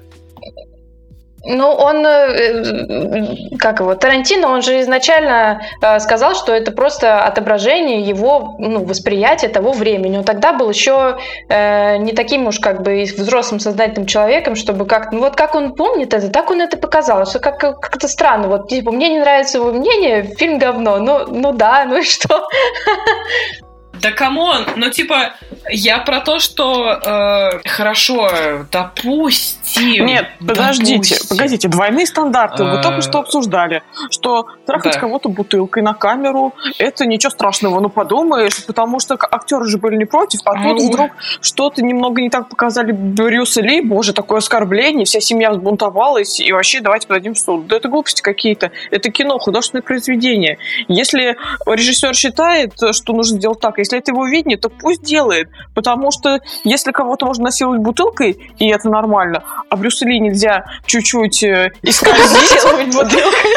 Ну, 1.46 1.72
он, 1.72 2.06
э, 2.06 3.58
как 3.60 3.82
его, 3.82 3.96
Тарантино, 3.96 4.48
он 4.48 4.62
же 4.62 4.80
изначально 4.82 5.62
э, 5.82 6.00
сказал, 6.00 6.36
что 6.36 6.54
это 6.54 6.72
просто 6.72 7.22
отображение 7.24 8.02
его 8.02 8.56
ну, 8.60 8.86
восприятия 8.86 9.50
того 9.50 9.74
времени. 9.74 10.18
Он 10.18 10.24
тогда 10.24 10.54
был 10.54 10.70
еще 10.70 11.18
э, 11.50 11.98
не 11.98 12.14
таким 12.14 12.48
уж 12.48 12.60
как 12.60 12.82
бы 12.82 13.04
взрослым 13.04 13.60
сознательным 13.60 14.08
человеком, 14.08 14.56
чтобы 14.56 14.86
как 14.86 15.12
ну 15.12 15.20
вот 15.20 15.36
как 15.36 15.56
он 15.56 15.74
помнит 15.76 16.14
это, 16.14 16.30
так 16.30 16.50
он 16.50 16.62
это 16.62 16.78
показал. 16.78 17.26
Что 17.26 17.40
как, 17.40 17.60
как-то 17.60 18.08
странно. 18.08 18.48
Вот, 18.48 18.70
типа, 18.70 18.92
мне 18.92 19.10
не 19.10 19.20
нравится 19.20 19.58
его 19.58 19.74
мнение, 19.74 20.24
фильм 20.24 20.60
говно. 20.60 20.98
Ну, 21.00 21.26
ну 21.28 21.52
да, 21.52 21.84
ну 21.86 21.98
и 21.98 22.04
что? 22.04 22.48
Да 24.02 24.12
come 24.12 24.43
on, 24.43 24.66
ну 24.76 24.90
типа, 24.90 25.34
я 25.70 26.00
про 26.00 26.20
то, 26.20 26.40
что 26.40 27.00
э, 27.06 27.68
хорошо, 27.68 28.30
допустим. 28.72 30.06
Нет, 30.06 30.28
подождите, 30.40 31.16
допустим. 31.16 31.30
погодите, 31.30 31.68
двойные 31.68 32.08
стандарты. 32.08 32.64
Вы 32.64 32.82
только 32.82 33.02
что 33.02 33.20
э, 33.20 33.22
обсуждали, 33.22 33.84
что 34.10 34.48
трахать 34.66 34.94
да. 34.94 35.00
кого-то 35.00 35.30
бутылкой 35.30 35.84
на 35.84 35.94
камеру 35.94 36.54
это 36.80 37.06
ничего 37.06 37.30
страшного, 37.30 37.80
ну 37.80 37.90
подумаешь, 37.90 38.66
потому 38.66 39.00
что 39.00 39.18
актеры 39.20 39.68
же 39.68 39.78
были 39.78 39.96
не 39.96 40.06
против, 40.06 40.40
а 40.46 40.54
тут 40.54 40.80
ну. 40.80 40.88
вдруг 40.88 41.12
что-то 41.42 41.84
немного 41.84 42.22
не 42.22 42.30
так 42.30 42.50
показали 42.50 42.92
Брюса 42.92 43.62
Ли, 43.62 43.82
боже, 43.82 44.14
такое 44.14 44.40
оскорбление, 44.40 45.06
вся 45.06 45.20
семья 45.20 45.52
взбунтовалась, 45.52 46.40
и 46.40 46.52
вообще 46.52 46.82
давайте 46.82 47.08
подадим 47.08 47.36
в 47.36 47.40
суд. 47.40 47.68
Да 47.68 47.78
это 47.78 47.90
глупости 47.90 48.22
какие-то, 48.22 48.72
это 48.92 49.12
кино, 49.12 49.38
художественное 49.38 49.84
произведение. 49.84 50.58
Если 50.88 51.38
режиссер 51.66 52.16
считает, 52.16 52.74
что 52.92 53.14
нужно 53.14 53.38
сделать 53.38 53.60
так, 53.60 53.80
если 53.84 53.98
это 54.00 54.12
его 54.12 54.26
видение, 54.26 54.58
то 54.58 54.70
пусть 54.70 55.04
делает. 55.04 55.50
Потому 55.76 56.12
что 56.12 56.40
если 56.64 56.92
кого-то 56.92 57.26
можно 57.26 57.46
насиловать 57.46 57.82
бутылкой, 57.82 58.38
и 58.58 58.68
это 58.70 58.90
нормально, 58.90 59.44
а 59.70 59.76
Брюса 59.76 60.06
Ли 60.06 60.20
нельзя 60.20 60.66
чуть-чуть 60.86 61.44
э, 61.44 61.72
исказить 61.82 62.94
бутылкой. 62.94 63.52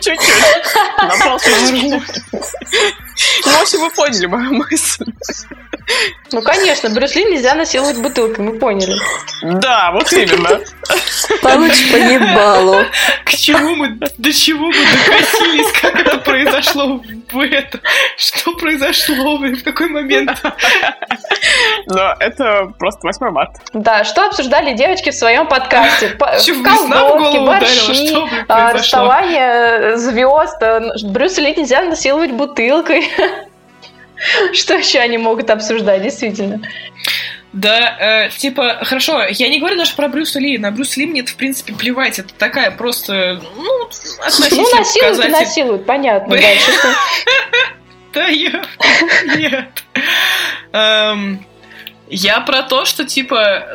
Чуть-чуть. 0.00 0.74
На 0.98 1.24
полчаса. 1.24 1.72
Ну, 3.44 3.52
в 3.52 3.62
общем, 3.62 3.80
вы 3.80 3.90
поняли 3.90 4.26
мою 4.26 4.52
мысль. 4.52 5.04
Ну, 6.32 6.42
конечно, 6.42 6.88
Брюс 6.90 7.14
Ли 7.14 7.24
нельзя 7.24 7.54
насиловать 7.54 7.98
бутылкой, 7.98 8.44
мы 8.44 8.58
поняли. 8.58 8.94
Да, 9.42 9.90
вот 9.92 10.10
именно. 10.12 10.60
Получ 11.42 11.74
по 11.90 12.84
К 13.24 13.30
чему 13.34 13.76
мы, 13.76 13.98
до 14.18 14.32
чего 14.32 14.66
мы 14.66 14.72
докатились, 14.72 15.72
как 15.80 15.96
это 15.96 16.18
произошло 16.18 17.02
в 17.30 17.40
это? 17.40 17.80
Что 18.16 18.54
произошло, 18.54 19.36
в 19.36 19.62
какой 19.62 19.88
момент? 19.88 20.42
Но 21.86 22.14
это 22.18 22.72
просто 22.78 23.00
8 23.02 23.30
марта. 23.30 23.60
Да, 23.72 24.04
что 24.04 24.26
обсуждали 24.26 24.74
девочки 24.74 25.10
в 25.10 25.14
своем 25.14 25.46
подкасте? 25.46 26.08
Колготки, 26.10 27.38
борщи, 27.38 28.16
а, 28.48 28.78
расставание 29.12 29.96
звезд. 29.96 31.04
Брюс 31.04 31.38
Ли 31.38 31.54
нельзя 31.54 31.82
насиловать 31.82 32.32
бутылкой. 32.32 33.08
Что 34.52 34.74
еще 34.74 35.00
они 35.00 35.18
могут 35.18 35.50
обсуждать, 35.50 36.02
действительно? 36.02 36.60
Да, 37.52 37.96
э, 37.98 38.30
типа, 38.30 38.78
хорошо, 38.82 39.24
я 39.28 39.48
не 39.48 39.58
говорю 39.58 39.76
даже 39.76 39.94
про 39.94 40.08
Брюса 40.08 40.38
Ли. 40.38 40.56
На 40.58 40.70
Брюса 40.70 41.00
Ли 41.00 41.06
мне 41.06 41.20
это, 41.20 41.32
в 41.32 41.36
принципе, 41.36 41.74
плевать. 41.74 42.18
Это 42.18 42.32
такая 42.34 42.70
просто, 42.70 43.42
ну, 43.56 43.84
относительно 44.24 44.62
Ну, 44.62 44.78
насилуют 44.78 45.16
показатель. 45.16 45.30
насилуют, 45.32 45.86
понятно. 45.86 46.36
Дальше 46.36 46.72
Да, 48.14 48.26
я... 48.28 48.62
Нет. 49.36 49.84
Эм, 50.72 51.44
я 52.08 52.40
про 52.40 52.62
то, 52.62 52.84
что, 52.86 53.04
типа, 53.04 53.66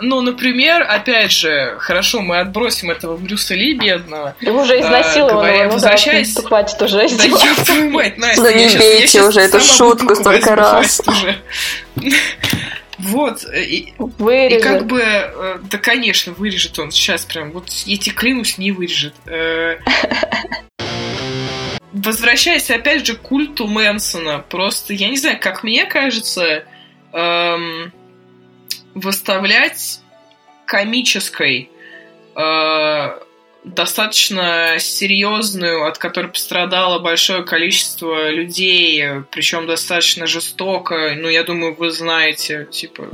ну, 0.00 0.20
например, 0.20 0.82
опять 0.82 1.32
же, 1.32 1.76
хорошо, 1.78 2.20
мы 2.20 2.38
отбросим 2.38 2.90
этого 2.90 3.16
Брюса 3.16 3.54
Ли 3.54 3.74
бедного. 3.74 4.34
Да 4.40 4.52
уже 4.52 4.74
а, 4.74 4.80
изнасилованного, 4.80 5.64
ну 5.64 5.70
возвращаясь... 5.70 6.34
да, 6.34 6.42
хватит 6.42 6.80
уже 6.82 7.08
Да 7.08 7.64
твою 7.64 7.90
мать, 7.90 8.18
Настя. 8.18 8.42
Ну 8.42 8.50
не 8.50 8.68
бейте 8.76 9.22
уже 9.22 9.40
эту 9.40 9.60
шутку 9.60 10.14
столько 10.14 10.54
раз. 10.54 11.00
Вот. 12.98 13.44
И, 13.54 13.94
и 13.94 14.60
как 14.60 14.86
бы, 14.86 15.00
э, 15.02 15.58
да, 15.70 15.78
конечно, 15.78 16.34
вырежет 16.34 16.78
он 16.78 16.90
сейчас 16.90 17.24
прям. 17.24 17.50
Вот 17.52 17.70
я 17.70 17.96
тебе 17.96 18.14
клянусь, 18.14 18.58
не 18.58 18.72
вырежет. 18.72 19.14
Э, 19.26 19.78
возвращаясь 21.92 22.70
опять 22.70 23.06
же 23.06 23.14
к 23.14 23.22
культу 23.22 23.66
Мэнсона, 23.66 24.44
просто, 24.48 24.92
я 24.92 25.08
не 25.08 25.16
знаю, 25.16 25.38
как 25.40 25.62
мне 25.62 25.86
кажется, 25.86 26.64
эм, 27.12 27.92
выставлять 29.00 30.00
комической 30.66 31.70
э, 32.36 33.18
достаточно 33.64 34.78
серьезную, 34.78 35.86
от 35.86 35.98
которой 35.98 36.28
пострадало 36.28 36.98
большое 37.00 37.44
количество 37.44 38.30
людей, 38.30 39.22
причем 39.30 39.66
достаточно 39.66 40.26
жестоко. 40.26 41.14
Ну, 41.16 41.28
я 41.28 41.42
думаю, 41.44 41.74
вы 41.74 41.90
знаете, 41.90 42.68
типа, 42.70 43.08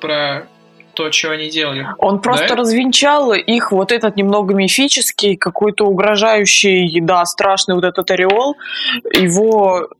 про 0.00 0.48
то, 0.94 1.12
что 1.12 1.30
они 1.30 1.50
делали. 1.50 1.86
Он 1.98 2.20
просто 2.20 2.48
да? 2.48 2.56
развенчал 2.56 3.32
их 3.34 3.70
вот 3.70 3.92
этот 3.92 4.16
немного 4.16 4.54
мифический, 4.54 5.36
какой-то 5.36 5.84
угрожающий, 5.84 7.00
да, 7.00 7.24
страшный 7.26 7.74
вот 7.74 7.84
этот 7.84 8.10
ореол. 8.10 8.56
Его 9.12 9.90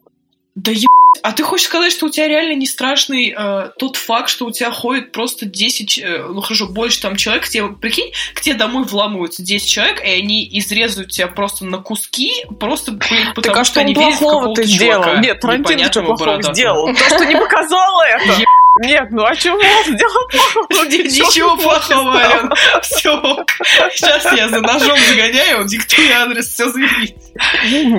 да 0.56 0.72
еб... 0.72 0.88
А 1.22 1.32
ты 1.32 1.42
хочешь 1.42 1.66
сказать, 1.66 1.92
что 1.92 2.06
у 2.06 2.08
тебя 2.10 2.28
реально 2.28 2.54
не 2.54 2.66
страшный 2.66 3.34
э, 3.36 3.70
тот 3.78 3.96
факт, 3.96 4.28
что 4.28 4.46
у 4.46 4.50
тебя 4.50 4.70
ходит 4.70 5.12
просто 5.12 5.44
10, 5.46 5.98
э, 5.98 6.26
ну 6.30 6.40
хорошо, 6.40 6.66
больше 6.66 7.00
там 7.00 7.16
человек, 7.16 7.44
к 7.44 7.48
тебе, 7.48 7.68
прикинь, 7.68 8.12
к 8.34 8.40
тебе 8.40 8.54
домой 8.54 8.84
вламываются 8.84 9.42
10 9.42 9.68
человек, 9.68 10.02
и 10.04 10.08
они 10.08 10.48
изрезают 10.58 11.10
тебя 11.10 11.28
просто 11.28 11.64
на 11.64 11.78
куски, 11.78 12.32
просто, 12.58 12.92
блин, 12.92 13.32
потому 13.34 13.54
так, 13.54 13.58
а 13.58 13.64
что, 13.64 13.72
что 13.72 13.80
они 13.80 13.94
верят 13.94 14.14
в 14.14 14.18
какого-то 14.18 14.62
сделал? 14.64 15.18
Нет, 15.18 15.40
Тарантино 15.40 15.84
что 15.84 16.02
плохого 16.02 16.42
сделал? 16.42 16.86
То, 16.86 17.04
что 17.04 17.24
не 17.24 17.36
показала 17.36 18.02
это! 18.06 18.44
Нет, 18.78 19.08
ну 19.10 19.24
а 19.24 19.34
что 19.34 19.54
мы 19.54 19.62
сделал 19.86 20.28
плохого? 20.28 20.84
Ничего 20.84 21.56
плохого, 21.56 22.16
Ален. 22.16 22.52
Все, 22.82 23.44
сейчас 23.92 24.24
я 24.36 24.48
за 24.48 24.60
ножом 24.60 24.98
загоняю, 24.98 25.66
диктую 25.66 26.08
адрес, 26.14 26.48
все 26.48 26.70
заявить. 26.70 27.16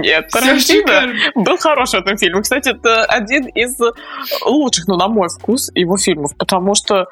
Нет, 0.04 0.30
Тарантино 0.30 1.14
был 1.36 1.58
хорош 1.58 1.92
в 1.92 1.96
этом 1.96 2.18
фильме. 2.18 2.42
Кстати, 2.42 2.70
это 2.70 3.06
один 3.06 3.48
из 3.48 3.76
лучших, 4.46 4.88
ну, 4.88 4.98
на 4.98 5.08
мой 5.08 5.30
вкус, 5.30 5.70
его 5.74 5.98
фильмов, 5.98 6.32
потому 6.38 6.76
что 6.76 7.08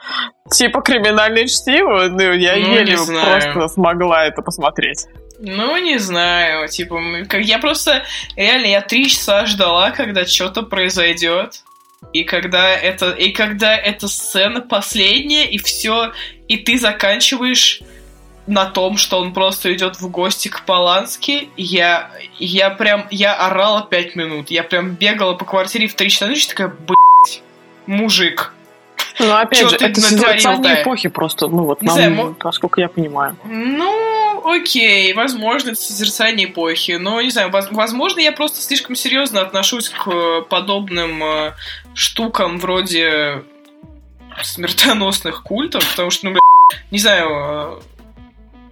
типа 0.51 0.81
криминальное 0.81 1.47
чтиво, 1.47 2.07
ну, 2.09 2.33
я 2.33 2.55
ну, 2.55 2.73
еле 2.73 2.97
просто 2.97 3.67
смогла 3.67 4.25
это 4.25 4.41
посмотреть. 4.41 5.07
Ну, 5.39 5.77
не 5.77 5.97
знаю, 5.97 6.67
типа, 6.67 6.97
я 7.39 7.59
просто, 7.59 8.03
реально, 8.35 8.67
я 8.67 8.81
три 8.81 9.09
часа 9.09 9.45
ждала, 9.45 9.91
когда 9.91 10.25
что-то 10.25 10.63
произойдет. 10.63 11.64
И 12.13 12.23
когда 12.23 12.69
это, 12.69 13.11
и 13.11 13.31
когда 13.31 13.75
эта 13.75 14.07
сцена 14.07 14.61
последняя, 14.61 15.45
и 15.45 15.57
все, 15.57 16.11
и 16.47 16.57
ты 16.57 16.77
заканчиваешь 16.77 17.81
на 18.47 18.65
том, 18.65 18.97
что 18.97 19.19
он 19.19 19.33
просто 19.33 19.73
идет 19.73 19.99
в 19.99 20.09
гости 20.09 20.47
к 20.47 20.65
Полански, 20.65 21.49
я, 21.57 22.11
я 22.37 22.69
прям, 22.69 23.07
я 23.09 23.33
орала 23.33 23.85
пять 23.89 24.15
минут. 24.15 24.51
Я 24.51 24.63
прям 24.63 24.91
бегала 24.91 25.33
по 25.33 25.45
квартире 25.45 25.87
в 25.87 25.95
три 25.95 26.09
часа 26.09 26.27
ночи, 26.27 26.47
такая, 26.47 26.67
блядь, 26.67 27.41
мужик. 27.87 28.53
Ну, 29.19 29.33
опять 29.33 29.69
же, 29.69 29.75
это 29.77 29.99
созерцание 29.99 30.81
эпохи 30.81 31.09
просто, 31.09 31.47
ну 31.47 31.63
вот, 31.63 31.81
нам, 31.81 31.95
знаю, 31.95 32.37
насколько 32.43 32.81
я 32.81 32.89
понимаю. 32.89 33.37
Ну, 33.45 34.24
окей, 34.45 35.13
возможно, 35.13 35.71
это 35.71 35.81
созерцание 35.81 36.47
эпохи, 36.47 36.93
но, 36.93 37.21
не 37.21 37.29
знаю, 37.29 37.51
возможно, 37.51 38.19
я 38.19 38.31
просто 38.31 38.61
слишком 38.61 38.95
серьезно 38.95 39.41
отношусь 39.41 39.89
к 39.89 40.41
подобным 40.49 41.23
э, 41.23 41.53
штукам 41.93 42.59
вроде 42.59 43.43
смертоносных 44.43 45.43
культов, 45.43 45.89
потому 45.89 46.11
что, 46.11 46.27
ну, 46.27 46.31
бля, 46.33 46.41
не 46.91 46.99
знаю, 46.99 47.81
э, 47.81 47.81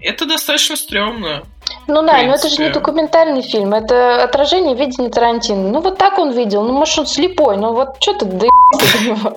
это 0.02 0.26
достаточно 0.26 0.76
стрёмно. 0.76 1.44
Ну 1.88 2.02
да, 2.06 2.22
но 2.24 2.36
это 2.36 2.50
же 2.50 2.62
не 2.62 2.70
документальный 2.70 3.42
фильм, 3.42 3.74
это 3.74 4.24
отражение 4.24 4.76
видения 4.76 5.10
Тарантино. 5.10 5.70
Ну 5.70 5.82
вот 5.82 5.98
так 5.98 6.20
он 6.20 6.32
видел, 6.32 6.64
ну 6.64 6.74
может 6.74 7.00
он 7.00 7.08
слепой, 7.08 7.58
ну 7.58 7.74
вот 7.74 7.98
что 8.02 8.14
ты 8.14 8.26
да 8.26 8.48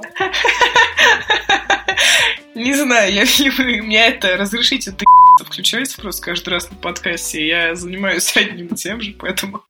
Не 2.55 2.75
знаю, 2.75 3.13
я, 3.13 3.23
меня 3.83 4.07
это 4.07 4.37
разрешите 4.37 4.93
ты 4.93 5.05
включается 5.45 6.01
просто 6.01 6.23
каждый 6.23 6.51
раз 6.51 6.71
на 6.71 6.77
подкасте, 6.77 7.47
я 7.47 7.75
занимаюсь 7.75 8.37
одним 8.37 8.69
и 8.69 8.75
тем 8.75 9.01
же, 9.01 9.15
поэтому... 9.19 9.65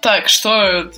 Так, 0.00 0.28
что, 0.28 0.90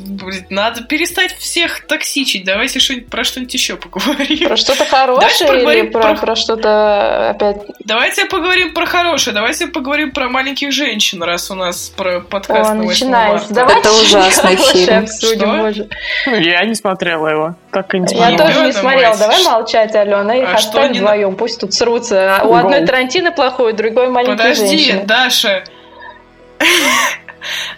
надо 0.51 0.82
перестать 0.82 1.32
всех 1.36 1.86
токсичить. 1.86 2.45
Давайте 2.45 2.80
что-нибудь 2.80 3.11
про 3.11 3.24
что-нибудь 3.24 3.53
еще 3.53 3.76
поговорим. 3.76 4.49
Про 4.49 4.57
что-то 4.57 4.84
хорошее 4.84 5.62
или 5.62 5.88
про, 5.88 6.03
про... 6.03 6.14
про 6.14 6.36
что-то 6.36 7.30
опять... 7.30 7.59
Давайте 7.80 8.24
поговорим 8.24 8.72
про 8.72 8.86
хорошее. 8.86 9.34
Давайте 9.34 9.66
поговорим 9.66 10.11
про 10.11 10.28
маленьких 10.28 10.72
женщин, 10.72 11.22
раз 11.22 11.51
у 11.51 11.55
нас 11.55 11.92
про 11.97 12.20
подкаст 12.20 12.70
О, 12.70 12.74
на 12.74 12.82
8 12.82 13.09
марта. 13.09 13.47
Давайте 13.55 13.80
Это 13.80 13.92
ужасный 13.92 14.57
фильм. 14.57 14.99
Обсудим, 15.05 15.74
что? 15.74 16.34
Я 16.36 16.64
не 16.64 16.74
смотрела 16.74 17.28
его. 17.28 17.55
Так 17.72 17.95
и 17.95 17.99
не 17.99 18.14
Я 18.14 18.36
тоже 18.36 18.66
не 18.66 18.72
смотрела. 18.72 19.16
Давай 19.16 19.42
молчать, 19.45 19.95
Алена. 19.95 20.34
Их 20.34 20.49
а 20.49 20.55
оставим 20.55 20.92
не... 20.92 20.99
вдвоем. 21.01 21.36
Пусть 21.36 21.61
тут 21.61 21.74
срутся. 21.74 22.40
У 22.45 22.55
одной 22.55 22.86
Тарантино 22.86 23.32
плохой, 23.32 23.72
у 23.72 23.76
другой 23.76 24.09
маленький 24.09 24.36
Подожди, 24.36 24.92
Даша. 25.05 25.64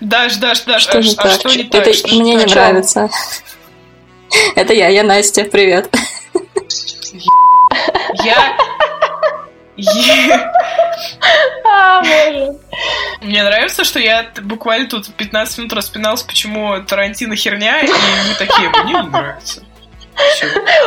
Даш, 0.00 0.36
Даш, 0.36 0.62
Даш, 0.64 0.82
что 0.82 0.98
а, 0.98 1.02
не 1.02 1.12
а 1.12 1.22
так? 1.22 1.32
что 1.32 1.48
не 1.56 1.64
так? 1.64 1.86
Это 1.86 2.14
мне 2.14 2.34
не 2.34 2.44
нравится. 2.44 3.10
Это 4.54 4.72
я, 4.74 4.88
я 4.88 5.02
Настя, 5.02 5.44
привет. 5.44 5.94
Я... 8.24 8.56
А, 11.68 12.00
боже. 12.00 12.56
Мне 13.20 13.42
нравится, 13.42 13.84
что 13.84 13.98
я 13.98 14.30
буквально 14.42 14.88
тут 14.88 15.12
15 15.14 15.58
минут 15.58 15.72
распиналась, 15.74 16.22
почему 16.22 16.82
Тарантино 16.82 17.36
херня, 17.36 17.80
и 17.80 17.88
мы 17.88 18.34
такие, 18.38 18.70
мне 18.70 18.94
не 18.94 19.08
нравится. 19.08 19.62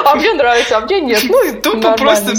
А 0.05 0.15
мне 0.15 0.33
нравится, 0.33 0.77
а 0.77 0.81
мне 0.81 1.01
нет. 1.01 1.23
Ну, 1.29 1.61
тупо 1.61 1.91
просто 1.93 2.33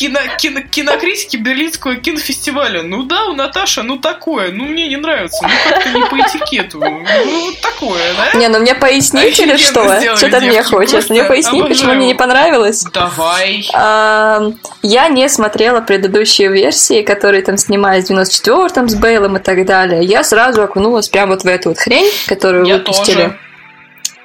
кино, 0.00 0.20
кино, 0.38 0.60
кинокритики 0.62 1.36
Берлинского 1.36 1.96
кинофестиваля. 1.96 2.82
Ну 2.82 3.02
да, 3.02 3.26
у 3.26 3.34
Наташа, 3.34 3.82
ну 3.82 3.98
такое, 3.98 4.50
ну 4.50 4.64
мне 4.64 4.88
не 4.88 4.96
нравится, 4.96 5.42
ну 5.42 5.50
как-то 5.68 5.90
не 5.90 6.04
по 6.06 6.16
этикету. 6.16 6.78
Ну 6.80 7.40
вот 7.44 7.60
такое, 7.60 8.00
да? 8.16 8.38
Не, 8.38 8.48
ну 8.48 8.60
мне 8.60 8.74
пояснить 8.74 9.38
или 9.38 9.56
что? 9.58 10.00
Что 10.16 10.30
ты 10.30 10.40
мне 10.40 10.62
хочешь? 10.62 11.10
Мне 11.10 11.24
пояснить, 11.24 11.68
почему 11.68 11.92
мне 11.92 12.06
не 12.06 12.14
понравилось? 12.14 12.84
Давай. 12.92 13.68
А, 13.74 14.50
я 14.82 15.08
не 15.08 15.28
смотрела 15.28 15.82
предыдущие 15.82 16.48
версии, 16.48 17.02
которые 17.02 17.42
там 17.42 17.58
снимались 17.58 18.06
в 18.06 18.12
94-м 18.12 18.88
с 18.88 18.94
Бейлом 18.94 19.36
и 19.36 19.40
так 19.40 19.66
далее. 19.66 20.02
Я 20.02 20.24
сразу 20.24 20.62
окунулась 20.62 21.08
прямо 21.08 21.32
вот 21.32 21.42
в 21.42 21.46
эту 21.46 21.70
вот 21.70 21.78
хрень, 21.78 22.10
которую 22.26 22.64
я 22.64 22.78
выпустили. 22.78 23.14
Тоже. 23.14 23.38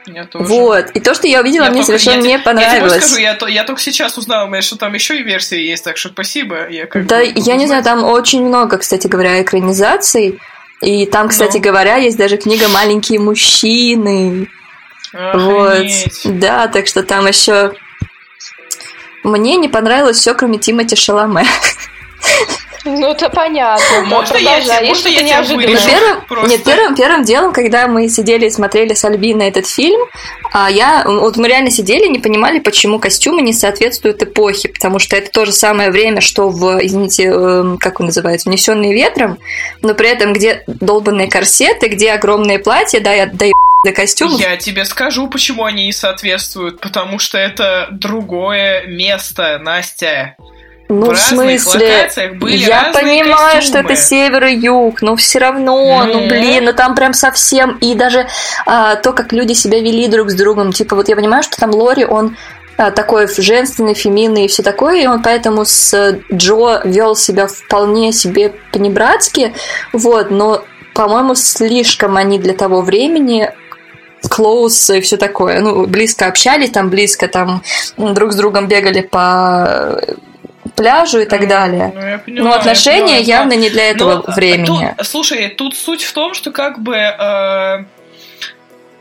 Я 0.08 0.26
тоже. 0.26 0.46
Вот. 0.46 0.92
И 0.92 1.00
то, 1.00 1.14
что 1.14 1.28
я 1.28 1.42
увидела, 1.42 1.66
я 1.66 1.72
мне 1.72 1.84
только, 1.84 2.00
совершенно 2.00 2.26
я, 2.26 2.38
не 2.38 2.40
понравилось. 2.40 2.94
Я 2.94 3.00
тебе 3.00 3.08
скажу, 3.08 3.18
я, 3.18 3.56
я 3.56 3.64
только 3.64 3.82
сейчас 3.82 4.18
узнала, 4.18 4.62
что 4.62 4.78
там 4.78 4.94
еще 4.94 5.20
и 5.20 5.24
версии 5.24 5.60
есть, 5.60 5.84
так 5.84 5.98
что 5.98 6.10
спасибо. 6.10 6.70
Я 6.70 6.86
как 6.86 7.06
да, 7.08 7.20
я 7.22 7.56
не 7.56 7.68
знаю, 7.68 7.84
там 7.84 8.04
очень 8.04 8.46
много, 8.46 8.78
кстати 8.78 9.08
говоря, 9.08 9.42
экранизаций. 9.42 10.40
И 10.82 11.06
там, 11.06 11.30
кстати 11.30 11.58
ну. 11.58 11.64
говоря, 11.64 11.96
есть 11.96 12.18
даже 12.18 12.38
книга 12.38 12.68
«Маленькие 12.68 13.20
мужчины». 13.20 14.50
Охренеть. 15.14 16.26
Вот. 16.26 16.40
Да, 16.40 16.68
так 16.68 16.88
что 16.88 17.04
там 17.04 17.26
еще... 17.28 17.74
Мне 19.24 19.56
не 19.56 19.70
понравилось 19.70 20.18
все, 20.18 20.36
кроме 20.36 20.60
Тимати 20.60 20.96
Шаломе. 20.96 21.46
Ну, 22.86 23.12
это 23.12 23.30
понятно. 23.30 24.02
Можно 24.06 24.38
я, 24.38 24.82
можно 24.84 25.08
я 25.08 25.20
тебя 25.20 25.42
вырежу? 25.42 25.88
Первым, 25.88 26.48
нет, 26.48 26.64
первым, 26.64 26.96
первым 26.96 27.24
делом, 27.24 27.52
когда 27.52 27.88
мы 27.88 28.08
сидели 28.10 28.46
и 28.46 28.50
смотрели 28.50 28.94
с 28.94 29.04
Альбиной 29.04 29.48
этот 29.48 29.68
фильм, 29.68 30.00
а 30.54 30.70
я, 30.70 31.04
вот 31.06 31.36
мы 31.38 31.48
реально 31.48 31.72
сидели 31.72 32.06
и 32.06 32.10
не 32.10 32.20
понимали, 32.20 32.60
почему 32.60 33.00
костюмы 33.00 33.42
не 33.42 33.54
соответствуют 33.54 34.22
эпохе, 34.22 34.70
потому 34.70 35.00
что 35.00 35.16
это 35.16 35.32
то 35.32 35.46
же 35.46 35.52
самое 35.52 35.90
время, 35.90 36.22
что 36.22 36.50
в, 36.50 36.80
извините, 36.86 37.24
эм, 37.24 37.78
как 37.80 38.00
он 38.00 38.08
называется, 38.08 38.50
«Внесенные 38.50 38.94
ветром», 38.94 39.40
но 39.82 39.96
при 39.96 40.10
этом 40.10 40.34
где 40.34 40.64
долбанные 40.68 41.30
корсеты, 41.30 41.88
где 41.88 42.12
огромные 42.12 42.60
платья, 42.60 43.00
да, 43.00 43.14
я 43.14 43.26
даю 43.26 43.54
до 43.84 43.92
костюмов. 43.92 44.40
Я 44.40 44.58
тебе 44.58 44.86
скажу, 44.86 45.28
почему 45.28 45.64
они 45.64 45.86
не 45.86 45.94
соответствуют, 45.94 46.80
потому 46.80 47.20
что 47.20 47.38
это 47.38 47.88
другое 47.92 48.86
место, 48.88 49.60
Настя. 49.60 50.36
Ну, 50.88 51.12
в, 51.12 51.18
смысле, 51.18 52.10
я 52.48 52.92
понимаю, 52.94 53.56
костюмы. 53.56 53.62
что 53.62 53.80
это 53.80 53.96
север 53.96 54.46
и 54.46 54.56
юг, 54.56 55.02
но 55.02 55.16
все 55.16 55.40
равно, 55.40 56.04
ну, 56.06 56.14
ну 56.14 56.28
блин, 56.28 56.66
ну 56.66 56.74
там 56.74 56.94
прям 56.94 57.14
совсем, 57.14 57.78
и 57.82 57.96
даже 57.96 58.28
а, 58.68 58.96
то, 58.96 59.12
как 59.14 59.34
люди 59.34 59.54
себя 59.54 59.80
вели 59.80 60.08
друг 60.08 60.30
с 60.30 60.36
другом, 60.36 60.72
типа 60.72 60.96
вот 60.96 61.10
я 61.10 61.16
понимаю, 61.16 61.42
что 61.42 61.58
там 61.58 61.72
Лори, 61.72 62.06
он 62.06 62.38
а, 62.78 62.92
такой 62.92 63.28
женственный, 63.28 63.96
феминный 63.96 64.46
и 64.46 64.48
все 64.48 64.62
такое, 64.62 65.02
и 65.02 65.08
он 65.08 65.24
поэтому 65.24 65.66
с 65.66 66.20
Джо 66.32 66.82
вел 66.84 67.16
себя 67.16 67.48
вполне 67.48 68.14
себе 68.14 68.54
понебратски, 68.72 69.56
вот, 69.92 70.30
но, 70.30 70.64
по-моему, 70.94 71.34
слишком 71.34 72.16
они 72.16 72.38
для 72.38 72.54
того 72.54 72.82
времени 72.82 73.52
close 74.24 74.98
и 74.98 75.02
все 75.02 75.18
такое. 75.18 75.62
Ну, 75.62 75.86
близко 75.88 76.28
общались, 76.28 76.72
там 76.72 76.90
близко 76.90 77.28
там 77.28 77.64
друг 77.98 78.34
с 78.34 78.36
другом 78.36 78.68
бегали 78.68 79.02
по 79.02 80.02
пляжу 80.76 81.20
и 81.20 81.26
так 81.26 81.42
ну, 81.42 81.48
далее. 81.48 81.92
Ну, 81.94 82.02
я 82.02 82.18
поняла, 82.20 82.50
Но 82.50 82.56
отношения 82.56 83.18
поняла, 83.18 83.18
явно 83.18 83.54
не 83.54 83.70
для 83.70 83.90
этого 83.90 84.24
Но, 84.28 84.34
времени. 84.34 84.94
Тут, 84.98 85.08
слушай, 85.08 85.50
тут 85.50 85.76
суть 85.76 86.04
в 86.04 86.14
том, 86.14 86.34
что 86.34 86.52
как 86.52 86.82
бы... 86.82 86.96
Э, 86.96 87.86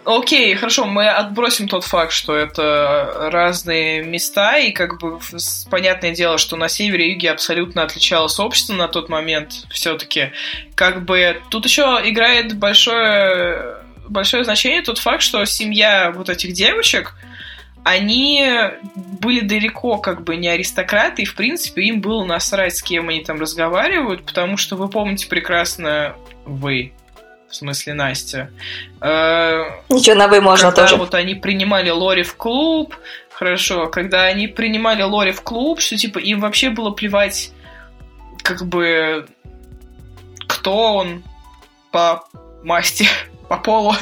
окей, 0.05 0.55
хорошо, 0.55 0.85
мы 0.85 1.09
отбросим 1.09 1.69
тот 1.69 1.85
факт, 1.85 2.13
что 2.13 2.35
это 2.35 3.29
разные 3.33 4.03
места, 4.03 4.59
и 4.59 4.73
как 4.73 4.99
бы 5.01 5.19
понятное 5.71 6.13
дело, 6.13 6.39
что 6.39 6.57
на 6.57 6.69
севере 6.69 7.09
и 7.09 7.13
юге 7.13 7.31
абсолютно 7.31 7.83
отличалось 7.83 8.39
общество 8.39 8.75
на 8.75 8.89
тот 8.89 9.09
момент 9.09 9.67
все-таки. 9.71 10.33
Как 10.75 11.05
бы 11.05 11.41
тут 11.51 11.65
еще 11.65 12.01
играет 12.05 12.57
большое, 12.57 13.79
большое 14.09 14.45
значение 14.45 14.83
тот 14.83 14.99
факт, 14.99 15.23
что 15.23 15.45
семья 15.45 16.13
вот 16.15 16.29
этих 16.29 16.53
девочек, 16.53 17.15
они 17.85 18.43
были 19.21 19.41
далеко 19.41 19.99
как 19.99 20.25
бы 20.25 20.37
не 20.37 20.49
аристократы, 20.49 21.23
и, 21.23 21.27
в 21.27 21.35
принципе, 21.35 21.83
им 21.83 22.01
было 22.01 22.25
насрать, 22.25 22.77
с 22.77 22.83
кем 22.83 23.11
они 23.11 23.23
там 23.23 23.39
разговаривают, 23.39 24.25
потому 24.25 24.57
что 24.57 24.77
вы 24.77 24.89
помните 24.89 25.29
прекрасно 25.29 26.17
вы, 26.47 26.93
в 27.49 27.55
смысле 27.55 27.93
Настя. 27.93 28.51
Э, 29.03 29.65
Ничего, 29.91 30.17
на 30.17 30.29
вы 30.29 30.41
можно 30.41 30.71
когда 30.71 30.83
тоже. 30.83 30.97
вот 30.97 31.15
они 31.15 31.35
принимали 31.35 31.91
Лори 31.91 32.23
в 32.23 32.37
клуб, 32.37 32.97
хорошо, 33.31 33.89
когда 33.89 34.23
они 34.23 34.49
принимали 34.49 35.03
Лори 35.03 35.33
в 35.33 35.43
клуб, 35.43 35.81
что, 35.81 35.97
типа, 35.97 36.19
им 36.19 36.41
вообще 36.41 36.71
было 36.71 36.91
плевать, 36.91 37.53
как 38.43 38.67
бы, 38.67 39.27
кто 40.49 40.95
он 40.95 41.23
по 41.93 42.25
масти, 42.63 43.07
по 43.49 43.59
полу. 43.59 43.95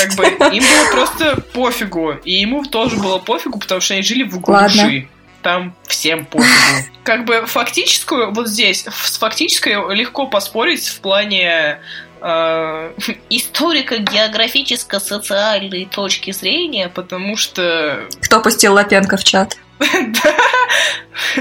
Как 0.00 0.14
бы 0.14 0.24
им 0.24 0.62
было 0.62 0.90
просто 0.92 1.42
пофигу. 1.52 2.12
И 2.24 2.40
ему 2.40 2.64
тоже 2.64 2.96
было 2.96 3.18
пофигу, 3.18 3.58
потому 3.58 3.80
что 3.80 3.94
они 3.94 4.02
жили 4.02 4.22
в 4.22 4.38
глуши. 4.40 5.08
Там 5.42 5.74
всем 5.86 6.26
пофигу. 6.26 6.50
Как 7.04 7.24
бы 7.24 7.46
фактическую, 7.46 8.30
вот 8.32 8.48
здесь, 8.48 8.84
с 8.86 9.16
фактической 9.16 9.72
легко 9.94 10.26
поспорить 10.26 10.86
в 10.86 11.00
плане 11.00 11.80
э, 12.20 12.92
историко-географическо-социальной 13.30 15.86
точки 15.86 16.32
зрения, 16.32 16.90
потому 16.90 17.38
что... 17.38 18.06
Кто 18.20 18.42
пустил 18.42 18.74
Лапенко 18.74 19.16
в 19.16 19.24
чат? 19.24 19.56
Да. 19.78 20.36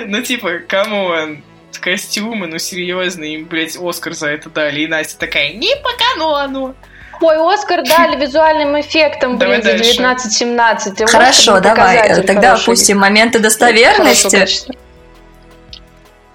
Ну, 0.05 0.21
типа, 0.21 0.59
come 0.67 1.11
on, 1.11 1.43
костюмы, 1.81 2.47
ну, 2.47 2.57
серьезно, 2.57 3.25
им, 3.25 3.43
блядь, 3.45 3.77
Оскар 3.77 4.13
за 4.13 4.27
это 4.27 4.49
дали. 4.49 4.81
И 4.81 4.87
Настя 4.87 5.19
такая, 5.19 5.53
не 5.53 5.75
по 5.77 5.89
канону. 5.97 6.75
Ой, 7.21 7.53
Оскар 7.53 7.83
дали 7.83 8.15
визуальным 8.15 8.79
эффектом, 8.79 9.37
Давай 9.37 9.61
блин, 9.61 9.79
за 9.79 10.01
дальше. 10.01 10.43
19-17. 10.43 11.05
Хорошо, 11.07 11.59
давай. 11.59 11.97
показатель 11.97 12.25
Тогда 12.25 12.49
хороший. 12.49 12.63
опустим 12.63 12.97
моменты 12.99 13.39
достоверности. 13.39 14.67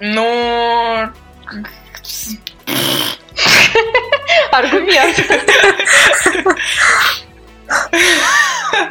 Но... 0.00 1.10
Аргумент. 4.52 5.16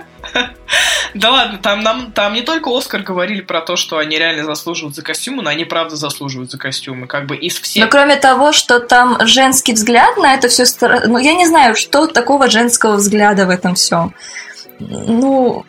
Да 1.13 1.29
ладно, 1.29 1.59
там, 1.59 1.81
нам, 1.81 2.11
там 2.11 2.33
не 2.33 2.41
только 2.41 2.75
Оскар 2.75 3.03
говорили 3.03 3.41
про 3.41 3.61
то, 3.61 3.75
что 3.75 3.99
они 3.99 4.17
реально 4.17 4.45
заслуживают 4.45 4.95
за 4.95 5.03
костюмы, 5.03 5.43
но 5.43 5.51
они 5.51 5.63
правда 5.63 5.95
заслуживают 5.95 6.49
за 6.49 6.57
костюмы. 6.57 7.05
Как 7.05 7.27
бы 7.27 7.35
из 7.35 7.59
всех... 7.59 7.83
Но 7.83 7.89
кроме 7.89 8.15
того, 8.15 8.51
что 8.51 8.79
там 8.79 9.19
женский 9.27 9.73
взгляд 9.73 10.17
на 10.17 10.33
это 10.33 10.47
все, 10.47 10.63
ну 11.05 11.19
я 11.19 11.33
не 11.33 11.45
знаю, 11.45 11.75
что 11.75 12.07
такого 12.07 12.49
женского 12.49 12.95
взгляда 12.95 13.45
в 13.45 13.51
этом 13.51 13.75
всем. 13.75 14.15
Ну, 14.79 15.65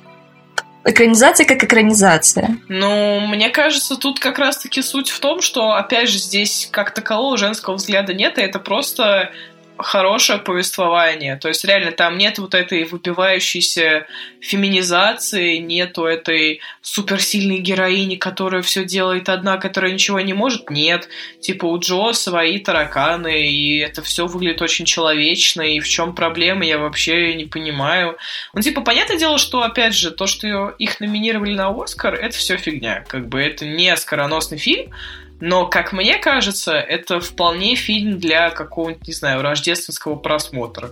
экранизация 0.84 1.46
как 1.46 1.62
экранизация. 1.62 2.58
Ну, 2.68 3.20
мне 3.20 3.50
кажется, 3.50 3.96
тут 3.96 4.20
как 4.20 4.38
раз-таки 4.38 4.82
суть 4.82 5.10
в 5.10 5.20
том, 5.20 5.40
что, 5.40 5.72
опять 5.72 6.08
же, 6.08 6.18
здесь 6.18 6.68
как 6.70 6.92
такового 6.92 7.36
женского 7.36 7.74
взгляда 7.74 8.14
нет, 8.14 8.38
и 8.38 8.42
это 8.42 8.58
просто 8.58 9.30
хорошее 9.76 10.38
повествование. 10.38 11.36
То 11.36 11.48
есть, 11.48 11.64
реально, 11.64 11.92
там 11.92 12.16
нет 12.16 12.38
вот 12.38 12.54
этой 12.54 12.84
выпивающейся 12.84 14.06
феминизации, 14.40 15.56
нету 15.56 16.04
этой 16.04 16.60
суперсильной 16.80 17.58
героини, 17.58 18.16
которая 18.16 18.62
все 18.62 18.84
делает 18.84 19.28
одна, 19.28 19.56
которая 19.56 19.92
ничего 19.92 20.20
не 20.20 20.32
может. 20.32 20.70
Нет. 20.70 21.08
Типа, 21.40 21.66
у 21.66 21.78
Джо 21.78 22.12
свои 22.12 22.58
тараканы, 22.58 23.48
и 23.48 23.78
это 23.78 24.02
все 24.02 24.26
выглядит 24.26 24.62
очень 24.62 24.84
человечно, 24.84 25.62
и 25.62 25.80
в 25.80 25.88
чем 25.88 26.14
проблема, 26.14 26.64
я 26.64 26.78
вообще 26.78 27.34
не 27.34 27.46
понимаю. 27.46 28.16
Ну, 28.52 28.60
типа, 28.60 28.82
понятное 28.82 29.18
дело, 29.18 29.38
что, 29.38 29.62
опять 29.62 29.94
же, 29.94 30.10
то, 30.10 30.26
что 30.26 30.70
их 30.70 31.00
номинировали 31.00 31.54
на 31.54 31.70
Оскар, 31.70 32.14
это 32.14 32.36
все 32.36 32.56
фигня. 32.56 33.04
Как 33.08 33.28
бы 33.28 33.40
это 33.40 33.64
не 33.64 33.88
оскароносный 33.88 34.58
фильм, 34.58 34.92
но, 35.40 35.66
как 35.66 35.92
мне 35.92 36.18
кажется, 36.18 36.74
это 36.74 37.20
вполне 37.20 37.74
фильм 37.74 38.18
для 38.18 38.50
какого-нибудь, 38.50 39.06
не 39.06 39.14
знаю, 39.14 39.42
рождественского 39.42 40.16
просмотра. 40.16 40.90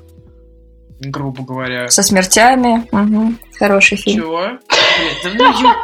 Грубо 1.11 1.43
говоря. 1.43 1.89
Со 1.89 2.03
смертями. 2.03 2.87
Мгм. 2.93 3.39
Хороший 3.59 3.97
фильм. 3.97 4.23
Чего? 4.23 4.47
Ну, 5.35 5.53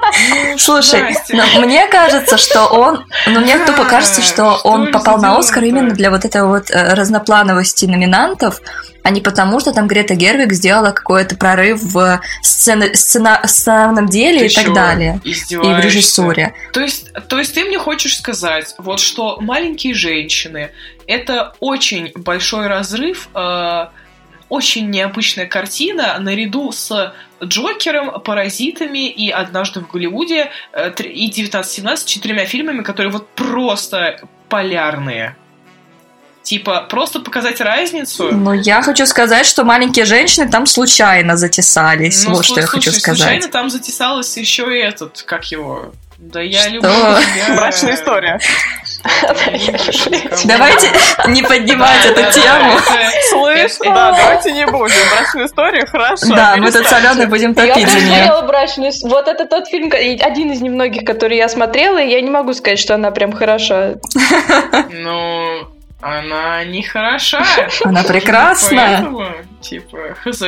ну, 0.52 0.58
Слушай, 0.58 1.16
но 1.32 1.60
мне 1.60 1.86
кажется, 1.86 2.36
что 2.36 2.66
он, 2.66 3.04
ну 3.26 3.40
мне 3.40 3.58
тупо 3.64 3.84
кажется, 3.84 4.22
что 4.22 4.60
он 4.64 4.90
попал 4.90 5.18
на? 5.18 5.38
Оскар 5.38 5.64
именно 5.64 5.90
для 5.92 6.10
вот 6.10 6.24
этой 6.24 6.44
вот 6.44 6.70
э, 6.70 6.94
разноплановости 6.94 7.86
номинантов, 7.86 8.60
а 9.02 9.10
не 9.10 9.20
потому, 9.20 9.60
что 9.60 9.72
там 9.72 9.86
Грета 9.86 10.14
Гервик 10.14 10.52
сделала 10.52 10.90
какой-то 10.90 11.36
прорыв 11.36 11.80
в 11.82 12.20
сцена- 12.42 12.94
сцена- 12.94 13.40
сценарном 13.46 14.06
деле 14.06 14.40
Ты 14.40 14.46
и 14.46 14.54
так 14.54 14.72
далее. 14.74 15.20
И 15.24 15.32
в 15.32 15.80
режиссуре. 15.80 16.52
То 16.72 16.80
есть, 16.80 17.12
то 17.28 17.38
есть 17.38 17.54
ты 17.54 17.64
мне 17.64 17.78
хочешь 17.78 18.18
сказать, 18.18 18.74
вот 18.78 19.00
что 19.00 19.38
маленькие 19.40 19.94
женщины 19.94 20.70
это 21.06 21.54
очень 21.60 22.12
большой 22.16 22.66
разрыв, 22.66 23.28
э, 23.34 23.86
очень 24.48 24.90
необычная 24.90 25.46
картина 25.46 26.18
наряду 26.18 26.72
с 26.72 27.14
Джокером, 27.42 28.20
Паразитами 28.20 29.08
и 29.08 29.30
Однажды 29.30 29.80
в 29.80 29.88
Голливуде 29.88 30.50
э, 30.72 30.90
и 31.02 31.30
1917 31.30 32.08
четырьмя 32.08 32.46
фильмами, 32.46 32.82
которые 32.82 33.12
вот 33.12 33.28
просто 33.30 34.20
полярные. 34.48 35.36
Типа, 36.42 36.86
просто 36.88 37.20
показать 37.20 37.60
разницу. 37.60 38.34
Но 38.34 38.54
я 38.54 38.80
хочу 38.80 39.04
сказать, 39.04 39.44
что 39.44 39.64
маленькие 39.64 40.06
женщины 40.06 40.48
там 40.48 40.64
случайно 40.64 41.36
затесались. 41.36 42.24
Ну, 42.24 42.34
вот 42.34 42.44
что 42.46 42.60
я 42.60 42.66
хочу 42.66 42.90
сказать. 42.90 43.18
Случайно 43.18 43.48
там 43.48 43.68
затесалась 43.68 44.34
еще 44.36 44.74
и 44.74 44.80
этот, 44.80 45.22
как 45.22 45.44
его. 45.50 45.92
Да 46.16 46.40
я 46.40 46.62
Что? 46.62 46.70
люблю 46.70 46.90
тебя. 46.90 47.54
Брачная 47.54 47.94
история. 47.94 48.40
Давайте 50.44 50.90
не 51.28 51.42
поднимать 51.42 52.04
эту 52.06 52.32
тему. 52.32 52.78
Это- 53.54 53.84
да, 53.84 54.12
давайте 54.12 54.52
не 54.52 54.66
будем. 54.66 54.94
Брачную 55.14 55.46
историю, 55.46 55.86
хорошо. 55.86 56.26
Да, 56.34 56.56
мы 56.56 56.70
тут 56.70 56.86
соленые 56.86 57.26
будем 57.26 57.52
Я 57.52 57.74
топить 57.74 57.88
за 57.90 58.00
нее. 58.00 58.42
«Брачную 58.46 58.92
Вот 59.04 59.28
это 59.28 59.46
тот 59.46 59.68
фильм, 59.68 59.90
один 59.92 60.52
из 60.52 60.60
немногих, 60.60 61.04
который 61.04 61.36
я 61.36 61.48
смотрела, 61.48 61.98
и 61.98 62.08
я 62.08 62.20
не 62.20 62.30
могу 62.30 62.52
сказать, 62.54 62.78
что 62.78 62.94
она 62.94 63.10
прям 63.10 63.32
хороша. 63.32 63.94
Ну, 64.90 65.68
она 66.00 66.64
не 66.64 66.82
хороша. 66.82 67.44
Она 67.84 68.02
прекрасная. 68.02 68.96
Поэтому, 68.96 69.26
типа, 69.60 69.98
хз. 70.24 70.42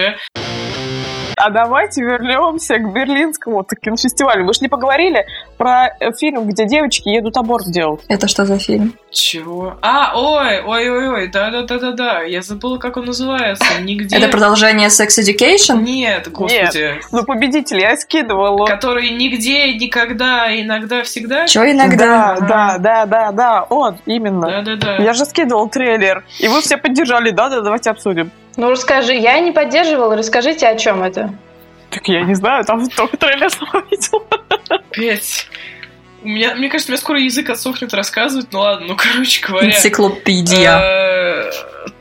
А 1.37 1.51
давайте 1.51 2.03
вернемся 2.03 2.79
к 2.79 2.93
берлинскому 2.93 3.65
кинофестивалю. 3.65 4.47
Вы 4.47 4.55
же 4.55 4.61
не 4.63 4.69
поговорили 4.69 5.27
про 5.57 5.89
э, 6.01 6.13
фильм, 6.19 6.47
где 6.47 6.67
девочки 6.67 7.09
едут 7.09 7.37
аборт 7.37 7.67
делать. 7.67 8.01
Это 8.09 8.29
что 8.29 8.45
за 8.45 8.59
фильм? 8.59 8.95
Чего? 9.11 9.77
А, 9.83 10.13
ой, 10.15 10.61
ой, 10.61 10.91
ой, 10.91 11.09
ой, 11.09 11.29
да-да-да-да-да. 11.29 12.23
Я 12.23 12.43
забыла, 12.43 12.79
как 12.79 12.97
он 12.97 13.07
называется. 13.07 13.65
Нигде. 13.81 14.17
Это 14.17 14.29
продолжение 14.29 14.89
Sex 14.89 15.09
Education? 15.19 15.83
Нет, 15.83 16.31
господи. 16.31 17.01
Ну, 17.13 17.25
победитель 17.25 17.81
я 17.81 17.97
скидывала. 17.97 18.67
Который 18.67 19.11
нигде, 19.11 19.75
никогда, 19.75 20.49
иногда, 20.61 21.03
всегда. 21.03 21.47
Чё 21.47 21.65
иногда? 21.65 22.37
Да, 22.41 22.47
да, 22.47 22.79
да, 22.79 23.07
да, 23.07 23.33
да, 23.33 23.67
он, 23.69 23.99
именно. 24.07 24.47
Да-да-да. 24.47 24.97
Я 24.97 25.13
же 25.13 25.25
скидывал 25.25 25.69
трейлер, 25.69 26.25
и 26.39 26.49
вы 26.49 26.61
все 26.61 26.77
поддержали, 26.77 27.31
да-да, 27.31 27.61
давайте 27.61 27.91
обсудим. 27.91 28.31
Ну, 28.61 28.71
расскажи, 28.71 29.15
я 29.15 29.41
не 29.41 29.53
поддерживала, 29.53 30.15
расскажите, 30.17 30.69
о 30.69 30.77
чем 30.77 31.03
это. 31.03 31.33
Так 31.89 32.07
я 32.09 32.21
не 32.25 32.35
знаю, 32.35 32.63
там 32.67 32.87
только 32.91 33.17
трейлер 33.17 33.49
сама 33.49 33.83
видела. 33.91 34.23
Опять. 34.69 35.47
У 36.23 36.29
меня, 36.29 36.55
мне 36.55 36.69
кажется, 36.69 36.91
у 36.91 36.93
меня 36.93 37.01
скоро 37.01 37.19
язык 37.23 37.49
отсохнет 37.49 37.95
рассказывать. 37.95 38.49
Ну 38.53 38.61
ладно, 38.61 38.89
ну, 38.89 38.97
короче 38.97 39.47
говоря. 39.47 39.71
Энциклопедия. 39.71 40.79
Э, 40.79 41.51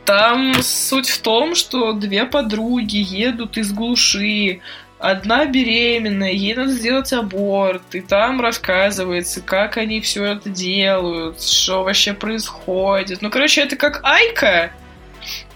Там 0.04 0.52
суть 0.62 1.08
в 1.08 1.22
том, 1.22 1.54
что 1.54 1.94
две 1.94 2.26
подруги 2.26 2.98
едут 2.98 3.56
из 3.56 3.72
глуши, 3.72 4.60
одна 4.98 5.46
беременная, 5.46 6.32
ей 6.32 6.54
надо 6.54 6.72
сделать 6.72 7.10
аборт, 7.14 7.94
и 7.94 8.02
там 8.02 8.38
рассказывается, 8.42 9.40
как 9.40 9.78
они 9.78 10.02
все 10.02 10.24
это 10.24 10.50
делают, 10.50 11.40
что 11.42 11.84
вообще 11.84 12.12
происходит. 12.12 13.22
Ну, 13.22 13.30
короче, 13.30 13.62
это 13.62 13.76
как 13.76 14.00
Айка. 14.04 14.72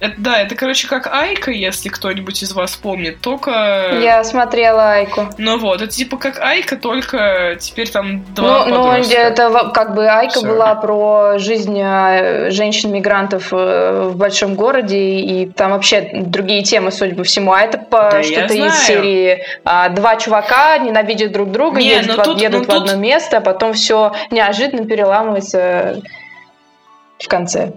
Это, 0.01 0.15
да, 0.19 0.41
это, 0.41 0.55
короче, 0.55 0.89
как 0.89 1.07
Айка, 1.07 1.51
если 1.51 1.89
кто-нибудь 1.89 2.43
из 2.43 2.53
вас 2.53 2.77
помнит, 2.77 3.21
только... 3.21 3.51
Я 4.03 4.23
смотрела 4.25 4.93
Айку. 4.93 5.29
Ну 5.39 5.59
вот, 5.59 5.81
это 5.81 5.91
типа 5.91 6.17
как 6.17 6.39
Айка, 6.41 6.77
только 6.77 7.57
теперь 7.61 7.91
там 7.91 8.25
два 8.35 8.67
Ну, 8.67 8.75
ну, 8.75 8.93
это 8.93 9.71
как 9.73 9.95
бы 9.95 10.07
Айка 10.07 10.41
Всё. 10.41 10.47
была 10.47 10.75
про 10.75 11.39
жизнь 11.39 11.79
э, 11.81 12.51
женщин-мигрантов 12.51 13.49
э, 13.53 14.09
в 14.11 14.17
большом 14.17 14.55
городе, 14.55 14.99
и 14.99 15.47
там 15.47 15.73
вообще 15.73 16.11
другие 16.15 16.63
темы, 16.63 16.91
судя 16.91 17.15
по 17.15 17.25
всему. 17.25 17.53
А 17.53 17.61
это 17.61 17.79
по 17.79 18.11
Да, 18.11 18.23
что-то 18.23 18.55
из 18.55 18.75
серии 18.85 19.45
а, 19.65 19.89
два 19.89 20.17
чувака 20.17 20.79
ненавидят 20.79 21.33
друг 21.33 21.51
друга, 21.51 21.81
Не, 21.81 21.89
едут, 21.89 22.17
ну 22.17 22.23
в, 22.23 22.25
тут- 22.25 22.41
едут 22.41 22.67
ну 22.69 22.75
в 22.75 22.77
одно 22.77 22.93
тут- 22.93 23.01
место, 23.01 23.39
а 23.39 23.41
потом 23.41 23.73
все 23.73 24.13
неожиданно 24.31 24.85
переламывается 24.85 26.03
в 27.19 27.29
конце. 27.29 27.73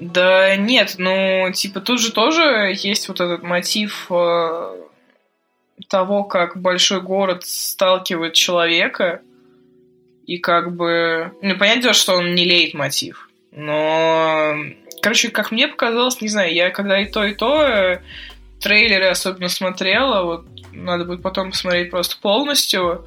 Да 0.00 0.56
нет, 0.56 0.94
ну, 0.96 1.52
типа, 1.52 1.80
тут 1.80 2.00
же 2.00 2.10
тоже 2.10 2.72
есть 2.74 3.08
вот 3.08 3.20
этот 3.20 3.42
мотив 3.42 4.06
э, 4.10 4.76
того, 5.88 6.24
как 6.24 6.56
большой 6.56 7.02
город 7.02 7.44
сталкивает 7.44 8.32
человека, 8.32 9.20
и 10.26 10.38
как 10.38 10.74
бы... 10.74 11.32
Ну, 11.42 11.56
понятное 11.58 11.82
дело, 11.82 11.94
что 11.94 12.14
он 12.14 12.34
не 12.34 12.44
леет 12.44 12.72
мотив, 12.72 13.28
но... 13.52 14.54
Короче, 15.02 15.28
как 15.28 15.50
мне 15.50 15.68
показалось, 15.68 16.20
не 16.22 16.28
знаю, 16.28 16.54
я 16.54 16.70
когда 16.70 17.00
и 17.00 17.06
то, 17.06 17.24
и 17.24 17.34
то 17.34 17.62
э, 17.62 18.00
трейлеры 18.60 19.06
особенно 19.06 19.48
смотрела, 19.48 20.22
вот 20.24 20.46
надо 20.72 21.04
будет 21.04 21.22
потом 21.22 21.50
посмотреть 21.50 21.90
просто 21.90 22.16
полностью, 22.20 23.06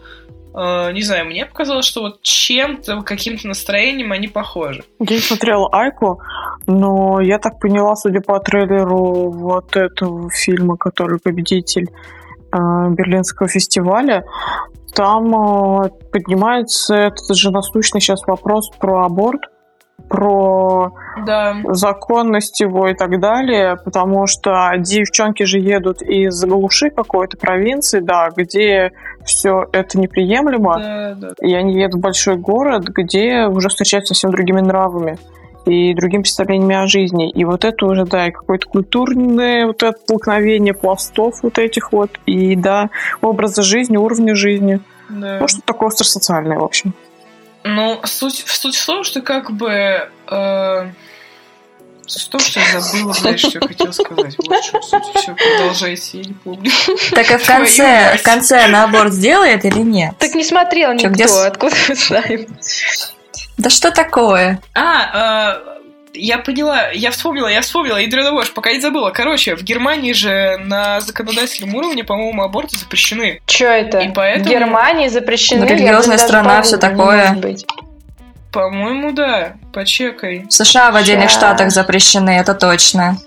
не 0.56 1.02
знаю, 1.02 1.26
мне 1.26 1.46
показалось, 1.46 1.86
что 1.86 2.02
вот 2.02 2.22
чем-то, 2.22 3.02
каким-то 3.02 3.48
настроением 3.48 4.12
они 4.12 4.28
похожи. 4.28 4.84
Я 5.00 5.16
не 5.16 5.22
смотрела 5.22 5.68
Айку, 5.72 6.22
Но 6.68 7.20
я 7.22 7.40
так 7.40 7.60
поняла, 7.60 7.96
судя 7.96 8.22
по 8.22 8.40
трейлеру 8.40 9.32
вот 9.32 9.76
этого 9.76 10.30
фильма, 10.30 10.78
который 10.78 11.20
победитель 11.20 11.88
э, 11.88 12.58
Берлинского 12.90 13.48
фестиваля, 13.48 14.26
там 14.94 15.34
э, 15.86 15.90
поднимается 16.12 16.96
этот 16.96 17.36
же 17.36 17.50
насущный 17.52 18.00
сейчас 18.00 18.22
вопрос 18.28 18.70
про 18.80 19.06
аборт, 19.06 19.42
про 20.10 20.92
Да. 21.26 21.56
законность 21.70 22.60
его 22.60 22.88
и 22.90 22.94
так 22.94 23.20
далее, 23.20 23.78
потому 23.84 24.28
что 24.28 24.72
девчонки 24.78 25.44
же 25.44 25.60
едут 25.60 26.02
из 26.02 26.44
глуши 26.44 26.90
какой-то 26.90 27.38
провинции, 27.38 28.00
да, 28.00 28.30
где 28.36 28.92
все 29.24 29.66
это 29.72 30.00
неприемлемо, 30.00 30.78
Да, 30.80 31.16
да. 31.16 31.30
и 31.42 31.54
они 31.54 31.80
едут 31.80 31.96
в 31.96 32.02
большой 32.02 32.36
город, 32.38 32.84
где 32.90 33.46
уже 33.48 33.70
встречаются 33.70 34.14
совсем 34.14 34.32
другими 34.32 34.60
нравами 34.62 35.18
и 35.66 35.94
другими 35.94 36.24
представлениями 36.24 36.76
о 36.76 36.88
жизни. 36.88 37.30
И 37.32 37.46
вот 37.46 37.64
это 37.64 37.86
уже, 37.86 38.06
да, 38.06 38.28
и 38.28 38.32
какое-то 38.32 38.68
культурное 38.68 39.66
вот 39.68 39.82
это 39.82 39.98
столкновение 39.98 40.74
пластов 40.74 41.36
вот 41.42 41.58
этих 41.58 41.94
вот, 41.94 42.12
и, 42.26 42.56
да, 42.58 42.90
образа 43.22 43.62
жизни, 43.62 43.96
уровня 43.96 44.36
жизни. 44.36 44.82
да. 45.10 45.38
Ну, 45.40 45.48
что 45.48 45.62
такое 45.64 45.88
остросоциальное, 45.88 46.60
в 46.60 46.64
общем. 46.64 46.94
Ну, 47.64 48.02
суть, 48.04 48.44
суть 48.48 48.76
в 48.76 48.86
том, 48.86 49.04
что 49.04 49.22
как 49.22 49.52
бы... 49.52 50.10
Э, 50.28 50.92
том, 52.34 52.40
что 52.40 52.60
я 52.60 52.82
забыла, 52.82 53.16
блядь, 53.22 53.40
что 53.40 53.60
я 53.60 53.68
хотела 53.68 53.92
сказать. 53.92 54.36
Вот 54.38 54.64
чем 54.64 54.82
суть. 54.82 55.04
Все, 55.16 55.36
продолжайте, 55.36 56.18
я 56.20 56.24
не 56.24 56.34
помню. 56.34 56.72
Так 57.12 57.32
и 57.32 57.38
в 57.38 57.46
конце, 57.46 58.18
в 58.18 58.24
конце 58.24 58.66
она 58.66 58.86
аборт 58.86 59.14
сделает 59.14 59.66
или 59.66 59.80
нет? 59.80 60.16
Так 60.18 60.34
не 60.34 60.44
смотрел 60.44 60.90
Чё, 60.98 61.10
никто, 61.10 61.10
где 61.10 61.26
откуда 61.26 61.76
мы 61.88 61.96
знаем. 61.96 62.48
Да 63.58 63.70
что 63.70 63.92
такое? 63.92 64.62
А, 64.74 65.56
э, 65.56 65.82
я 66.14 66.38
поняла, 66.38 66.90
я 66.92 67.12
вспомнила, 67.12 67.48
я 67.48 67.62
вспомнила, 67.62 67.98
ядрёна 67.98 68.32
вошь, 68.32 68.54
пока 68.54 68.72
не 68.72 68.80
забыла. 68.80 69.12
Короче, 69.12 69.56
в 69.56 69.64
Германии 69.64 70.14
же 70.14 70.58
на 70.60 71.02
законодательном 71.02 71.76
уровне, 71.76 72.04
по-моему, 72.04 72.42
аборты 72.44 72.78
запрещены. 72.78 73.42
Что 73.48 73.66
это? 73.66 74.00
И 74.00 74.10
поэтому- 74.10 74.46
В 74.46 74.50
Германии 74.50 75.08
запрещены. 75.08 75.66
Религиозная 75.66 76.18
страна, 76.18 76.62
не 76.62 76.78
такое. 76.78 77.38
По-моему, 78.52 79.12
да. 79.14 79.54
Почекай. 79.74 80.46
В 80.48 80.54
США 80.54 80.92
в 80.92 80.96
отдельных 80.96 81.32
Ща. 81.32 81.38
штатах 81.38 81.72
запрещены, 81.72 82.32
это 82.32 82.54
точно. 82.54 83.18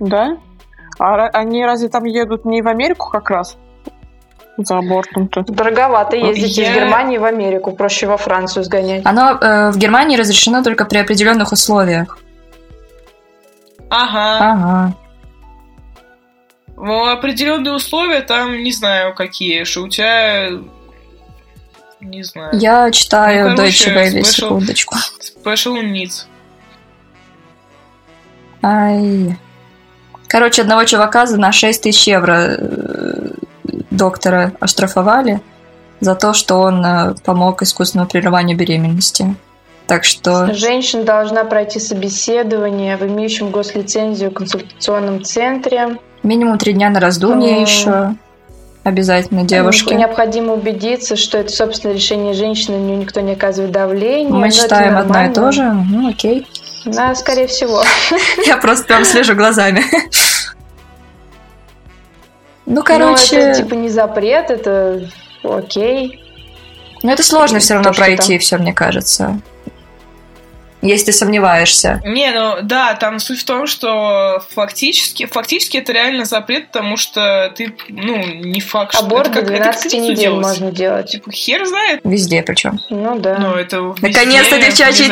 Да? 0.00 0.36
А 0.98 1.28
они 1.28 1.64
разве 1.64 1.88
там 1.88 2.04
едут 2.04 2.44
не 2.44 2.62
в 2.62 2.68
Америку 2.68 3.08
как 3.10 3.30
раз? 3.30 3.56
За 4.58 4.78
абортом-то. 4.78 5.42
Дороговато 5.42 6.16
ездить 6.16 6.56
Я- 6.56 6.70
из 6.70 6.74
Германии 6.74 7.18
в 7.18 7.24
Америку, 7.24 7.72
проще 7.72 8.06
во 8.06 8.16
Францию 8.16 8.64
сгонять. 8.64 9.02
Оно 9.04 9.32
э, 9.40 9.70
в 9.70 9.76
Германии 9.76 10.16
разрешено 10.16 10.62
только 10.62 10.84
при 10.86 10.98
определенных 10.98 11.52
условиях. 11.52 12.18
Ага. 13.90 14.38
Ага. 14.52 14.94
Ну, 16.76 17.06
определенные 17.06 17.74
условия 17.74 18.20
там, 18.20 18.62
не 18.62 18.72
знаю, 18.72 19.14
какие, 19.14 19.64
что 19.64 19.82
у 19.82 19.88
тебя... 19.88 20.48
Не 22.00 22.22
знаю. 22.22 22.50
Я 22.58 22.90
читаю 22.90 23.50
Ну, 23.50 23.56
короче, 23.56 23.90
Deutsche 23.90 23.94
Welle, 23.96 24.24
секундочку. 24.24 24.94
Special 25.44 25.82
needs. 25.82 26.26
Ай. 28.62 29.36
Короче, 30.28 30.62
одного 30.62 30.84
чувака 30.84 31.26
за 31.26 31.38
на 31.38 31.52
6 31.52 31.82
тысяч 31.82 32.06
евро 32.08 32.56
э, 32.58 33.28
доктора 33.90 34.52
оштрафовали 34.60 35.40
за 36.00 36.14
то, 36.14 36.32
что 36.34 36.56
он 36.60 36.84
э, 36.84 37.14
помог 37.24 37.62
искусственному 37.62 38.08
прерыванию 38.08 38.56
беременности. 38.56 39.34
Так 39.86 40.04
что 40.04 40.52
Женщина 40.52 41.04
должна 41.04 41.44
пройти 41.44 41.78
собеседование 41.78 42.96
в 42.96 43.02
имеющем 43.02 43.50
гослицензию 43.50 44.30
консультационном 44.32 45.22
центре. 45.24 45.98
минимум 46.22 46.58
три 46.58 46.72
дня 46.72 46.90
на 46.90 46.98
раздумье 47.00 47.56
М. 47.56 47.62
еще. 47.62 48.14
Обязательно 48.82 49.42
девушки. 49.42 49.92
Необходимо 49.94 50.52
убедиться, 50.52 51.16
что 51.16 51.38
это 51.38 51.50
собственное 51.52 51.96
решение 51.96 52.34
женщины, 52.34 52.78
на 52.78 52.82
нее 52.82 52.96
никто 52.98 53.20
не 53.20 53.32
оказывает 53.32 53.72
давления. 53.72 54.32
Мы 54.32 54.50
читаем 54.52 54.96
одно 54.96 55.24
и 55.24 55.28
то 55.32 55.50
же. 55.50 55.64
Ну, 55.64 56.08
окей. 56.08 56.46
Да, 56.84 57.12
скорее 57.16 57.48
всего. 57.48 57.82
Я 58.46 58.58
просто 58.58 58.84
прям 58.86 59.04
слежу 59.04 59.34
глазами. 59.34 59.82
Ну, 62.66 62.74
Но 62.76 62.82
короче, 62.82 63.36
это 63.36 63.62
типа 63.62 63.74
не 63.74 63.88
запрет, 63.88 64.50
это 64.50 65.08
окей. 65.44 66.20
ну 67.02 67.10
это 67.12 67.22
сложно 67.22 67.60
все 67.60 67.74
равно 67.74 67.90
То, 67.92 67.96
пройти, 67.96 68.38
все, 68.38 68.58
мне 68.58 68.74
кажется. 68.74 69.40
Если 70.82 71.10
сомневаешься. 71.10 72.00
Не, 72.04 72.30
ну 72.30 72.56
да, 72.62 72.94
там 72.94 73.18
суть 73.18 73.40
в 73.40 73.44
том, 73.44 73.66
что 73.66 74.42
фактически, 74.54 75.26
фактически 75.26 75.78
это 75.78 75.92
реально 75.92 76.24
запрет, 76.24 76.68
потому 76.68 76.96
что 76.96 77.52
ты, 77.56 77.74
ну, 77.88 78.22
не 78.24 78.60
факт, 78.60 78.94
что 78.94 79.04
Аборт 79.04 79.28
это 79.28 79.40
до 79.42 79.46
как, 79.46 79.50
это 79.50 79.62
12 79.62 79.80
птицу 79.80 80.02
недель 80.02 80.16
делать. 80.16 80.46
можно 80.46 80.70
делать. 80.70 81.10
Типа, 81.10 81.30
хер 81.32 81.66
знает. 81.66 82.00
Везде 82.04 82.42
причем. 82.42 82.78
Ну 82.90 83.18
да. 83.18 83.38
Но 83.38 83.54
это 83.56 83.78
везде, 83.78 84.08
Наконец-то 84.08 84.56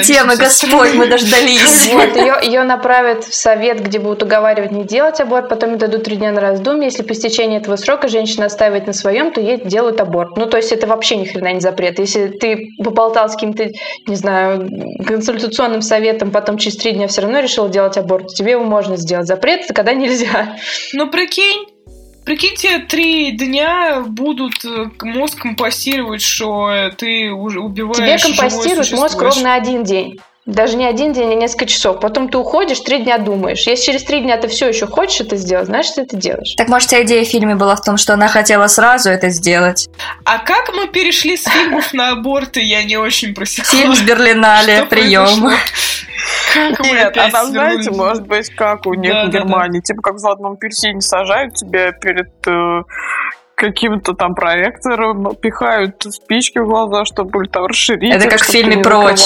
зависимости 0.04 0.12
от 0.32 0.38
Господь, 0.38 0.94
мы 0.94 1.06
дождались. 1.10 1.88
Вот, 1.92 2.16
ее, 2.16 2.34
ее 2.42 2.62
направят 2.64 3.24
в 3.24 3.34
совет, 3.34 3.82
где 3.82 3.98
будут 3.98 4.22
уговаривать 4.22 4.72
не 4.72 4.84
делать 4.84 5.20
аборт, 5.20 5.48
потом 5.48 5.78
дадут 5.78 6.04
три 6.04 6.16
дня 6.16 6.32
на 6.32 6.40
раздумье. 6.40 6.86
Если 6.86 7.02
по 7.02 7.12
истечении 7.12 7.58
этого 7.58 7.76
срока 7.76 8.08
женщина 8.08 8.46
оставит 8.46 8.86
на 8.86 8.92
своем, 8.92 9.32
то 9.32 9.40
ей 9.40 9.60
делают 9.64 10.00
аборт. 10.00 10.36
Ну, 10.36 10.46
то 10.46 10.56
есть 10.56 10.72
это 10.72 10.86
вообще 10.86 11.16
ни 11.16 11.24
хрена 11.24 11.52
не 11.52 11.60
запрет. 11.60 11.98
Если 11.98 12.28
ты 12.28 12.70
поболтал 12.82 13.28
с 13.28 13.34
каким-то, 13.34 13.70
не 14.06 14.16
знаю, 14.16 14.68
консультационным 15.54 15.82
советом, 15.82 16.30
потом 16.30 16.58
через 16.58 16.76
три 16.76 16.92
дня 16.92 17.06
все 17.06 17.22
равно 17.22 17.40
решил 17.40 17.68
делать 17.68 17.96
аборт, 17.96 18.28
тебе 18.34 18.52
его 18.52 18.64
можно 18.64 18.96
сделать. 18.96 19.26
Запрет 19.26 19.66
когда 19.74 19.94
нельзя. 19.94 20.56
Ну, 20.92 21.10
прикинь, 21.10 21.66
прикиньте, 22.24 22.80
три 22.80 23.32
дня 23.32 24.04
будут 24.06 24.64
э, 24.64 24.86
мозг 25.02 25.38
компостировать, 25.40 26.22
что 26.22 26.70
э, 26.70 26.90
ты 26.90 27.30
убиваешь 27.30 27.96
Тебе 27.96 28.18
живое 28.18 28.36
компостируют 28.36 28.92
мозг 28.92 29.20
ровно 29.20 29.54
один 29.54 29.84
день. 29.84 30.18
Даже 30.46 30.76
не 30.76 30.84
один 30.84 31.14
день, 31.14 31.32
а 31.32 31.34
несколько 31.34 31.64
часов. 31.66 32.00
Потом 32.00 32.28
ты 32.28 32.36
уходишь, 32.36 32.80
три 32.80 32.98
дня 32.98 33.16
думаешь. 33.16 33.66
Если 33.66 33.86
через 33.86 34.04
три 34.04 34.20
дня 34.20 34.36
ты 34.36 34.48
все 34.48 34.68
еще 34.68 34.86
хочешь 34.86 35.22
это 35.22 35.36
сделать, 35.36 35.66
значит, 35.66 35.94
ты 35.94 36.02
это 36.02 36.16
делаешь. 36.16 36.54
Так 36.58 36.68
может, 36.68 36.92
идея 36.92 37.24
в 37.24 37.28
фильме 37.28 37.54
была 37.54 37.76
в 37.76 37.80
том, 37.80 37.96
что 37.96 38.12
она 38.12 38.28
хотела 38.28 38.66
сразу 38.66 39.08
это 39.08 39.30
сделать. 39.30 39.88
А 40.24 40.38
как 40.38 40.74
мы 40.74 40.88
перешли 40.88 41.38
с 41.38 41.44
фильмов 41.44 41.94
на 41.94 42.10
аборты, 42.10 42.60
я 42.60 42.84
не 42.84 42.98
очень 42.98 43.34
просекла. 43.34 43.70
Фильм 43.70 43.94
с 43.94 44.02
Берлинале, 44.02 44.84
прием. 44.84 45.50
Как 46.52 46.80
Нет, 46.80 47.16
а 47.16 47.30
там, 47.30 47.46
знаете, 47.48 47.90
может 47.90 48.26
быть, 48.26 48.50
как 48.50 48.86
у 48.86 48.94
них 48.94 49.12
Да, 49.12 49.24
в 49.24 49.30
да, 49.30 49.38
Германии. 49.38 49.80
Типа 49.80 50.02
как 50.02 50.14
в 50.14 50.18
«Золотом 50.18 50.52
апельсине» 50.52 51.00
сажают 51.00 51.54
тебя 51.54 51.92
перед 51.92 52.30
э, 52.46 52.82
каким-то 53.54 54.14
там 54.14 54.34
проектором, 54.34 55.34
пихают 55.36 56.02
спички 56.10 56.58
в 56.58 56.66
глаза, 56.66 57.04
чтобы 57.04 57.46
там 57.46 57.66
расширить. 57.66 58.14
Это 58.14 58.28
как 58.28 58.40
в 58.40 58.46
фильме 58.46 58.78
«Прочь». 58.82 59.22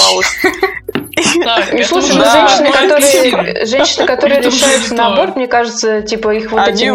Так, 1.43 1.73
Ну, 1.73 1.83
слушай, 1.83 2.15
ну, 2.15 2.23
женщины, 2.31 2.71
которые, 2.71 3.65
женщины, 3.65 4.05
которые 4.05 4.41
решаются 4.41 4.93
на 4.93 5.07
аборт, 5.07 5.35
мне 5.35 5.47
кажется, 5.47 6.01
типа 6.01 6.33
их 6.35 6.51
вот 6.51 6.67
этими 6.67 6.89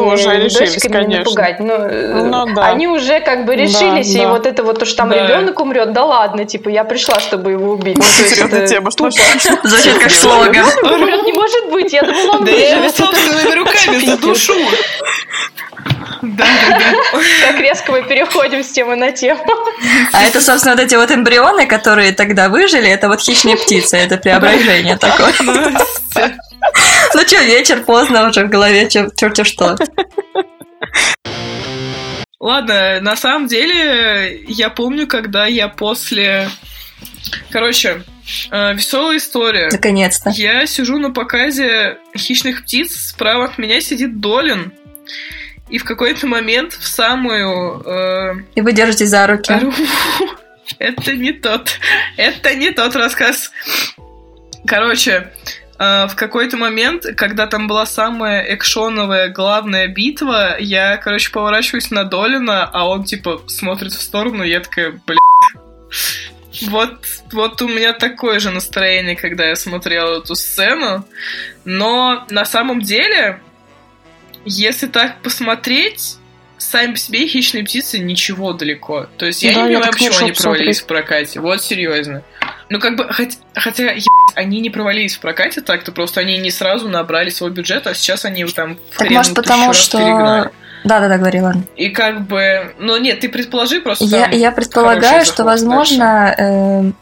конечно. 0.88 1.18
напугать. 1.18 1.60
Ну, 1.60 1.74
э, 1.74 2.54
да. 2.54 2.66
Они 2.66 2.88
уже 2.88 3.20
как 3.20 3.44
бы 3.44 3.54
решились, 3.54 4.14
и 4.14 4.24
вот 4.24 4.46
это 4.46 4.62
вот 4.62 4.78
то, 4.78 4.86
что 4.86 4.98
там 4.98 5.12
ребенок 5.12 5.60
умрет, 5.60 5.92
да 5.92 6.04
ладно, 6.04 6.44
типа 6.44 6.68
я 6.68 6.84
пришла, 6.84 7.20
чтобы 7.20 7.52
его 7.52 7.72
убить. 7.72 8.02
Серьезная 8.02 8.60
это 8.60 8.68
тема, 8.68 8.90
что. 8.90 9.10
Звучит 9.10 9.98
как 9.98 10.10
слоган. 10.10 10.66
Умрет, 10.82 11.24
не 11.24 11.32
может 11.32 11.70
быть, 11.70 11.92
я 11.92 12.02
думала, 12.02 12.38
он 12.38 12.44
Да 12.44 12.50
я 12.50 12.76
его 12.76 12.88
собственными 12.88 13.54
руками 13.54 14.04
задушу. 14.04 14.54
Да, 16.22 16.44
да, 16.44 16.78
да. 16.78 17.18
Как 17.42 17.60
резко 17.60 17.92
мы 17.92 18.02
переходим 18.02 18.62
с 18.62 18.70
темы 18.70 18.96
на 18.96 19.12
тему. 19.12 19.44
А 20.12 20.22
это, 20.22 20.40
собственно, 20.40 20.74
вот 20.74 20.84
эти 20.84 20.94
вот 20.94 21.10
эмбрионы, 21.10 21.66
которые 21.66 22.12
тогда 22.12 22.48
выжили, 22.48 22.88
это 22.88 23.08
вот 23.08 23.20
хищные 23.20 23.56
птицы, 23.56 23.96
это 23.96 24.16
преображение 24.16 24.96
такое. 24.96 25.32
Ну 27.14 27.20
что, 27.26 27.42
вечер, 27.42 27.82
поздно 27.84 28.28
уже 28.28 28.44
в 28.44 28.48
голове, 28.48 28.88
черти 28.88 29.44
что. 29.44 29.76
Ладно, 32.40 33.00
на 33.00 33.16
самом 33.16 33.46
деле, 33.46 34.42
я 34.48 34.68
помню, 34.70 35.06
когда 35.06 35.46
я 35.46 35.68
после... 35.68 36.48
Короче, 37.50 38.02
веселая 38.50 39.16
история. 39.16 39.68
Наконец-то. 39.70 40.30
Я 40.30 40.66
сижу 40.66 40.98
на 40.98 41.10
показе 41.10 41.98
хищных 42.16 42.64
птиц, 42.64 42.94
справа 43.08 43.46
от 43.46 43.56
меня 43.58 43.80
сидит 43.80 44.20
Долин. 44.20 44.72
И 45.68 45.78
в 45.78 45.84
какой-то 45.84 46.26
момент 46.26 46.72
в 46.74 46.86
самую... 46.86 47.82
э, 47.84 48.34
И 48.54 48.60
вы 48.60 48.72
держитесь 48.72 49.08
за 49.08 49.26
руки. 49.26 49.54
Это 50.78 51.12
не 51.14 51.32
тот. 51.32 51.78
Это 52.16 52.54
не 52.54 52.70
тот 52.70 52.94
рассказ. 52.96 53.50
Короче, 54.66 55.32
э, 55.78 56.06
в 56.06 56.14
какой-то 56.16 56.56
момент, 56.56 57.04
когда 57.16 57.46
там 57.46 57.66
была 57.66 57.86
самая 57.86 58.54
экшоновая 58.54 59.28
главная 59.28 59.88
битва, 59.88 60.56
я, 60.58 60.96
короче, 60.96 61.30
поворачиваюсь 61.30 61.90
на 61.90 62.04
Долина, 62.04 62.64
а 62.64 62.88
он, 62.88 63.04
типа, 63.04 63.42
смотрит 63.46 63.92
в 63.92 64.02
сторону, 64.02 64.42
и 64.44 64.50
я 64.50 64.60
такая, 64.60 65.00
блядь. 65.06 65.18
Вот, 66.68 67.04
вот 67.32 67.60
у 67.62 67.68
меня 67.68 67.92
такое 67.92 68.38
же 68.38 68.50
настроение, 68.50 69.16
когда 69.16 69.46
я 69.46 69.56
смотрела 69.56 70.18
эту 70.18 70.34
сцену. 70.36 71.04
Но 71.64 72.24
на 72.30 72.44
самом 72.44 72.80
деле, 72.80 73.40
если 74.44 74.86
так 74.86 75.20
посмотреть, 75.22 76.16
сами 76.58 76.92
по 76.92 76.98
себе 76.98 77.26
хищные 77.26 77.64
птицы 77.64 77.98
ничего 77.98 78.52
далеко. 78.52 79.06
То 79.16 79.26
есть 79.26 79.42
я 79.42 79.54
Да, 79.54 79.54
не 79.54 79.60
я 79.60 79.66
понимаю, 79.78 79.84
так 79.84 79.92
почему 79.92 80.24
они 80.26 80.32
провалились 80.32 80.80
в 80.80 80.86
прокате. 80.86 81.40
Вот 81.40 81.62
серьезно. 81.62 82.22
Ну, 82.70 82.78
как 82.80 82.96
бы, 82.96 83.12
хоть- 83.12 83.38
хотя, 83.54 83.84
ебать, 83.84 84.04
они 84.34 84.60
не 84.60 84.70
провалились 84.70 85.16
в 85.16 85.20
прокате 85.20 85.60
так-то, 85.60 85.92
просто 85.92 86.20
они 86.20 86.38
не 86.38 86.50
сразу 86.50 86.88
набрали 86.88 87.28
свой 87.28 87.50
бюджет, 87.50 87.86
а 87.86 87.94
сейчас 87.94 88.24
они 88.24 88.44
там 88.46 88.78
в 88.90 88.98
Так 88.98 89.10
может 89.10 89.34
потому, 89.34 89.68
раз 89.68 89.76
что... 89.76 89.98
перегнали. 89.98 90.50
Да-да-да, 90.84 91.16
говори, 91.16 91.40
ладно. 91.40 91.62
И 91.76 91.88
как 91.88 92.26
бы... 92.26 92.74
Ну, 92.78 92.96
нет, 92.98 93.20
ты 93.20 93.28
предположи 93.28 93.80
просто 93.80 94.04
Я, 94.04 94.28
я 94.30 94.52
предполагаю, 94.52 95.24
что, 95.24 95.44
возможно, 95.44 96.34
э, 96.36 96.92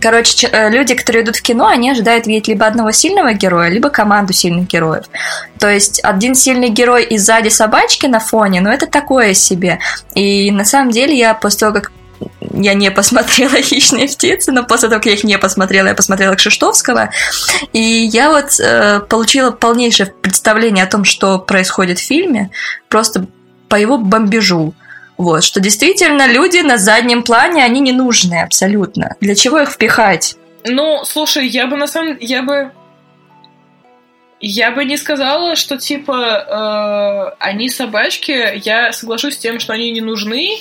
короче, 0.00 0.48
э, 0.48 0.70
люди, 0.70 0.94
которые 0.94 1.24
идут 1.24 1.36
в 1.36 1.42
кино, 1.42 1.66
они 1.66 1.90
ожидают 1.90 2.26
видеть 2.26 2.48
либо 2.48 2.66
одного 2.66 2.92
сильного 2.92 3.32
героя, 3.32 3.68
либо 3.68 3.90
команду 3.90 4.32
сильных 4.32 4.66
героев. 4.68 5.04
То 5.58 5.68
есть 5.68 6.00
один 6.02 6.34
сильный 6.34 6.68
герой 6.68 7.04
и 7.04 7.18
сзади 7.18 7.48
собачки 7.48 8.06
на 8.06 8.20
фоне, 8.20 8.60
ну 8.60 8.70
это 8.70 8.86
такое 8.86 9.34
себе. 9.34 9.78
И 10.14 10.50
на 10.50 10.64
самом 10.64 10.90
деле 10.90 11.16
я 11.16 11.34
после 11.34 11.60
того, 11.60 11.74
как 11.74 11.92
я 12.52 12.74
не 12.74 12.90
посмотрела 12.90 13.56
«Хищные 13.62 14.08
птицы», 14.08 14.52
но 14.52 14.64
после 14.64 14.88
того, 14.88 15.00
как 15.00 15.06
я 15.06 15.12
их 15.12 15.24
не 15.24 15.38
посмотрела, 15.38 15.88
я 15.88 15.94
посмотрела 15.94 16.34
Кшиштовского, 16.34 17.10
и 17.72 17.80
я 17.80 18.30
вот 18.30 18.58
э, 18.60 19.00
получила 19.00 19.50
полнейшее 19.50 20.12
представление 20.22 20.84
о 20.84 20.90
том, 20.90 21.04
что 21.04 21.38
происходит 21.38 21.98
в 21.98 22.06
фильме, 22.06 22.50
просто 22.88 23.26
по 23.68 23.76
его 23.76 23.98
бомбежу. 23.98 24.74
Вот, 25.16 25.44
что 25.44 25.60
действительно 25.60 26.26
люди 26.26 26.58
на 26.58 26.76
заднем 26.76 27.22
плане, 27.22 27.64
они 27.64 27.80
не 27.80 27.92
нужны 27.92 28.42
абсолютно. 28.42 29.16
Для 29.20 29.34
чего 29.34 29.60
их 29.60 29.70
впихать? 29.70 30.36
Ну, 30.64 31.04
слушай, 31.04 31.46
я 31.46 31.66
бы 31.66 31.76
на 31.76 31.86
самом... 31.86 32.16
Я 32.20 32.42
бы... 32.42 32.72
Я 34.40 34.72
бы 34.72 34.84
не 34.84 34.96
сказала, 34.98 35.56
что, 35.56 35.78
типа, 35.78 37.32
э, 37.32 37.36
они 37.38 37.70
собачки. 37.70 38.60
Я 38.62 38.92
соглашусь 38.92 39.34
с 39.34 39.38
тем, 39.38 39.58
что 39.58 39.72
они 39.72 39.90
не 39.90 40.02
нужны, 40.02 40.58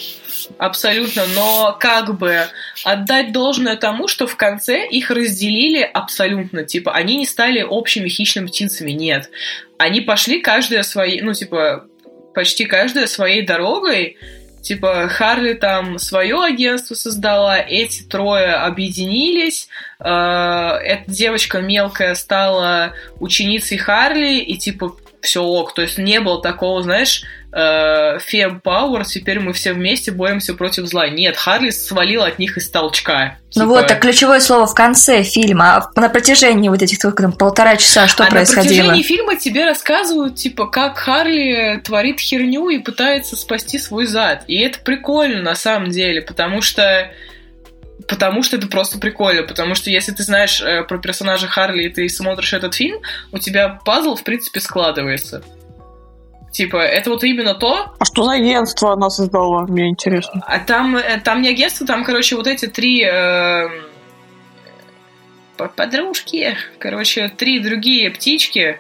абсолютно, 0.57 1.25
но 1.35 1.75
как 1.79 2.17
бы 2.17 2.47
отдать 2.83 3.31
должное 3.31 3.75
тому, 3.75 4.07
что 4.07 4.27
в 4.27 4.35
конце 4.35 4.87
их 4.87 5.09
разделили 5.09 5.81
абсолютно. 5.81 6.63
Типа, 6.63 6.93
они 6.93 7.17
не 7.17 7.25
стали 7.25 7.61
общими 7.61 8.09
хищными 8.09 8.47
птицами, 8.47 8.91
нет. 8.91 9.29
Они 9.77 10.01
пошли 10.01 10.39
каждая 10.41 10.83
своей, 10.83 11.21
ну, 11.21 11.33
типа, 11.33 11.85
почти 12.33 12.65
каждая 12.65 13.07
своей 13.07 13.41
дорогой, 13.41 14.17
Типа, 14.63 15.09
Харли 15.09 15.53
там 15.53 15.99
свое 15.99 16.41
агентство 16.41 16.95
создала, 16.95 17.59
эти 17.59 18.01
трое 18.01 18.53
объединились, 18.53 19.67
э, 19.99 20.05
эта 20.05 21.03
девочка 21.07 21.59
мелкая 21.59 22.15
стала 22.15 22.93
ученицей 23.19 23.77
Харли, 23.77 24.39
и 24.39 24.57
типа, 24.57 24.95
все 25.23 25.41
ок. 25.41 25.73
То 25.73 25.81
есть 25.81 25.97
не 25.97 26.19
было 26.19 26.41
такого, 26.41 26.83
знаешь, 26.83 27.23
э, 27.51 28.17
Fem 28.17 28.61
Power, 28.61 29.03
теперь 29.05 29.39
мы 29.39 29.53
все 29.53 29.73
вместе 29.73 30.11
боремся 30.11 30.53
против 30.53 30.85
зла. 30.85 31.07
Нет, 31.07 31.37
Харли 31.37 31.71
свалила 31.71 32.27
от 32.27 32.39
них 32.39 32.57
из 32.57 32.69
толчка. 32.69 33.37
Ну 33.55 33.63
Типа, 33.63 33.65
вот, 33.67 33.87
так 33.87 34.01
ключевое 34.01 34.39
слово 34.39 34.67
в 34.67 34.75
конце 34.75 35.23
фильма, 35.23 35.77
а 35.77 35.99
на 35.99 36.09
протяжении 36.09 36.69
вот 36.69 36.81
этих 36.81 36.97
сколько 36.97 37.23
там, 37.23 37.31
полтора 37.31 37.77
часа 37.77 38.07
что 38.07 38.23
а 38.23 38.25
на 38.25 38.31
происходило? 38.31 38.75
протяжении 38.75 39.03
фильма 39.03 39.35
тебе 39.37 39.65
рассказывают, 39.65 40.35
типа, 40.35 40.67
как 40.67 40.97
Харли 40.97 41.81
творит 41.83 42.19
херню 42.19 42.69
и 42.69 42.79
пытается 42.79 43.35
спасти 43.35 43.79
свой 43.79 44.05
зад. 44.05 44.43
И 44.47 44.59
это 44.59 44.79
прикольно 44.79 45.41
на 45.41 45.55
самом 45.55 45.89
деле, 45.89 46.21
потому 46.21 46.61
что 46.61 47.11
Потому 48.07 48.43
что 48.43 48.57
это 48.57 48.67
просто 48.67 48.99
прикольно, 48.99 49.43
потому 49.43 49.75
что 49.75 49.89
если 49.89 50.11
ты 50.11 50.23
знаешь 50.23 50.61
э, 50.61 50.83
про 50.83 50.97
персонажа 50.97 51.47
Харли 51.47 51.83
и 51.83 51.89
ты 51.89 52.09
смотришь 52.09 52.53
этот 52.53 52.75
фильм, 52.75 52.99
у 53.31 53.37
тебя 53.37 53.79
пазл, 53.85 54.15
в 54.15 54.23
принципе, 54.23 54.59
складывается. 54.59 55.43
Типа, 56.51 56.77
это 56.77 57.09
вот 57.09 57.23
именно 57.23 57.55
то, 57.55 57.95
А 57.97 58.05
что 58.05 58.23
за 58.25 58.33
агентство 58.33 58.93
она 58.93 59.09
создала? 59.09 59.65
Мне 59.65 59.89
интересно. 59.89 60.43
а 60.45 60.59
там, 60.59 60.95
э, 60.97 61.19
там 61.23 61.41
не 61.41 61.49
агентство, 61.49 61.87
там, 61.87 62.03
короче, 62.03 62.35
вот 62.35 62.45
эти 62.45 62.67
три 62.67 63.03
э, 63.03 63.69
по- 65.57 65.69
подружки, 65.69 66.55
короче, 66.77 67.29
три 67.29 67.59
другие 67.59 68.11
птички, 68.11 68.79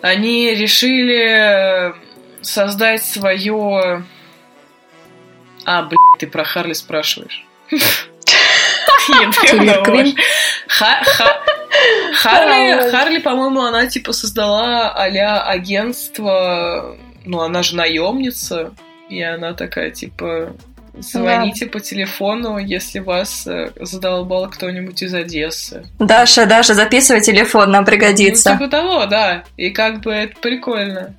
они 0.00 0.54
решили 0.54 1.90
э, 1.90 1.94
создать 2.40 3.02
свое... 3.02 4.04
А, 5.66 5.82
блядь, 5.82 5.98
ты 6.18 6.26
про 6.26 6.44
Харли 6.44 6.74
спрашиваешь. 6.74 7.43
Харли, 12.14 12.90
Харли, 12.90 13.18
по-моему, 13.18 13.62
она 13.62 13.86
типа 13.86 14.12
создала 14.12 14.92
а-ля 14.94 15.42
агентство, 15.42 16.96
ну, 17.24 17.40
она 17.40 17.62
же 17.62 17.76
наемница, 17.76 18.72
и 19.08 19.20
она 19.22 19.52
такая, 19.52 19.90
типа, 19.90 20.54
звоните 20.98 21.66
по 21.66 21.80
телефону, 21.80 22.58
если 22.58 23.00
вас 23.00 23.46
э, 23.46 23.72
задолбал 23.80 24.48
кто-нибудь 24.48 25.02
из 25.02 25.12
Одессы. 25.14 25.84
Даша, 25.98 26.46
Даша, 26.46 26.74
записывай 26.74 27.20
телефон, 27.20 27.70
нам 27.70 27.84
Ну, 27.84 27.90
пригодится. 27.90 28.52
типа 28.52 28.68
того, 28.68 29.06
да. 29.06 29.44
И 29.56 29.70
как 29.70 30.00
бы 30.00 30.12
это 30.12 30.34
прикольно. 30.40 31.14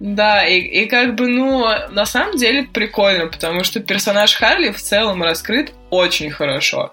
Да, 0.00 0.46
и, 0.46 0.58
и 0.58 0.86
как 0.86 1.16
бы, 1.16 1.26
ну, 1.26 1.66
на 1.90 2.06
самом 2.06 2.36
деле 2.36 2.64
прикольно, 2.72 3.26
потому 3.26 3.64
что 3.64 3.80
персонаж 3.80 4.34
Харли 4.34 4.70
в 4.70 4.80
целом 4.80 5.22
раскрыт 5.22 5.72
очень 5.90 6.30
хорошо. 6.30 6.92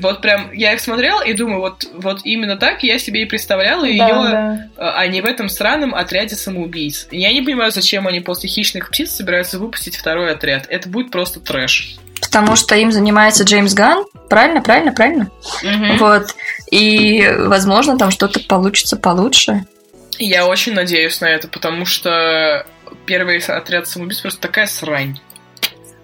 Вот 0.00 0.22
прям, 0.22 0.52
я 0.52 0.72
их 0.72 0.80
смотрела 0.80 1.22
и 1.22 1.32
думаю, 1.32 1.60
вот, 1.60 1.84
вот 1.94 2.20
именно 2.24 2.56
так 2.56 2.82
я 2.82 2.98
себе 2.98 3.22
и 3.22 3.24
представляла 3.26 3.84
ее, 3.84 4.06
Да, 4.06 4.68
да. 4.76 4.94
а 4.98 5.06
не 5.06 5.20
в 5.20 5.24
этом 5.24 5.48
странном 5.48 5.94
отряде 5.94 6.36
самоубийц. 6.36 7.08
Я 7.10 7.32
не 7.32 7.42
понимаю, 7.42 7.70
зачем 7.70 8.06
они 8.06 8.20
после 8.20 8.48
хищных 8.48 8.88
птиц 8.90 9.10
собираются 9.10 9.58
выпустить 9.58 9.96
второй 9.96 10.30
отряд. 10.32 10.66
Это 10.68 10.88
будет 10.88 11.10
просто 11.10 11.40
трэш. 11.40 11.96
Потому 12.20 12.56
что 12.56 12.74
им 12.76 12.92
занимается 12.92 13.44
Джеймс 13.44 13.74
Ганн. 13.74 14.04
Правильно, 14.28 14.60
правильно, 14.60 14.92
правильно? 14.92 15.30
Вот. 15.98 16.34
И, 16.70 17.26
возможно, 17.38 17.96
там 17.98 18.10
что-то 18.10 18.40
получится 18.40 18.96
получше. 18.96 19.64
Я 20.18 20.46
очень 20.46 20.74
надеюсь 20.74 21.20
на 21.20 21.26
это, 21.26 21.48
потому 21.48 21.84
что 21.84 22.66
первый 23.06 23.38
отряд 23.38 23.86
самоубийц 23.86 24.20
просто 24.20 24.40
такая 24.40 24.66
срань. 24.66 25.18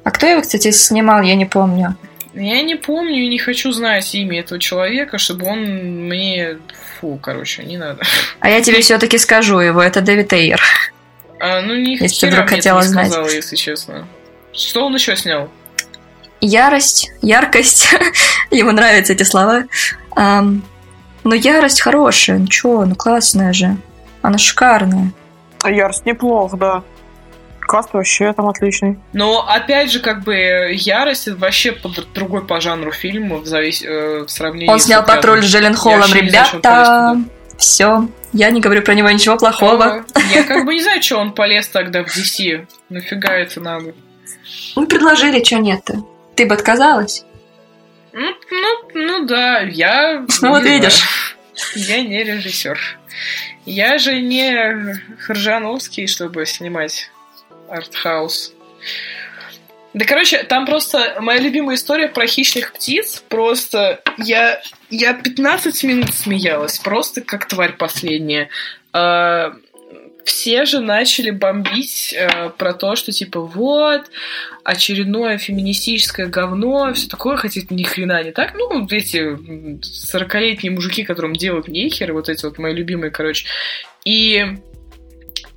А 0.05 0.11
кто 0.11 0.27
его, 0.27 0.43
кстати, 0.43 0.71
снимал, 0.71 1.23
я 1.23 1.35
не 1.35 1.47
помню. 1.47 1.97
Я 2.35 2.62
не 2.62 2.75
помню 2.75 3.25
и 3.25 3.29
не 3.29 3.39
хочу 3.39 3.73
знать 3.73 4.15
имя 4.15 4.41
этого 4.41 4.61
человека, 4.61 5.19
чтобы 5.19 5.47
он 5.47 5.61
мне... 6.09 6.59
Фу, 7.01 7.19
короче, 7.23 7.65
не 7.65 7.77
надо. 7.77 8.03
А 8.41 8.51
я 8.51 8.61
тебе 8.61 8.81
все-таки 8.81 9.19
скажу 9.19 9.61
его, 9.61 9.81
это 9.83 10.01
Дэвид 10.01 10.33
Эйер. 10.33 10.61
А, 11.39 11.61
ну, 11.62 11.75
ни 11.75 12.03
Если 12.03 12.27
ты 12.27 12.33
вдруг 12.33 12.49
хотела 12.49 12.81
не 12.81 12.89
знать. 12.89 13.07
сказала, 13.09 13.29
если 13.29 13.57
честно. 13.57 14.07
Что 14.53 14.87
он 14.87 14.95
еще 14.95 15.17
снял? 15.17 15.49
Ярость, 16.41 17.11
яркость. 17.23 17.89
Ему 18.51 18.73
нравятся 18.73 19.12
эти 19.12 19.23
слова. 19.23 19.65
Ам, 20.17 20.62
ну, 21.23 21.35
ярость 21.35 21.81
хорошая, 21.81 22.39
ну 22.39 22.47
чё, 22.49 22.85
ну 22.85 22.95
классная 22.95 23.53
же. 23.53 23.77
Она 24.25 24.39
шикарная. 24.39 25.12
А 25.62 25.70
Ярс 25.70 26.03
неплох, 26.07 26.57
да. 26.57 26.83
Каст 27.61 27.91
вообще 27.93 28.33
там 28.33 28.49
отличный. 28.49 28.99
Но, 29.12 29.47
опять 29.47 29.93
же, 29.93 30.01
как 30.01 30.25
бы, 30.25 30.35
Ярость 30.72 31.29
это 31.29 31.37
вообще 31.37 31.72
по- 31.72 31.91
другой 32.14 32.47
по 32.47 32.59
жанру 32.59 32.91
фильма 32.91 33.37
в, 33.37 33.45
завис... 33.45 33.83
э, 33.83 34.25
в 34.27 34.31
сравнении 34.31 34.70
Он 34.70 34.81
с 34.81 34.85
снял 34.85 35.05
патруль 35.05 35.43
с 35.43 35.55
он 35.55 36.12
ребята. 36.14 37.18
Все, 37.59 38.09
я 38.33 38.49
не 38.49 38.62
говорю 38.62 38.81
про 38.81 38.95
него 38.95 39.11
ничего 39.11 39.37
плохого. 39.37 40.07
Я 40.33 40.45
как 40.45 40.64
бы 40.64 40.72
не 40.72 40.83
знаю, 40.83 41.03
что 41.03 41.18
он 41.18 41.33
полез 41.33 41.68
тогда 41.68 42.03
в 42.03 42.07
DC. 42.07 42.66
Нафига 42.89 43.31
это 43.35 43.61
надо? 43.61 43.93
Ну, 44.75 44.87
предложили, 44.87 45.45
что 45.45 45.59
нет-то. 45.59 46.03
Ты 46.35 46.47
бы 46.47 46.55
отказалась? 46.55 47.27
Ну, 48.14 48.31
ну, 48.51 48.91
ну 48.95 49.27
да, 49.27 49.61
я... 49.61 50.25
Ну, 50.41 50.49
вот 50.49 50.62
видишь. 50.62 51.37
Я 51.75 52.01
не 52.03 52.25
режиссер. 52.25 52.79
Я 53.67 53.99
же 53.99 54.21
не 54.21 54.95
Хржановский, 55.21 56.07
чтобы 56.07 56.47
снимать 56.47 57.11
артхаус. 57.69 58.53
Да, 59.95 60.05
короче, 60.05 60.43
там 60.43 60.67
просто 60.67 61.17
моя 61.21 61.39
любимая 61.41 61.77
история 61.77 62.09
про 62.09 62.27
хищных 62.27 62.73
птиц. 62.73 63.23
Просто 63.29 64.03
я, 64.19 64.61
я 64.91 65.15
15 65.15 65.85
минут 65.85 66.12
смеялась, 66.15 66.79
просто 66.81 67.21
как 67.21 67.47
тварь 67.47 67.75
последняя. 67.75 68.49
А, 68.93 69.55
все 70.25 70.64
же 70.64 70.81
начали 70.81 71.31
бомбить 71.31 72.14
э, 72.16 72.51
про 72.51 72.72
то, 72.72 72.97
что 72.97 73.12
типа 73.12 73.41
вот, 73.41 74.03
очередное 74.62 75.39
феминистическое 75.39 76.27
говно, 76.27 76.93
все 76.95 77.09
такое, 77.09 77.37
хотя 77.37 77.61
это 77.61 77.75
ни 77.75 77.83
хрена 77.83 78.22
не 78.22 78.33
так. 78.33 78.55
Ну, 78.55 78.81
вот 78.81 78.93
эти 78.93 79.18
40-летние 79.18 80.72
мужики, 80.72 81.05
которым 81.05 81.35
делают 81.35 81.68
нехер, 81.68 82.12
вот 82.12 82.29
эти 82.29 82.45
вот 82.45 82.59
мои 82.59 82.75
любимые, 82.75 83.11
короче. 83.11 83.47
И 84.05 84.45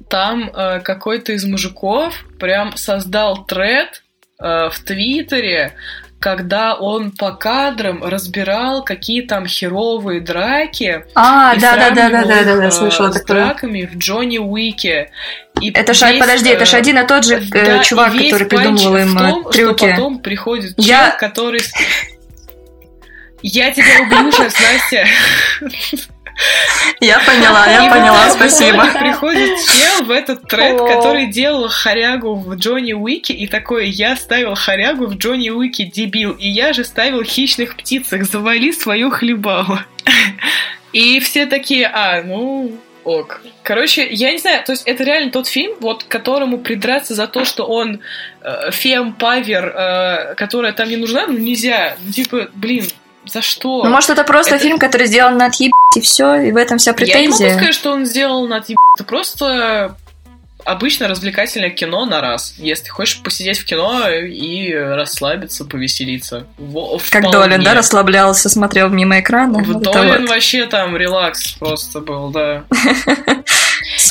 там 0.09 0.49
э, 0.49 0.79
какой-то 0.81 1.33
из 1.33 1.45
мужиков 1.45 2.25
прям 2.39 2.75
создал 2.77 3.45
тред 3.45 4.03
э, 4.39 4.69
в 4.69 4.79
Твиттере, 4.85 5.73
когда 6.19 6.75
он 6.75 7.11
по 7.11 7.31
кадрам 7.31 8.03
разбирал, 8.03 8.83
какие 8.83 9.21
там 9.21 9.45
херовые 9.45 10.19
драки. 10.19 11.05
А, 11.13 11.55
да, 11.55 11.75
да, 11.75 11.91
да, 11.91 12.09
да, 12.09 12.23
да, 12.23 12.43
да, 12.43 12.55
да, 12.57 12.65
э, 12.67 12.71
слышала 12.71 13.11
с 13.11 13.19
такое. 13.19 13.45
драками 13.45 13.85
в 13.85 13.97
Джонни 13.97 14.39
Уике. 14.39 15.11
И 15.61 15.69
Это 15.71 15.93
ж, 15.93 16.01
весь, 16.09 16.19
подожди, 16.19 16.49
это 16.49 16.65
ж 16.65 16.73
э, 16.73 16.77
один 16.77 16.97
и 16.97 17.05
тот 17.07 17.23
же 17.23 17.35
э, 17.35 17.39
да, 17.49 17.79
чувак, 17.83 18.13
который 18.13 18.47
придумывал 18.47 18.97
им 18.97 19.15
в 19.15 19.21
э, 19.21 19.29
том, 19.29 19.43
трюки. 19.51 19.77
Что 19.85 19.87
потом 19.95 20.19
приходит 20.19 20.75
чел, 20.75 20.85
Я- 20.85 21.11
который... 21.11 21.59
с- 21.59 21.73
Я 23.43 23.71
тебя 23.71 24.01
убью 24.01 24.31
сейчас, 24.31 24.53
Настя. 24.59 25.05
Я 26.99 27.19
поняла, 27.19 27.67
я 27.67 27.89
поняла, 27.89 28.29
спасибо. 28.29 28.85
Приходит 28.99 29.59
чел 29.59 30.05
в 30.05 30.11
этот 30.11 30.47
тред, 30.47 30.77
который 30.77 31.27
делал 31.27 31.67
хорягу 31.67 32.35
в 32.35 32.55
Джонни 32.55 32.93
Уике, 32.93 33.33
и 33.33 33.47
такой, 33.47 33.89
я 33.89 34.15
ставил 34.15 34.55
хорягу 34.55 35.07
в 35.07 35.17
Джонни 35.17 35.49
Уике, 35.49 35.85
дебил, 35.85 36.31
и 36.31 36.47
я 36.47 36.73
же 36.73 36.83
ставил 36.83 37.23
хищных 37.23 37.75
птицах, 37.75 38.23
завали 38.23 38.71
свое 38.71 39.09
хлебало. 39.09 39.85
И 40.93 41.19
все 41.19 41.45
такие, 41.45 41.87
а, 41.87 42.23
ну, 42.23 42.71
ок. 43.03 43.41
Короче, 43.63 44.07
я 44.09 44.31
не 44.31 44.37
знаю, 44.37 44.63
то 44.65 44.73
есть 44.73 44.83
это 44.85 45.03
реально 45.03 45.31
тот 45.31 45.47
фильм, 45.47 45.75
вот 45.79 46.03
которому 46.03 46.57
придраться 46.59 47.15
за 47.15 47.27
то, 47.27 47.45
что 47.45 47.65
он 47.65 48.01
э, 48.41 48.71
фем-павер, 48.71 49.65
э, 49.65 50.35
которая 50.35 50.73
там 50.73 50.89
не 50.89 50.97
нужна, 50.97 51.25
ну 51.27 51.37
нельзя. 51.37 51.95
Ну, 52.03 52.11
типа, 52.11 52.49
блин, 52.53 52.85
за 53.31 53.41
что? 53.41 53.83
Ну, 53.83 53.89
может, 53.89 54.09
это 54.09 54.23
просто 54.23 54.55
Это- 54.55 54.63
фильм, 54.63 54.79
который 54.79 55.07
сделан 55.07 55.37
на 55.37 55.45
отъеб 55.47 55.71
и 55.95 56.01
все, 56.01 56.35
и 56.41 56.51
в 56.51 56.57
этом 56.57 56.77
вся 56.77 56.93
Я 56.99 57.05
не 57.21 57.27
могу 57.27 57.37
претензия. 57.37 57.57
сказать, 57.57 57.75
что 57.75 57.91
он 57.91 58.05
сделал 58.05 58.47
на 58.47 58.57
отъеб- 58.59 58.75
Это 58.95 59.03
просто 59.03 59.95
обычно 60.65 61.07
развлекательное 61.07 61.69
кино 61.69 62.05
на 62.05 62.19
раз. 62.19 62.55
Если 62.57 62.89
хочешь 62.89 63.21
посидеть 63.23 63.57
в 63.59 63.65
кино 63.65 64.09
и 64.09 64.73
расслабиться, 64.73 65.63
повеселиться. 65.63 66.45
Во- 66.57 66.99
Как. 67.09 67.29
Долин, 67.31 67.63
да, 67.63 67.73
расслаблялся, 67.73 68.49
смотрел 68.49 68.89
мимо 68.89 69.19
экрана. 69.21 69.59
В 69.63 69.67
Вот 69.73 69.83
Долин 69.83 70.21
вот. 70.21 70.29
вообще 70.29 70.65
там 70.65 70.97
релакс 70.97 71.53
просто 71.53 72.01
был, 72.01 72.29
да. 72.31 72.63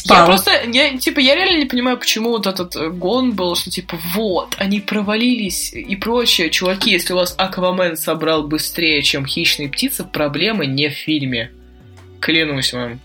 Я 0.09 0.15
Спал. 0.15 0.27
просто, 0.27 0.53
я, 0.73 0.97
типа, 0.97 1.19
я 1.19 1.35
реально 1.35 1.59
не 1.59 1.67
понимаю, 1.67 1.99
почему 1.99 2.31
вот 2.31 2.47
этот 2.47 2.77
э, 2.77 2.91
гон 2.91 3.33
был, 3.33 3.57
что 3.57 3.71
типа, 3.71 3.99
вот, 4.15 4.55
они 4.57 4.81
провалились 4.81 5.73
и 5.73 5.97
прочее. 5.97 6.49
Чуваки, 6.49 6.93
если 6.93 7.13
у 7.13 7.17
вас 7.17 7.35
Аквамен 7.37 7.97
собрал 7.97 8.45
быстрее, 8.45 9.03
чем 9.03 9.27
Хищные 9.27 9.69
птицы, 9.69 10.05
проблемы 10.05 10.67
не 10.67 10.91
в 10.91 10.93
фильме. 10.93 11.51
Клянусь 12.21 12.73
вам. 12.73 13.01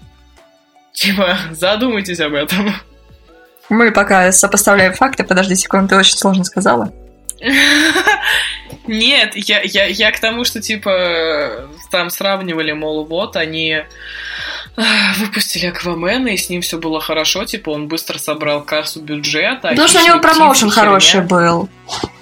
Типа, 0.94 1.40
задумайтесь 1.52 2.20
об 2.20 2.36
этом. 2.36 2.76
Мы 3.70 3.92
пока 3.92 4.32
сопоставляем 4.32 4.94
факты. 4.94 5.24
Подожди 5.24 5.56
секунду, 5.56 5.90
ты 5.90 5.96
очень 5.96 6.18
сложно 6.18 6.44
сказала. 6.44 6.94
Нет, 8.86 9.36
я, 9.36 9.62
я, 9.64 9.86
я 9.86 10.12
к 10.12 10.20
тому, 10.20 10.46
что, 10.46 10.62
типа, 10.62 11.68
там 11.90 12.12
сравнивали, 12.12 12.74
мол, 12.74 13.06
вот, 13.06 13.36
они 13.38 13.86
выпустили 15.20 15.68
Аквамена, 15.68 16.30
и 16.30 16.38
с 16.38 16.50
ним 16.50 16.62
все 16.62 16.78
было 16.78 17.00
хорошо, 17.02 17.46
типа, 17.46 17.70
он 17.72 17.88
быстро 17.88 18.18
собрал 18.18 18.62
кассу 18.64 19.02
бюджета. 19.02 19.70
Потому 19.70 19.88
что 19.88 19.98
у 19.98 20.02
«Хищные 20.02 20.06
него 20.14 20.22
промоушен 20.22 20.70
птицы» 20.70 20.80
хороший 20.80 21.22
был. 21.22 21.70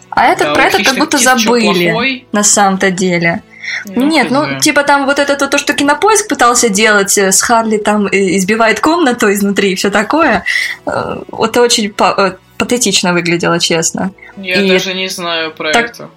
А 0.09 0.25
этот 0.25 0.47
Да, 0.47 0.53
про 0.53 0.63
этот 0.63 0.71
как 0.79 0.79
«Хищных 0.87 0.99
будто 0.99 1.17
птиц» 1.17 1.29
чё, 1.29 1.37
забыли. 1.37 2.25
На 2.31 2.43
самом-то 2.43 2.91
деле. 2.91 3.43
Нет, 3.85 4.31
ну, 4.31 4.57
хз. 4.57 4.63
типа 4.63 4.81
там 4.83 5.05
вот 5.05 5.19
это 5.19 5.35
то, 5.35 5.47
то, 5.47 5.57
что 5.59 5.73
кинопоиск 5.73 6.27
пытался 6.27 6.69
делать, 6.69 7.15
э, 7.19 7.31
с 7.31 7.39
Харли 7.41 7.77
там 7.77 8.07
э, 8.07 8.35
избивает 8.37 8.79
комнату 8.79 9.31
изнутри 9.31 9.73
и 9.73 9.75
все 9.75 9.91
такое. 9.91 10.43
э, 10.87 11.21
Это 11.31 11.61
очень 11.61 11.91
па- 11.91 12.35
патетично 12.57 13.13
выглядело, 13.13 13.59
честно. 13.59 14.11
Я 14.37 14.61
и- 14.61 14.67
даже 14.67 14.95
не 14.95 15.07
знаю 15.07 15.53
про 15.53 15.71
Так- 15.71 15.91
это. 15.91 16.09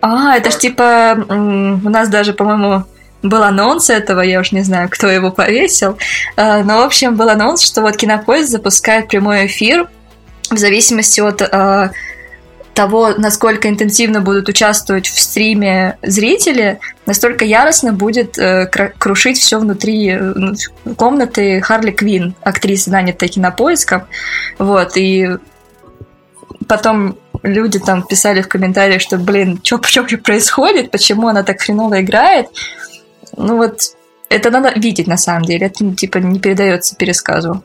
А, 0.00 0.36
это 0.36 0.50
ж 0.50 0.52
Так. 0.52 0.60
типа 0.62 0.82
м, 1.28 1.84
у 1.84 1.90
нас 1.90 2.08
даже, 2.08 2.32
по-моему, 2.34 2.84
был 3.22 3.42
анонс 3.42 3.90
этого, 3.90 4.20
я 4.20 4.40
уж 4.40 4.52
не 4.52 4.62
знаю, 4.62 4.88
кто 4.90 5.08
его 5.08 5.30
повесил. 5.30 5.98
Э, 6.36 6.62
Но, 6.62 6.78
в 6.78 6.82
общем, 6.82 7.16
был 7.16 7.28
анонс, 7.28 7.62
что 7.62 7.82
вот 7.82 7.96
Кинопоиск 7.96 8.50
запускает 8.50 9.08
прямой 9.08 9.46
эфир 9.46 9.88
в 10.50 10.58
зависимости 10.58 11.20
от 11.20 11.40
э, 11.42 11.90
того, 12.74 13.10
насколько 13.16 13.68
интенсивно 13.68 14.20
будут 14.20 14.48
участвовать 14.48 15.06
в 15.06 15.20
стриме 15.20 15.98
зрители, 16.02 16.80
настолько 17.06 17.44
яростно 17.44 17.92
будет 17.92 18.38
э, 18.38 18.66
крушить 18.98 19.38
все 19.38 19.58
внутри 19.58 20.10
э, 20.10 20.18
ну, 20.18 20.54
комнаты 20.96 21.60
Харли 21.60 21.90
Квин, 21.90 22.34
актрисы, 22.42 22.90
нанятой 22.90 23.28
кинопоиском. 23.28 24.04
Вот, 24.58 24.96
и 24.96 25.28
потом 26.66 27.18
люди 27.42 27.78
там 27.78 28.02
писали 28.04 28.40
в 28.42 28.48
комментариях, 28.48 29.02
что, 29.02 29.18
блин, 29.18 29.60
что 29.62 29.78
происходит, 29.78 30.90
почему 30.90 31.28
она 31.28 31.42
так 31.42 31.60
хреново 31.60 32.00
играет. 32.00 32.46
Ну 33.36 33.56
вот, 33.56 33.80
это 34.28 34.50
надо 34.50 34.72
видеть 34.78 35.06
на 35.06 35.16
самом 35.16 35.42
деле, 35.42 35.66
это 35.66 35.84
ну, 35.84 35.94
типа 35.94 36.18
не 36.18 36.40
передается 36.40 36.96
пересказу. 36.96 37.62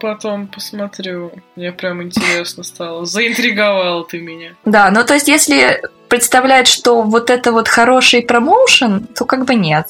Потом 0.00 0.48
посмотрю. 0.48 1.32
Мне 1.56 1.72
прям 1.72 2.02
интересно 2.02 2.62
стало. 2.62 3.04
Заинтриговал 3.04 4.04
ты 4.04 4.18
меня. 4.20 4.54
Да, 4.64 4.90
ну 4.90 5.04
то 5.04 5.14
есть 5.14 5.28
если 5.28 5.80
представлять, 6.08 6.66
что 6.66 7.02
вот 7.02 7.30
это 7.30 7.52
вот 7.52 7.68
хороший 7.68 8.22
промоушен, 8.22 9.06
то 9.06 9.24
как 9.24 9.44
бы 9.44 9.54
нет. 9.54 9.86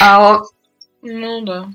А, 0.00 0.40
Ну 1.02 1.40
да. 1.42 1.68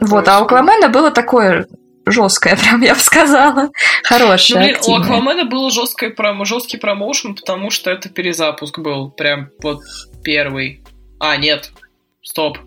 Вот, 0.00 0.28
а 0.28 0.40
у 0.40 0.44
себе. 0.44 0.46
Аквамена 0.46 0.88
было 0.88 1.10
такое 1.10 1.66
жесткое, 2.06 2.56
прям 2.62 2.80
я 2.80 2.94
бы 2.94 3.00
сказала, 3.00 3.64
Ну, 3.64 3.72
хорошее, 4.04 4.60
блин, 4.60 4.76
у. 4.86 4.94
Аквамена 4.94 5.44
был 5.44 5.70
жесткий, 5.70 6.08
пром... 6.08 6.44
жесткий 6.44 6.78
промоушен, 6.78 7.34
потому 7.34 7.70
что 7.70 7.90
это 7.90 8.08
перезапуск 8.08 8.78
был. 8.78 9.10
Прям 9.10 9.50
вот 9.62 9.82
первый. 10.24 10.82
А, 11.24 11.36
нет. 11.36 11.70
Стоп. 12.20 12.58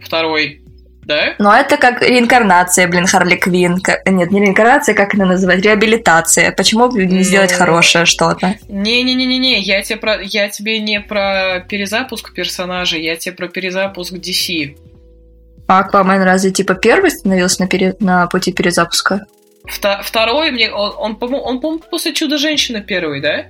Второй. 0.00 0.60
Да? 1.02 1.34
Но 1.38 1.52
это 1.52 1.76
как 1.76 2.00
реинкарнация, 2.00 2.86
блин, 2.88 3.06
Харли 3.06 3.34
Квин. 3.36 3.78
Нет, 4.06 4.30
не 4.30 4.40
реинкарнация, 4.40 4.94
как 4.94 5.14
это 5.14 5.24
называть? 5.24 5.60
Реабилитация. 5.62 6.52
Почему 6.52 6.88
бы 6.88 7.04
не 7.04 7.18
Ну. 7.18 7.22
сделать 7.22 7.52
хорошее 7.52 8.06
что-то? 8.06 8.54
Не-не-не-не-не, 8.68 9.58
я 9.60 9.82
тебе, 9.82 9.98
про... 9.98 10.22
я 10.22 10.48
тебе 10.48 10.78
не 10.78 11.00
про 11.00 11.60
перезапуск 11.68 12.32
персонажа, 12.32 12.96
я 12.98 13.16
тебе 13.16 13.34
про 13.34 13.48
перезапуск 13.48 14.14
DC. 14.14 14.76
А 15.66 15.80
Аквамен 15.80 16.22
разве 16.22 16.52
типа 16.52 16.74
первый 16.74 17.10
становился 17.10 17.62
на, 17.62 17.68
пере- 17.68 17.96
на 17.98 18.26
пути 18.28 18.52
перезапуска? 18.52 19.26
Вта- 19.66 20.02
Второй, 20.02 20.52
мне, 20.52 20.70
он, 20.70 20.92
он, 20.96 21.16
по-моему, 21.16 21.42
он, 21.44 21.60
по-моему, 21.60 21.82
после 21.90 22.12
Чудо-женщины 22.14 22.80
первый, 22.80 23.20
да? 23.20 23.46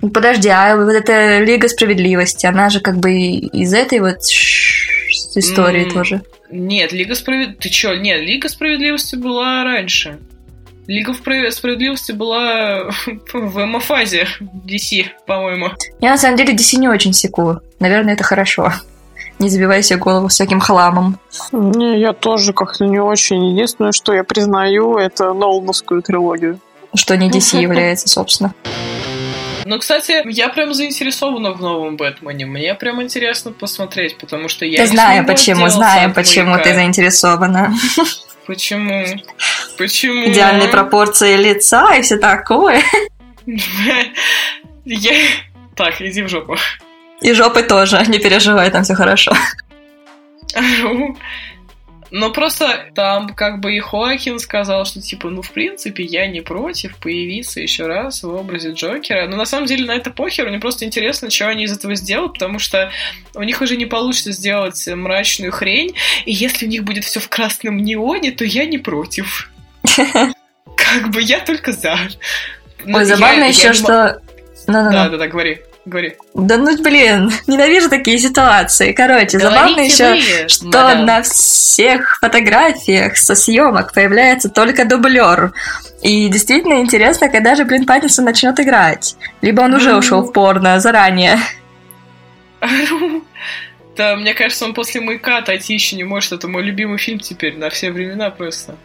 Ну, 0.00 0.10
Подожди, 0.10 0.48
а 0.48 0.76
вот 0.76 0.90
эта 0.90 1.40
Лига 1.40 1.68
Справедливости, 1.68 2.46
она 2.46 2.70
же 2.70 2.80
как 2.80 2.98
бы 2.98 3.12
и 3.12 3.46
из 3.62 3.72
этой 3.74 4.00
вот 4.00 4.24
ш- 4.28 4.90
истории 5.34 5.84
М. 5.84 5.90
тоже. 5.90 6.22
Нет, 6.50 6.92
Лига 6.92 7.14
Справедливости... 7.14 7.60
Ты 7.62 7.68
чё? 7.68 7.94
Нет, 7.96 8.20
Лига 8.20 8.48
Справедливости 8.48 9.16
была 9.16 9.64
раньше. 9.64 10.18
Лига 10.86 11.12
Справедливости 11.12 12.12
была 12.12 12.90
в 13.32 13.62
эмофазе 13.64 14.26
DC, 14.66 15.04
по-моему. 15.26 15.70
Я 16.00 16.10
на 16.10 16.16
самом 16.18 16.36
деле 16.36 16.54
DC 16.54 16.76
не 16.78 16.88
очень 16.88 17.12
секу. 17.12 17.60
Наверное, 17.80 18.14
это 18.14 18.24
хорошо. 18.24 18.72
Не 19.38 19.48
забивай 19.50 19.82
себе 19.82 19.98
голову 19.98 20.28
всяким 20.28 20.60
хламом. 20.60 21.18
Не, 21.52 22.00
я 22.00 22.12
тоже 22.12 22.52
как-то 22.52 22.86
не 22.86 22.98
очень. 23.00 23.50
Единственное, 23.52 23.92
что 23.92 24.12
я 24.14 24.24
признаю, 24.24 24.96
это 24.96 25.32
Нолановскую 25.32 26.02
трилогию. 26.02 26.58
Что 26.94 27.16
не 27.16 27.28
DC 27.30 27.60
является, 27.60 28.08
собственно. 28.08 28.54
Ну, 29.68 29.78
кстати, 29.78 30.22
я 30.24 30.48
прям 30.48 30.72
заинтересована 30.72 31.52
в 31.52 31.60
новом 31.60 31.98
Бэтмене. 31.98 32.46
Мне 32.46 32.74
прям 32.74 33.02
интересно 33.02 33.52
посмотреть, 33.52 34.16
потому 34.16 34.48
что 34.48 34.64
я 34.64 34.80
не 34.80 34.86
знаю 34.86 35.26
почему, 35.26 35.68
знаю 35.68 36.14
почему 36.14 36.52
маяка. 36.52 36.70
ты 36.70 36.74
заинтересована. 36.74 37.74
Почему? 38.46 39.04
Почему? 39.76 40.26
Идеальные 40.30 40.68
пропорции 40.68 41.36
лица 41.36 41.96
и 41.96 42.00
все 42.00 42.16
такое. 42.16 42.82
Я... 44.86 45.12
Так, 45.76 46.00
иди 46.00 46.22
в 46.22 46.30
жопу. 46.30 46.56
И 47.20 47.34
жопы 47.34 47.62
тоже, 47.62 48.02
не 48.08 48.18
переживай, 48.18 48.70
там 48.70 48.84
все 48.84 48.94
хорошо. 48.94 49.32
Ну, 52.10 52.32
просто 52.32 52.90
там 52.94 53.34
как 53.34 53.60
бы 53.60 53.74
и 53.74 53.80
Хоакин 53.80 54.38
сказал, 54.38 54.84
что 54.84 55.00
типа, 55.00 55.28
ну, 55.28 55.42
в 55.42 55.50
принципе, 55.50 56.04
я 56.04 56.26
не 56.26 56.40
против 56.40 56.96
появиться 56.96 57.60
еще 57.60 57.86
раз 57.86 58.22
в 58.22 58.32
образе 58.32 58.72
Джокера. 58.72 59.26
Но 59.28 59.36
на 59.36 59.44
самом 59.44 59.66
деле 59.66 59.84
на 59.84 59.92
это 59.92 60.10
похер, 60.10 60.48
мне 60.48 60.58
просто 60.58 60.84
интересно, 60.84 61.30
что 61.30 61.48
они 61.48 61.64
из 61.64 61.76
этого 61.76 61.94
сделают, 61.94 62.34
потому 62.34 62.58
что 62.58 62.90
у 63.34 63.42
них 63.42 63.60
уже 63.60 63.76
не 63.76 63.86
получится 63.86 64.32
сделать 64.32 64.86
мрачную 64.86 65.52
хрень, 65.52 65.94
и 66.24 66.32
если 66.32 66.66
у 66.66 66.68
них 66.68 66.84
будет 66.84 67.04
все 67.04 67.20
в 67.20 67.28
красном 67.28 67.78
неоне, 67.78 68.32
то 68.32 68.44
я 68.44 68.64
не 68.64 68.78
против. 68.78 69.50
Как 70.76 71.10
бы 71.10 71.20
я 71.20 71.40
только 71.40 71.72
за. 71.72 71.96
Ну, 72.84 72.98
Ой, 72.98 73.04
забавно 73.04 73.44
еще, 73.44 73.72
что... 73.72 74.20
Ну-ну-ну. 74.66 74.92
Да, 74.92 75.08
да, 75.08 75.16
да, 75.16 75.26
говори. 75.26 75.60
Говори. 75.88 76.16
Да 76.34 76.56
ну, 76.56 76.76
блин, 76.82 77.30
ненавижу 77.46 77.88
такие 77.88 78.18
ситуации. 78.18 78.92
Короче, 78.92 79.38
забавно 79.38 79.80
еще, 79.80 80.10
вы, 80.14 80.48
что 80.48 80.66
мадам. 80.66 81.04
на 81.06 81.22
всех 81.22 82.18
фотографиях 82.20 83.16
со 83.16 83.34
съемок 83.34 83.92
появляется 83.92 84.48
только 84.48 84.84
дублер. 84.84 85.52
И 86.02 86.28
действительно 86.28 86.74
интересно, 86.80 87.28
когда 87.28 87.54
же, 87.54 87.64
блин, 87.64 87.84
Паттинсон 87.86 88.24
начнет 88.24 88.58
играть. 88.60 89.16
Либо 89.40 89.62
он 89.62 89.74
уже 89.74 89.92
Ну. 89.92 89.98
ушел 89.98 90.22
в 90.22 90.32
порно 90.32 90.78
заранее. 90.80 91.38
Да, 93.96 94.14
мне 94.14 94.32
кажется, 94.32 94.64
он 94.64 94.74
после 94.74 95.00
«Маяка» 95.00 95.38
отойти 95.38 95.74
еще 95.74 95.96
не 95.96 96.04
может. 96.04 96.30
Это 96.30 96.46
мой 96.46 96.62
любимый 96.62 96.98
фильм 96.98 97.18
теперь 97.18 97.56
на 97.56 97.68
все 97.68 97.90
времена 97.90 98.30
просто. 98.30 98.76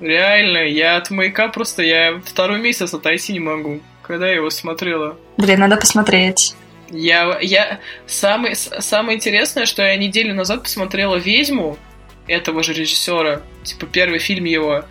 Реально, 0.00 0.58
я 0.66 0.96
от 0.96 1.10
«Маяка» 1.10 1.46
просто, 1.46 1.82
я 1.82 2.20
второй 2.24 2.58
месяц 2.58 2.92
отойти 2.92 3.32
не 3.32 3.38
могу, 3.38 3.78
когда 4.10 4.26
я 4.28 4.34
его 4.34 4.50
смотрела. 4.50 5.16
Блин, 5.36 5.60
надо 5.60 5.76
посмотреть. 5.76 6.54
Я, 6.90 7.38
я... 7.40 7.78
Самое, 8.06 8.56
с- 8.56 8.80
самое 8.80 9.16
интересное, 9.16 9.66
что 9.66 9.82
я 9.82 9.96
неделю 9.96 10.34
назад 10.34 10.64
посмотрела 10.64 11.14
«Ведьму» 11.14 11.78
этого 12.26 12.64
же 12.64 12.72
режиссера, 12.72 13.42
типа 13.62 13.86
первый 13.86 14.18
фильм 14.18 14.44
его. 14.44 14.84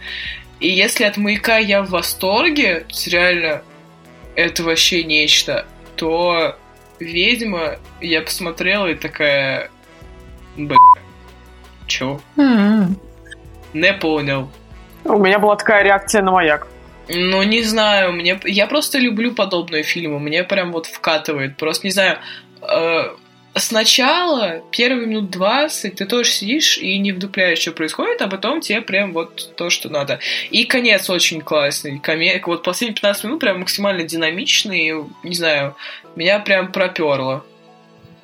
И 0.61 0.69
если 0.69 1.03
от 1.03 1.17
«Маяка» 1.17 1.57
я 1.57 1.81
в 1.81 1.89
восторге, 1.89 2.85
реально, 3.05 3.61
это 4.35 4.63
вообще 4.63 5.03
нечто, 5.03 5.65
то 5.97 6.55
«Ведьма» 6.99 7.75
я 7.99 8.21
посмотрела 8.21 8.87
и 8.87 8.95
такая... 8.95 9.69
Б***, 10.55 10.75
чё? 11.87 12.21
М-м. 12.37 12.97
Не 13.73 13.93
понял. 13.93 14.49
У 15.03 15.17
меня 15.17 15.39
была 15.39 15.55
такая 15.57 15.83
реакция 15.83 16.21
на 16.21 16.31
маяк. 16.31 16.67
Ну, 17.09 17.41
не 17.43 17.63
знаю, 17.63 18.13
мне... 18.13 18.39
Я 18.45 18.67
просто 18.67 18.99
люблю 18.99 19.33
подобные 19.33 19.83
фильмы, 19.83 20.19
мне 20.19 20.43
прям 20.43 20.71
вот 20.71 20.85
вкатывает. 20.85 21.57
Просто, 21.57 21.87
не 21.87 21.91
знаю, 21.91 22.19
э, 22.61 23.09
сначала, 23.55 24.61
первые 24.71 25.07
минут 25.07 25.31
20, 25.31 25.95
ты 25.95 26.05
тоже 26.05 26.29
сидишь 26.29 26.77
и 26.77 26.99
не 26.99 27.11
вдупляешь, 27.11 27.57
что 27.57 27.71
происходит, 27.71 28.21
а 28.21 28.27
потом 28.27 28.61
тебе 28.61 28.81
прям 28.81 29.13
вот 29.13 29.55
то, 29.55 29.71
что 29.71 29.89
надо. 29.89 30.19
И 30.51 30.65
конец 30.65 31.09
очень 31.09 31.41
классный. 31.41 31.99
Коме... 31.99 32.41
Вот 32.45 32.63
последние 32.63 32.95
15 32.95 33.23
минут 33.23 33.39
прям 33.39 33.59
максимально 33.59 34.03
динамичный, 34.03 34.93
не 35.23 35.35
знаю, 35.35 35.75
меня 36.15 36.37
прям 36.39 36.71
проперло. 36.71 37.43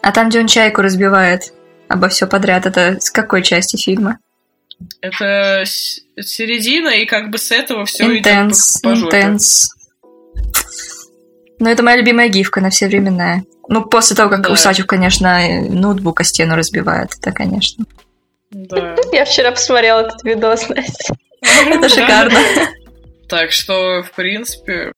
А 0.02 0.12
там, 0.12 0.30
где 0.30 0.40
он 0.40 0.48
чайку 0.48 0.84
разбивает 0.84 1.54
обо 1.88 2.10
все 2.10 2.28
подряд, 2.28 2.68
это 2.68 3.00
с 3.00 3.10
какой 3.10 3.42
части 3.42 3.78
фильма? 3.78 4.20
Это 5.02 5.64
середина, 5.66 6.90
и 6.90 7.06
как 7.06 7.30
бы 7.30 7.38
с 7.38 7.52
этого 7.52 7.86
все 7.86 8.06
идет 8.06 8.20
Интенс, 8.20 8.80
по, 8.82 8.90
интенс. 8.90 9.70
Ну, 11.60 11.70
это 11.70 11.84
моя 11.84 11.98
любимая 11.98 12.28
гифка 12.28 12.60
на 12.62 12.70
все 12.70 12.88
времена. 12.88 13.42
Ну, 13.68 13.84
после 13.86 14.16
того, 14.16 14.30
как 14.30 14.42
Да. 14.42 14.52
Усачев, 14.52 14.86
конечно, 14.86 15.40
ноутбук 15.70 16.22
о 16.22 16.24
стену 16.24 16.56
разбивает, 16.56 17.12
это, 17.18 17.32
конечно. 17.32 17.86
Да. 18.52 18.96
Я 19.12 19.26
вчера 19.26 19.52
посмотрела 19.52 20.02
этот 20.02 20.24
видос, 20.24 20.70
Настя. 20.70 21.16
Это 21.42 21.80
Да. 21.80 21.90
шикарно. 21.90 22.40
Так 23.28 23.52
что, 23.52 24.04
в 24.04 24.12
принципе, 24.12 24.92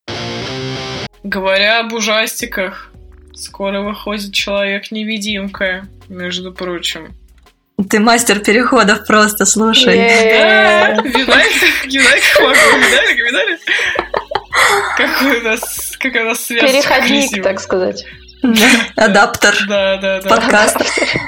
говоря 1.24 1.80
об 1.80 1.94
ужастиках, 1.94 2.92
скоро 3.34 3.82
выходит 3.82 4.34
Человек-невидимка, 4.34 5.88
между 6.10 6.52
прочим. 6.52 7.16
Ты 7.90 8.00
мастер 8.00 8.40
переходов 8.40 9.06
просто, 9.06 9.46
слушай. 9.46 9.96
Видали, 9.96 11.04
видали? 13.14 13.60
Какой 14.98 15.40
у 15.40 15.44
нас, 15.44 15.96
какая 16.00 16.26
у 16.26 16.30
нас 16.30 16.44
связь 16.44 16.62
Переходник, 16.62 17.44
так 17.44 17.60
сказать. 17.60 18.04
Адаптер. 18.96 19.56
Да, 19.68 19.98
да, 19.98 20.22
да. 20.22 20.30
Подкаст. 20.30 20.78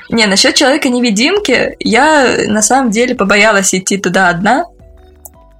Не, 0.09 0.25
насчет 0.25 0.55
человека-невидимки, 0.55 1.75
я 1.79 2.45
на 2.47 2.63
самом 2.63 2.89
деле 2.89 3.13
побоялась 3.13 3.73
идти 3.75 3.97
туда 3.97 4.29
одна. 4.29 4.65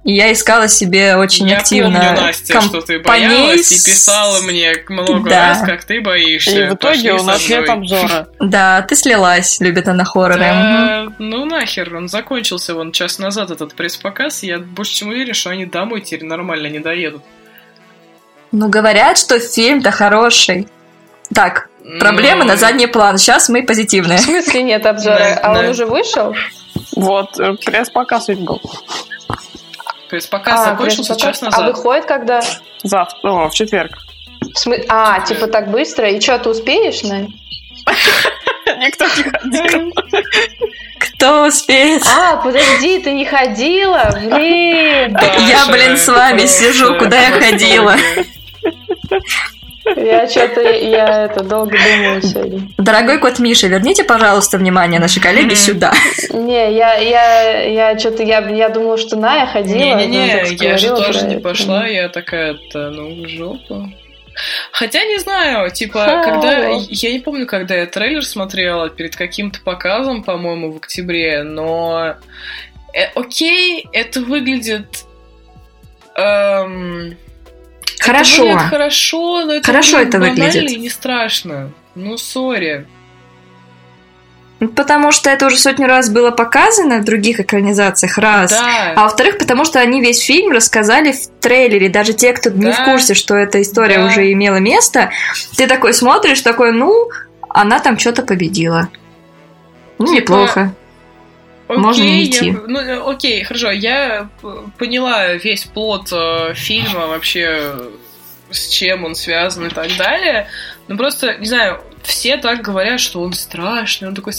И 0.02 0.14
я 0.14 0.32
искала 0.32 0.66
себе 0.66 1.16
очень 1.16 1.46
Я 1.48 1.58
активно 1.58 2.00
помню, 2.00 2.22
Настя, 2.22 2.60
что 2.62 2.80
ты 2.80 3.00
боялась 3.00 3.70
и 3.70 3.74
писала 3.74 4.40
мне 4.42 4.72
много 4.88 5.28
Да. 5.28 5.48
раз, 5.50 5.60
как 5.60 5.84
ты 5.84 6.00
боишься. 6.00 6.64
И 6.64 6.68
в 6.70 6.74
итоге 6.74 7.12
у 7.12 7.22
нас 7.22 7.46
нет 7.46 7.68
обзора. 7.68 8.26
Да, 8.38 8.80
ты 8.82 8.96
слилась, 8.96 9.60
любит 9.60 9.88
она 9.88 10.04
хорроры. 10.04 10.38
Да, 10.40 11.06
ну 11.18 11.44
нахер, 11.44 11.94
он 11.94 12.08
закончился 12.08 12.74
вон 12.74 12.92
час 12.92 13.18
назад, 13.18 13.50
этот 13.50 13.74
пресс-показ. 13.74 14.42
Я 14.42 14.58
больше 14.58 14.94
чем 14.94 15.10
уверен, 15.10 15.34
что 15.34 15.50
они 15.50 15.66
домой 15.66 16.00
теперь 16.00 16.24
нормально 16.24 16.68
не 16.68 16.78
доедут. 16.78 17.22
Ну, 18.52 18.68
говорят, 18.68 19.18
что 19.18 19.38
фильм-то 19.38 19.90
хороший. 19.90 20.66
Так, 21.32 21.68
проблемы 22.00 22.40
Ну, 22.44 22.48
на 22.52 22.56
задний 22.56 22.86
план. 22.86 23.18
Сейчас 23.18 23.48
мы 23.50 23.62
позитивные. 23.62 24.18
В 24.18 24.22
смысле 24.22 24.62
нет 24.62 24.86
обзора? 24.86 25.18
Да, 25.18 25.40
А 25.42 25.58
он 25.58 25.66
уже 25.66 25.84
вышел? 25.86 26.34
Вот, 26.96 27.38
э, 27.38 27.54
пресс-показ 27.64 28.28
ведь 28.28 28.40
был. 28.40 28.60
Пресс-показ 30.10 30.60
А, 30.60 30.64
закончился 30.70 31.16
час 31.16 31.40
назад. 31.40 31.60
А 31.60 31.66
выходит 31.66 32.04
когда? 32.04 32.40
Завтра, 32.82 33.18
о, 33.30 33.48
в 33.48 33.54
четверг. 33.54 33.92
В 34.40 34.66
смы- 34.66 34.84
А, 34.88 35.20
типа 35.20 35.46
так 35.46 35.70
быстро? 35.70 36.10
И 36.10 36.20
что, 36.20 36.38
ты 36.38 36.48
успеешь, 36.50 37.02
Най? 37.02 37.28
Никто 38.78 39.04
не 39.04 39.22
ходил. 39.22 39.92
Кто 40.98 41.46
успеет? 41.46 42.02
А, 42.06 42.36
подожди, 42.36 42.98
ты 43.00 43.12
не 43.12 43.24
ходила? 43.24 44.10
Блин! 44.16 45.16
Я, 45.48 45.66
блин, 45.70 45.96
с 45.96 46.08
вами 46.08 46.46
сижу, 46.46 46.96
куда 46.98 47.20
я 47.20 47.30
в 47.36 47.42
ходила. 47.42 47.96
Я 50.00 50.28
что-то, 50.28 50.60
я 50.62 51.24
это, 51.24 51.44
долго 51.44 51.72
думаю 51.72 52.22
сегодня. 52.22 52.68
Дорогой 52.78 53.18
кот 53.18 53.38
Миша, 53.38 53.66
верните, 53.66 54.02
пожалуйста, 54.04 54.56
внимание 54.56 54.98
нашей 54.98 55.20
коллеги 55.20 55.54
сюда. 55.54 55.92
Не, 56.30 56.74
я, 56.74 56.94
я, 56.94 57.62
я 57.62 57.98
что-то, 57.98 58.22
я, 58.22 58.40
я 58.48 58.68
думала, 58.70 58.96
что 58.96 59.16
Ная 59.16 59.46
ходила. 59.46 59.76
Не-не-не, 59.76 60.54
я 60.54 60.78
же 60.78 60.88
тоже 60.88 61.26
не 61.26 61.38
пошла, 61.38 61.86
я 61.86 62.08
такая-то, 62.08 62.90
ну, 62.90 63.24
в 63.24 63.28
жопу. 63.28 63.88
Хотя 64.72 65.04
не 65.04 65.18
знаю, 65.18 65.70
типа, 65.70 65.98
Ха. 65.98 66.24
когда... 66.24 66.68
Я 66.88 67.12
не 67.12 67.18
помню, 67.18 67.46
когда 67.46 67.74
я 67.74 67.86
трейлер 67.86 68.24
смотрела, 68.24 68.88
перед 68.88 69.14
каким-то 69.16 69.60
показом, 69.60 70.22
по-моему, 70.22 70.72
в 70.72 70.76
октябре, 70.76 71.42
но... 71.42 72.14
э, 72.94 73.06
окей, 73.14 73.86
это 73.92 74.20
выглядит... 74.20 75.04
эм, 76.16 77.16
Хорошо. 78.00 78.42
выглядит 78.42 78.62
хорошо, 78.70 79.44
но 79.44 79.52
это 79.54 79.66
Хорошо 79.66 79.98
это 79.98 80.18
выглядит. 80.18 80.70
и 80.70 80.76
не 80.76 80.88
страшно. 80.88 81.70
Ну, 81.94 82.16
сори. 82.16 82.86
Потому 84.76 85.10
что 85.10 85.30
это 85.30 85.46
уже 85.46 85.56
сотню 85.56 85.86
раз 85.86 86.10
было 86.10 86.30
показано 86.30 86.98
в 86.98 87.04
других 87.04 87.40
экранизациях, 87.40 88.18
раз. 88.18 88.50
Да. 88.50 88.92
А 88.94 89.04
во-вторых, 89.04 89.38
потому 89.38 89.64
что 89.64 89.80
они 89.80 90.02
весь 90.02 90.20
фильм 90.20 90.52
рассказали 90.52 91.12
в 91.12 91.28
трейлере. 91.40 91.88
Даже 91.88 92.12
те, 92.12 92.34
кто 92.34 92.50
не 92.50 92.70
в 92.72 92.76
Да. 92.76 92.84
курсе, 92.84 93.14
что 93.14 93.34
эта 93.36 93.62
история 93.62 93.96
Да. 93.98 94.04
уже 94.06 94.30
имела 94.32 94.56
место, 94.56 95.10
ты 95.56 95.66
такой 95.66 95.94
смотришь, 95.94 96.42
такой, 96.42 96.72
ну, 96.72 97.08
она 97.48 97.78
там 97.78 97.98
что-то 97.98 98.22
победила. 98.22 98.90
Ну, 99.98 100.06
Типа, 100.06 100.20
неплохо. 100.20 100.74
Можно 101.78 102.02
не 102.02 102.24
я- 102.24 102.30
идти. 102.30 102.56
ну, 102.66 103.08
окей, 103.08 103.44
хорошо. 103.44 103.70
Я 103.70 104.28
поняла 104.78 105.34
весь 105.34 105.64
плод 105.64 106.08
э, 106.12 106.54
фильма 106.54 107.06
вообще, 107.06 107.74
с 108.50 108.68
чем 108.68 109.04
он 109.04 109.14
связан 109.14 109.66
и 109.66 109.70
так 109.70 109.96
далее. 109.96 110.48
Но 110.88 110.96
просто, 110.96 111.36
не 111.38 111.46
знаю, 111.46 111.80
все 112.02 112.36
так 112.36 112.62
говорят, 112.62 113.00
что 113.00 113.20
он 113.20 113.32
страшный. 113.32 114.08
Он 114.08 114.14
такой... 114.14 114.32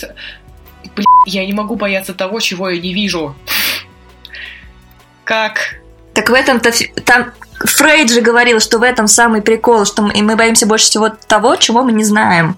Блин, 0.96 1.08
я 1.26 1.46
не 1.46 1.54
могу 1.54 1.76
бояться 1.76 2.14
того, 2.14 2.40
чего 2.40 2.70
я 2.70 2.82
не 2.82 2.94
вижу. 2.94 3.36
Как? 5.24 5.76
Так 6.14 6.30
в 6.30 6.34
этом-то... 6.34 6.72
Там 7.06 7.32
Фрейд 7.60 8.10
же 8.10 8.22
говорил, 8.22 8.60
что 8.60 8.80
в 8.80 8.84
этом 8.84 9.08
самый 9.08 9.42
прикол, 9.42 9.86
что 9.86 10.02
мы 10.02 10.36
боимся 10.36 10.66
больше 10.66 10.86
всего 10.86 11.10
того, 11.10 11.56
чего 11.56 11.84
мы 11.84 11.92
не 11.92 12.04
знаем. 12.04 12.58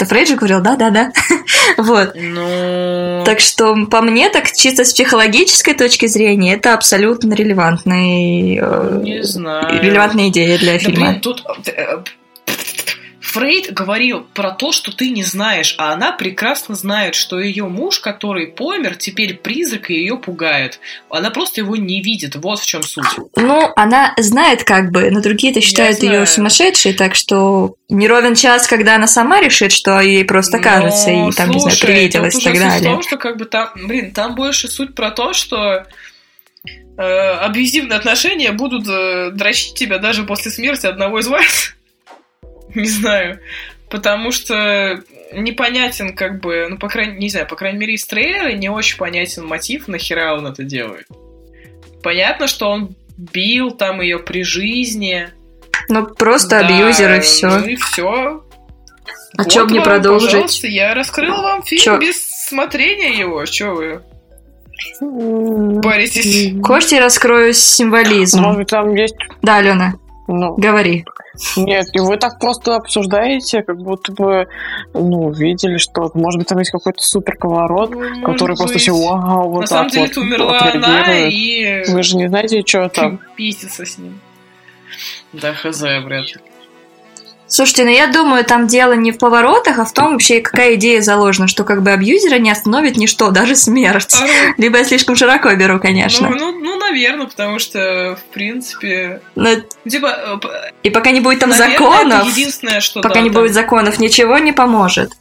Это 0.00 0.08
Фрейд 0.08 0.28
же 0.28 0.36
говорил, 0.36 0.62
да-да-да. 0.62 1.12
Вот. 1.76 2.12
Ну... 2.14 3.22
Так 3.26 3.40
что, 3.40 3.76
по 3.86 4.00
мне, 4.00 4.30
так 4.30 4.50
чисто 4.50 4.84
с 4.84 4.94
психологической 4.94 5.74
точки 5.74 6.06
зрения, 6.06 6.54
это 6.54 6.72
абсолютно 6.72 7.34
релевантный, 7.34 8.58
э, 8.62 9.00
Не 9.02 9.22
знаю. 9.22 9.82
релевантная 9.82 10.28
идея 10.28 10.56
для 10.58 10.72
Да 10.74 10.78
фильма. 10.78 11.06
блин, 11.08 11.20
тут 11.20 11.44
э, 11.66 11.98
Фрейд 13.30 13.72
говорил 13.72 14.26
про 14.34 14.50
то, 14.50 14.72
что 14.72 14.90
ты 14.90 15.10
не 15.10 15.22
знаешь, 15.22 15.76
а 15.78 15.92
она 15.92 16.10
прекрасно 16.10 16.74
знает, 16.74 17.14
что 17.14 17.38
ее 17.38 17.68
муж, 17.68 18.00
который 18.00 18.48
помер, 18.48 18.96
теперь 18.96 19.34
призрак 19.34 19.90
и 19.90 19.94
ее 19.94 20.16
пугает. 20.16 20.80
Она 21.10 21.30
просто 21.30 21.60
его 21.60 21.76
не 21.76 22.02
видит. 22.02 22.34
Вот 22.34 22.58
в 22.58 22.66
чем 22.66 22.82
суть. 22.82 23.06
Ну, 23.36 23.70
она 23.76 24.14
знает 24.18 24.64
как 24.64 24.90
бы, 24.90 25.12
но 25.12 25.22
другие-то 25.22 25.60
считают 25.60 26.02
ее 26.02 26.26
сумасшедшей, 26.26 26.92
так 26.94 27.14
что 27.14 27.76
не 27.88 28.08
ровен 28.08 28.34
час, 28.34 28.66
когда 28.66 28.96
она 28.96 29.06
сама 29.06 29.40
решит, 29.40 29.70
что 29.70 30.00
ей 30.00 30.24
просто 30.24 30.58
кажется, 30.58 31.10
Но, 31.10 31.28
и 31.28 31.32
там, 31.32 31.50
не 31.50 31.60
знаю, 31.60 31.76
слушай, 31.76 31.86
привиделось 31.86 32.34
и 32.34 32.42
так 32.42 32.54
суть 32.56 32.62
в 32.62 32.68
далее. 32.68 32.90
том, 32.90 33.02
что 33.02 33.16
как 33.16 33.36
бы 33.36 33.44
там, 33.44 33.70
блин, 33.76 34.12
там 34.12 34.34
больше 34.34 34.68
суть 34.68 34.96
про 34.96 35.12
то, 35.12 35.34
что 35.34 35.86
э, 36.96 37.02
абьюзивные 37.02 37.96
отношения 37.96 38.50
будут 38.50 38.88
э, 38.88 39.30
дрочить 39.30 39.74
тебя 39.74 39.98
даже 39.98 40.24
после 40.24 40.50
смерти 40.50 40.86
одного 40.86 41.20
из 41.20 41.28
вас. 41.28 41.74
Не 42.74 42.86
знаю. 42.86 43.40
Потому 43.88 44.30
что 44.30 45.02
непонятен, 45.32 46.14
как 46.14 46.40
бы, 46.40 46.66
ну, 46.70 46.78
по 46.78 46.88
крайней 46.88 47.18
не 47.18 47.28
знаю, 47.28 47.46
по 47.46 47.56
крайней 47.56 47.78
мере, 47.78 47.94
из 47.94 48.04
трейлера 48.04 48.52
не 48.52 48.68
очень 48.68 48.96
понятен 48.96 49.46
мотив, 49.46 49.88
нахера 49.88 50.34
он 50.34 50.46
это 50.46 50.62
делает. 50.62 51.06
Понятно, 52.02 52.46
что 52.46 52.70
он 52.70 52.94
бил 53.16 53.72
там 53.72 54.00
ее 54.00 54.18
при 54.18 54.42
жизни. 54.42 55.28
Ну, 55.88 56.06
просто 56.06 56.60
да, 56.60 56.66
абьюзер 56.66 57.14
и 57.16 57.20
все. 57.20 57.48
Ну 57.48 57.66
и 57.66 57.76
все. 57.76 58.44
А 59.36 59.42
вот 59.42 59.50
что 59.50 59.64
мне 59.64 59.80
продолжить? 59.80 60.30
Пожалуйста, 60.30 60.66
я 60.66 60.94
раскрыла 60.94 61.42
вам 61.42 61.62
фильм 61.62 61.82
чё? 61.82 61.98
без 61.98 62.20
смотрения 62.48 63.18
его. 63.18 63.44
Что 63.46 63.74
вы? 63.74 64.02
Боритесь. 65.00 66.52
Я 66.92 67.00
раскрою 67.00 67.52
символизм? 67.52 68.40
Может, 68.40 68.70
там 68.70 68.94
есть... 68.94 69.16
Да, 69.42 69.56
Алена, 69.56 69.94
ну, 70.32 70.54
говори. 70.56 71.04
Нет, 71.56 71.86
и 71.92 72.00
вы 72.00 72.16
так 72.16 72.38
просто 72.38 72.76
обсуждаете, 72.76 73.62
как 73.62 73.78
будто 73.78 74.12
бы, 74.12 74.48
ну, 74.94 75.30
видели, 75.30 75.78
что, 75.78 76.10
может 76.14 76.38
быть, 76.38 76.48
там 76.48 76.58
есть 76.58 76.70
какой-то 76.70 77.02
супер 77.02 77.36
поворот, 77.36 77.90
ну, 77.90 78.22
который 78.22 78.56
просто 78.56 78.78
все, 78.78 78.92
вау, 78.92 79.50
вот 79.50 79.62
На 79.62 79.66
так 79.66 79.68
самом 79.68 79.90
деле, 79.90 80.06
вот 80.06 80.16
умерла 80.16 80.70
она, 80.72 81.28
и... 81.28 81.84
Вы 81.90 82.02
же 82.02 82.16
не 82.16 82.28
знаете, 82.28 82.62
что 82.66 82.88
там. 82.88 83.20
Пиздится 83.36 83.84
с 83.84 83.98
ним. 83.98 84.20
Да, 85.32 85.54
хз, 85.54 85.80
вряд 85.80 86.26
ли. 86.34 86.40
Слушайте, 87.50 87.84
ну 87.84 87.90
я 87.90 88.06
думаю, 88.06 88.44
там 88.44 88.68
дело 88.68 88.92
не 88.92 89.10
в 89.10 89.18
поворотах, 89.18 89.80
а 89.80 89.84
в 89.84 89.92
том 89.92 90.12
вообще, 90.12 90.40
какая 90.40 90.76
идея 90.76 91.00
заложена, 91.00 91.48
что 91.48 91.64
как 91.64 91.82
бы 91.82 91.90
абьюзера 91.90 92.38
не 92.38 92.48
остановит 92.48 92.96
ничто, 92.96 93.32
даже 93.32 93.56
смерть. 93.56 94.14
А, 94.14 94.54
Либо 94.56 94.78
я 94.78 94.84
слишком 94.84 95.16
широко 95.16 95.52
беру, 95.56 95.80
конечно. 95.80 96.30
Ну, 96.30 96.36
ну, 96.36 96.60
ну 96.60 96.69
наверное, 96.90 97.26
потому 97.26 97.58
что, 97.58 98.16
в 98.16 98.32
принципе... 98.32 99.20
Но... 99.34 99.50
Ну, 99.84 99.90
типа... 99.90 100.40
Э, 100.42 100.70
И 100.82 100.90
пока 100.90 101.10
не 101.10 101.20
будет 101.20 101.40
там 101.40 101.50
наверное, 101.50 101.78
законов... 101.78 102.28
единственное, 102.28 102.80
что... 102.80 103.00
Пока 103.00 103.16
да, 103.16 103.20
не 103.20 103.30
там... 103.30 103.42
будет 103.42 103.54
законов, 103.54 103.98
ничего 103.98 104.38
не 104.38 104.52
поможет. 104.52 105.12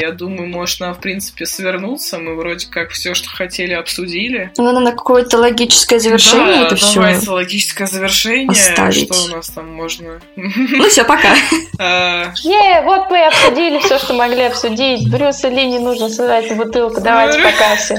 Я 0.00 0.10
думаю, 0.10 0.48
можно, 0.48 0.94
в 0.94 1.00
принципе, 1.00 1.46
свернуться. 1.46 2.18
Мы 2.18 2.34
вроде 2.34 2.66
как 2.66 2.90
все, 2.90 3.14
что 3.14 3.28
хотели, 3.28 3.72
обсудили. 3.72 4.50
Ну, 4.56 4.80
на 4.80 4.90
какое-то 4.90 5.38
логическое 5.38 6.00
завершение 6.00 6.60
да, 6.60 6.66
это 6.66 6.76
все. 6.76 6.94
Давайте 6.94 7.30
логическое 7.30 7.86
завершение. 7.86 8.48
Оставить. 8.50 9.12
Что 9.12 9.24
у 9.24 9.36
нас 9.36 9.48
там 9.50 9.72
можно? 9.72 10.20
Ну 10.34 10.88
все, 10.88 11.04
пока. 11.04 11.28
А. 11.78 12.32
Е, 12.42 12.82
вот 12.82 13.10
мы 13.10 13.26
обсудили 13.26 13.78
все, 13.78 13.98
что 13.98 14.14
могли 14.14 14.42
обсудить. 14.42 15.10
Брюса 15.10 15.48
Ли 15.48 15.66
не 15.66 15.78
нужно 15.78 16.10
сливать 16.10 16.54
бутылку. 16.56 17.00
Давайте 17.00 17.40
по 17.40 17.50
кассе. 17.50 17.96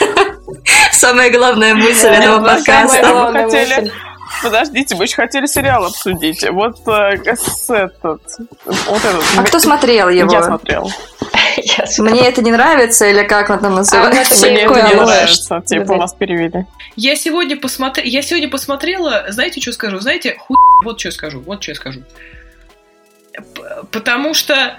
Самая 0.92 1.30
главная 1.30 1.74
мысль 1.74 2.08
этого 2.08 2.44
подкаста. 2.44 3.30
Мы 3.32 3.32
хотели 3.32 3.92
Подождите, 4.42 4.94
мы 4.94 5.04
еще 5.04 5.16
хотели 5.16 5.46
сериал 5.46 5.84
обсудить. 5.84 6.48
Вот 6.50 6.76
э, 6.86 6.90
этот, 7.22 8.22
вот 8.64 9.04
этот. 9.04 9.24
А 9.36 9.42
кто 9.42 9.58
смотрел 9.58 10.08
его? 10.08 10.32
Я 10.32 10.42
смотрел. 10.42 10.90
Мне 11.98 12.28
это 12.28 12.42
не 12.42 12.52
нравится, 12.52 13.06
или 13.06 13.22
как 13.24 13.50
он 13.50 13.58
там 13.58 13.74
называется? 13.74 14.46
А, 14.46 14.50
Мне 14.50 14.62
это 14.62 14.88
не 14.88 14.94
нравится, 14.94 15.62
типа 15.66 15.94
вас 15.96 16.14
перевели. 16.14 16.66
Я 16.96 17.16
сегодня, 17.16 17.56
посмотр... 17.56 18.02
я 18.02 18.22
сегодня 18.22 18.48
посмотрела, 18.48 19.26
знаете, 19.28 19.60
что 19.60 19.72
скажу? 19.72 19.98
Знаете, 19.98 20.36
хуй... 20.38 20.56
Вот 20.84 20.98
что 21.00 21.10
скажу, 21.10 21.40
вот 21.40 21.62
что 21.62 21.72
я 21.72 21.74
скажу. 21.74 22.02
Потому 23.90 24.32
что 24.32 24.78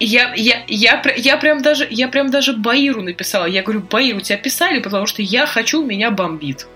я, 0.00 0.32
я, 0.34 0.64
я, 0.66 1.02
я, 1.16 1.36
прям 1.36 1.62
даже, 1.62 1.86
я 1.90 2.08
прям 2.08 2.30
даже 2.30 2.52
Баиру 2.54 3.02
написала. 3.02 3.46
Я 3.46 3.62
говорю, 3.62 3.80
Баир, 3.80 4.16
у 4.16 4.20
тебя 4.20 4.36
писали, 4.36 4.80
потому 4.80 5.06
что 5.06 5.22
я 5.22 5.46
хочу, 5.46 5.84
меня 5.84 6.10
бомбит. 6.10 6.66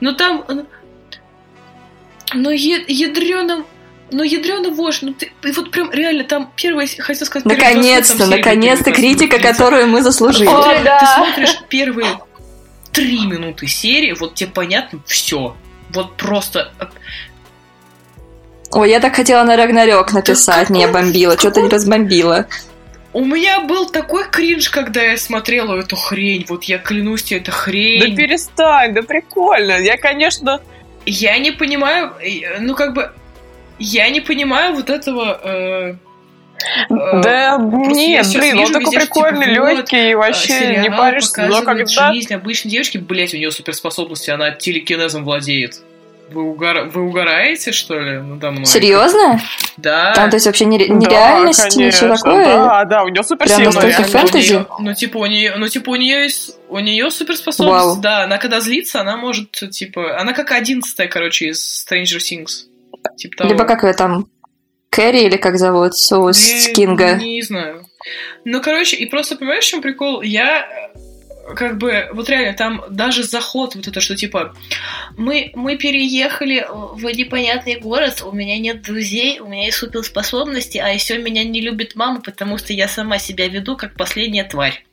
Но 0.00 0.12
там... 0.12 0.44
Но 2.32 2.50
ядреным 2.50 3.64
ну, 4.10 4.22
ядрёный 4.22 4.70
вож, 4.70 5.02
ну 5.02 5.14
ты, 5.14 5.32
вот 5.54 5.70
прям 5.70 5.90
реально 5.90 6.24
там 6.24 6.52
первое, 6.54 6.86
хотел 6.98 7.26
сказать... 7.26 7.46
Наконец-то, 7.46 8.26
наконец-то 8.26 8.92
критика, 8.92 9.38
которую 9.38 9.88
мы 9.88 10.02
заслужили. 10.02 10.46
О, 10.46 10.82
да. 10.84 11.00
Ты 11.00 11.06
смотришь 11.06 11.58
первые 11.68 12.18
три 12.92 13.26
минуты 13.26 13.66
серии, 13.66 14.12
вот 14.12 14.34
тебе 14.34 14.50
понятно 14.50 15.00
все. 15.06 15.56
Вот 15.90 16.16
просто... 16.16 16.72
Ой, 18.74 18.90
я 18.90 18.98
так 18.98 19.14
хотела 19.14 19.44
на 19.44 19.56
Рагнарёк 19.56 20.12
написать, 20.12 20.68
меня 20.68 20.88
бомбило, 20.88 21.38
что-то 21.38 21.62
не 21.62 21.68
разбомбило. 21.68 22.46
У 23.12 23.24
меня 23.24 23.60
был 23.60 23.88
такой 23.88 24.28
кринж, 24.28 24.68
когда 24.70 25.00
я 25.00 25.16
смотрела 25.16 25.78
эту 25.78 25.94
хрень. 25.94 26.44
Вот 26.48 26.64
я 26.64 26.78
клянусь 26.78 27.22
тебе, 27.22 27.38
это 27.38 27.52
хрень. 27.52 28.00
Да 28.00 28.16
перестань, 28.16 28.92
да 28.92 29.02
прикольно. 29.02 29.78
Я, 29.78 29.96
конечно... 29.96 30.60
Я 31.06 31.38
не 31.38 31.52
понимаю, 31.52 32.14
э, 32.20 32.58
ну 32.60 32.74
как 32.74 32.94
бы... 32.94 33.12
Я 33.78 34.08
не 34.08 34.20
понимаю 34.20 34.74
вот 34.74 34.90
этого... 34.90 35.38
Э, 35.44 35.94
э 36.90 37.20
да 37.22 37.58
нет, 37.58 38.26
блин, 38.34 38.58
он 38.58 38.72
такой 38.72 38.98
прикольный, 38.98 39.54
типа, 39.54 39.70
легкий, 39.70 40.14
вот, 40.14 40.26
вообще 40.26 40.78
не 40.78 40.90
паришься, 40.90 41.46
но 41.46 41.62
когда... 41.62 42.12
жизнь 42.12 42.34
обычной 42.34 42.70
девочки, 42.72 42.98
блять, 42.98 43.34
у 43.34 43.36
нее 43.36 43.52
суперспособности, 43.52 44.30
она 44.30 44.50
телекинезом 44.50 45.24
владеет. 45.24 45.82
Вы, 46.34 46.42
угор... 46.42 46.90
Вы 46.92 47.02
угораете, 47.02 47.70
что 47.70 47.98
ли, 47.98 48.18
надо 48.18 48.50
мной? 48.50 48.66
Серьезно? 48.66 49.40
Да. 49.76 50.12
Там, 50.14 50.30
то 50.30 50.36
есть, 50.36 50.46
вообще 50.46 50.64
нереальность, 50.64 51.62
да, 51.62 51.70
конечно, 51.70 52.16
такое? 52.16 52.44
Да, 52.44 52.84
да, 52.84 53.04
у 53.04 53.08
нее 53.08 53.22
суперсила. 53.22 53.70
Прям 53.70 53.72
настолько 53.72 54.02
фэнтези? 54.02 54.66
ну, 54.80 54.94
типа, 54.94 55.18
у 55.18 55.26
нее, 55.26 55.54
ну, 55.56 55.68
типа, 55.68 55.90
у 55.90 55.96
нее 55.96 56.24
есть... 56.24 56.56
У 56.68 56.80
нее 56.80 57.08
суперспособность, 57.12 57.84
Вау. 57.84 58.00
да. 58.00 58.24
Она 58.24 58.38
когда 58.38 58.60
злится, 58.60 59.00
она 59.00 59.16
может, 59.16 59.52
типа... 59.52 60.18
Она 60.18 60.32
как 60.32 60.50
одиннадцатая, 60.50 61.06
короче, 61.06 61.50
из 61.50 61.86
Stranger 61.86 62.18
Things. 62.18 62.66
Типа 63.16 63.36
того. 63.36 63.50
Либо 63.50 63.64
как 63.64 63.84
ее 63.84 63.92
там... 63.92 64.26
Кэрри 64.90 65.22
или 65.24 65.36
как 65.36 65.56
зовут? 65.56 65.96
Соус 65.96 66.68
Кинга? 66.74 67.14
Не 67.14 67.42
знаю. 67.42 67.86
Ну, 68.44 68.60
короче, 68.60 68.96
и 68.96 69.06
просто 69.06 69.36
понимаешь, 69.36 69.64
в 69.64 69.68
чем 69.68 69.82
прикол? 69.82 70.22
Я 70.22 70.66
как 71.56 71.78
бы, 71.78 72.08
вот 72.12 72.28
реально, 72.28 72.54
там 72.54 72.84
даже 72.90 73.22
заход, 73.22 73.74
вот 73.74 73.86
это, 73.86 74.00
что 74.00 74.16
типа, 74.16 74.54
мы, 75.16 75.52
мы 75.54 75.76
переехали 75.76 76.66
в 76.70 77.04
непонятный 77.04 77.78
город, 77.78 78.22
у 78.24 78.32
меня 78.32 78.58
нет 78.58 78.82
друзей, 78.82 79.40
у 79.40 79.46
меня 79.46 79.66
есть 79.66 79.76
суперспособности, 79.76 80.78
а 80.78 80.88
еще 80.88 81.18
меня 81.18 81.44
не 81.44 81.60
любит 81.60 81.96
мама, 81.96 82.20
потому 82.20 82.58
что 82.58 82.72
я 82.72 82.88
сама 82.88 83.18
себя 83.18 83.48
веду 83.48 83.76
как 83.76 83.94
последняя 83.94 84.44
тварь. 84.44 84.84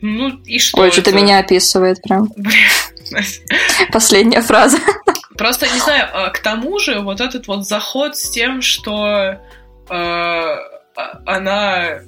Ну 0.00 0.40
и 0.44 0.58
что? 0.58 0.80
Ой, 0.80 0.90
что-то 0.90 1.12
меня 1.12 1.38
описывает 1.38 2.00
прям. 2.02 2.28
Последняя 3.92 4.40
фраза. 4.40 4.78
Просто, 5.36 5.66
не 5.66 5.78
знаю, 5.78 6.08
а, 6.12 6.30
к 6.30 6.38
тому 6.38 6.78
же 6.78 7.00
вот 7.00 7.20
этот 7.20 7.46
вот 7.48 7.66
заход 7.66 8.16
с 8.16 8.30
тем, 8.30 8.62
что 8.62 9.36
э, 9.90 10.56
она 11.26 12.00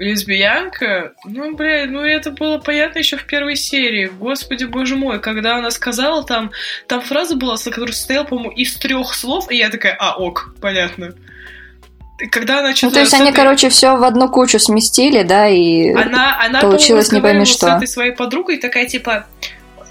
лесбиянка, 0.00 1.12
ну, 1.26 1.54
бля, 1.54 1.84
ну 1.86 2.00
это 2.00 2.30
было 2.30 2.56
понятно 2.58 3.00
еще 3.00 3.18
в 3.18 3.26
первой 3.26 3.54
серии. 3.54 4.06
Господи, 4.06 4.64
боже 4.64 4.96
мой, 4.96 5.20
когда 5.20 5.56
она 5.58 5.70
сказала 5.70 6.24
там, 6.24 6.52
там 6.88 7.02
фраза 7.02 7.36
была, 7.36 7.56
которая 7.58 7.92
состояла, 7.92 8.24
по-моему, 8.24 8.50
из 8.50 8.74
трех 8.76 9.14
слов, 9.14 9.50
и 9.50 9.58
я 9.58 9.68
такая, 9.68 9.94
а, 10.00 10.16
ок, 10.16 10.54
понятно. 10.60 11.12
Когда 12.32 12.60
она 12.60 12.72
ну, 12.82 12.90
то 12.90 13.00
есть 13.00 13.12
они, 13.12 13.30
этой... 13.30 13.36
короче, 13.36 13.68
все 13.68 13.96
в 13.96 14.02
одну 14.02 14.30
кучу 14.30 14.58
сместили, 14.58 15.22
да, 15.22 15.48
и 15.48 15.90
она, 15.92 16.38
она, 16.42 16.60
получилось 16.60 17.12
не 17.12 17.20
пойми 17.20 17.44
что. 17.44 17.66
с 17.66 17.76
этой 17.76 17.86
своей 17.86 18.12
подругой 18.12 18.56
такая, 18.56 18.86
типа, 18.86 19.26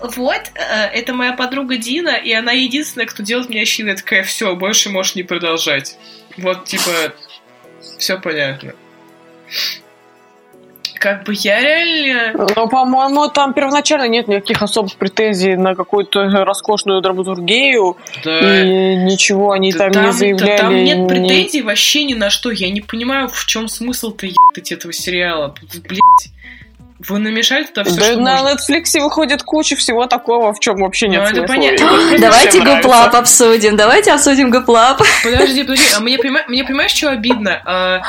вот, 0.02 0.42
э, 0.56 0.86
это 0.94 1.14
моя 1.14 1.34
подруга 1.34 1.78
Дина, 1.78 2.16
и 2.16 2.32
она 2.34 2.52
единственная, 2.52 3.06
кто 3.06 3.22
делает 3.22 3.50
мне 3.50 3.64
щит. 3.66 3.86
Я 3.86 3.96
такая, 3.96 4.24
все, 4.24 4.56
больше 4.56 4.90
можешь 4.90 5.16
не 5.16 5.24
продолжать. 5.24 5.98
Вот, 6.38 6.66
типа, 6.66 7.14
все 7.98 8.18
понятно 8.20 8.74
как 11.00 11.24
бы 11.24 11.34
я 11.36 11.60
реально... 11.62 12.46
Ну, 12.56 12.68
по-моему, 12.68 13.30
там 13.30 13.54
первоначально 13.54 14.08
нет 14.08 14.28
никаких 14.28 14.62
особых 14.62 14.96
претензий 14.96 15.56
на 15.56 15.74
какую-то 15.74 16.28
роскошную 16.46 17.02
драматургию. 17.02 17.98
Да. 18.24 18.62
И 18.62 18.96
ничего 18.96 19.52
они 19.52 19.72
да, 19.72 19.80
там, 19.80 19.92
там 19.92 20.06
не 20.06 20.12
заявляли. 20.12 20.58
Да, 20.58 20.58
там 20.58 20.76
нет 20.76 21.08
претензий 21.08 21.62
вообще 21.62 22.04
ни 22.04 22.14
на 22.14 22.30
что. 22.30 22.52
Я 22.52 22.70
не 22.70 22.82
понимаю, 22.82 23.30
в 23.30 23.46
чем 23.46 23.68
смысл-то 23.68 24.26
ебать 24.26 24.72
этого 24.72 24.94
сериала. 24.94 25.56
Блять. 25.88 26.39
Вы 27.08 27.20
намешали 27.20 27.64
туда 27.64 27.86
все, 27.86 27.96
да 27.96 28.04
что 28.04 28.20
на 28.20 28.44
можно. 28.44 28.56
Netflix 28.56 29.00
выходит 29.00 29.44
куча 29.44 29.78
всего 29.78 30.06
такого, 30.06 30.54
в 30.54 30.60
чем 30.60 30.76
вообще 30.82 31.08
нет 31.08 31.22
ну, 31.24 31.30
это 31.30 31.44
понятно. 31.44 31.88
Давайте 32.20 32.60
Гуплап 32.60 33.16
обсудим. 33.16 33.78
Давайте 33.78 34.12
обсудим 34.12 34.52
Гуплап. 34.52 35.02
Подожди, 35.24 35.64
подожди. 35.64 35.86
А 35.96 36.02
мне, 36.02 36.18
мне 36.48 36.64
понимаешь, 36.66 36.92
что 36.92 37.10
обидно? 37.10 37.62
А, 37.66 38.02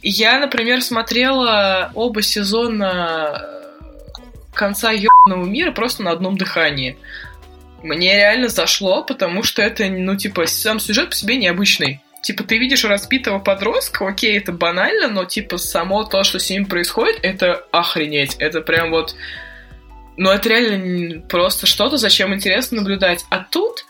я, 0.00 0.38
например, 0.38 0.80
смотрела 0.80 1.90
оба 1.94 2.22
сезона 2.22 3.42
конца 4.54 4.92
ебаного 4.92 5.44
мира 5.44 5.72
просто 5.72 6.04
на 6.04 6.12
одном 6.12 6.38
дыхании. 6.38 6.96
Мне 7.82 8.14
реально 8.14 8.48
зашло, 8.48 9.02
потому 9.02 9.42
что 9.42 9.60
это, 9.60 9.86
ну, 9.86 10.16
типа, 10.16 10.46
сам 10.46 10.78
сюжет 10.78 11.10
по 11.10 11.16
себе 11.16 11.36
необычный. 11.36 12.00
Типа, 12.26 12.42
ты 12.42 12.58
видишь 12.58 12.84
распитого 12.84 13.38
подростка, 13.38 14.08
окей, 14.08 14.36
это 14.36 14.50
банально, 14.50 15.06
но, 15.06 15.24
типа, 15.24 15.58
само 15.58 16.02
то, 16.02 16.24
что 16.24 16.40
с 16.40 16.50
ним 16.50 16.66
происходит, 16.66 17.20
это 17.22 17.64
охренеть. 17.70 18.34
Это 18.40 18.62
прям 18.62 18.90
вот... 18.90 19.14
Ну, 20.16 20.30
это 20.30 20.48
реально 20.48 21.20
просто 21.20 21.66
что-то, 21.66 21.98
зачем 21.98 22.34
интересно 22.34 22.78
наблюдать. 22.78 23.24
А 23.30 23.44
тут 23.48 23.86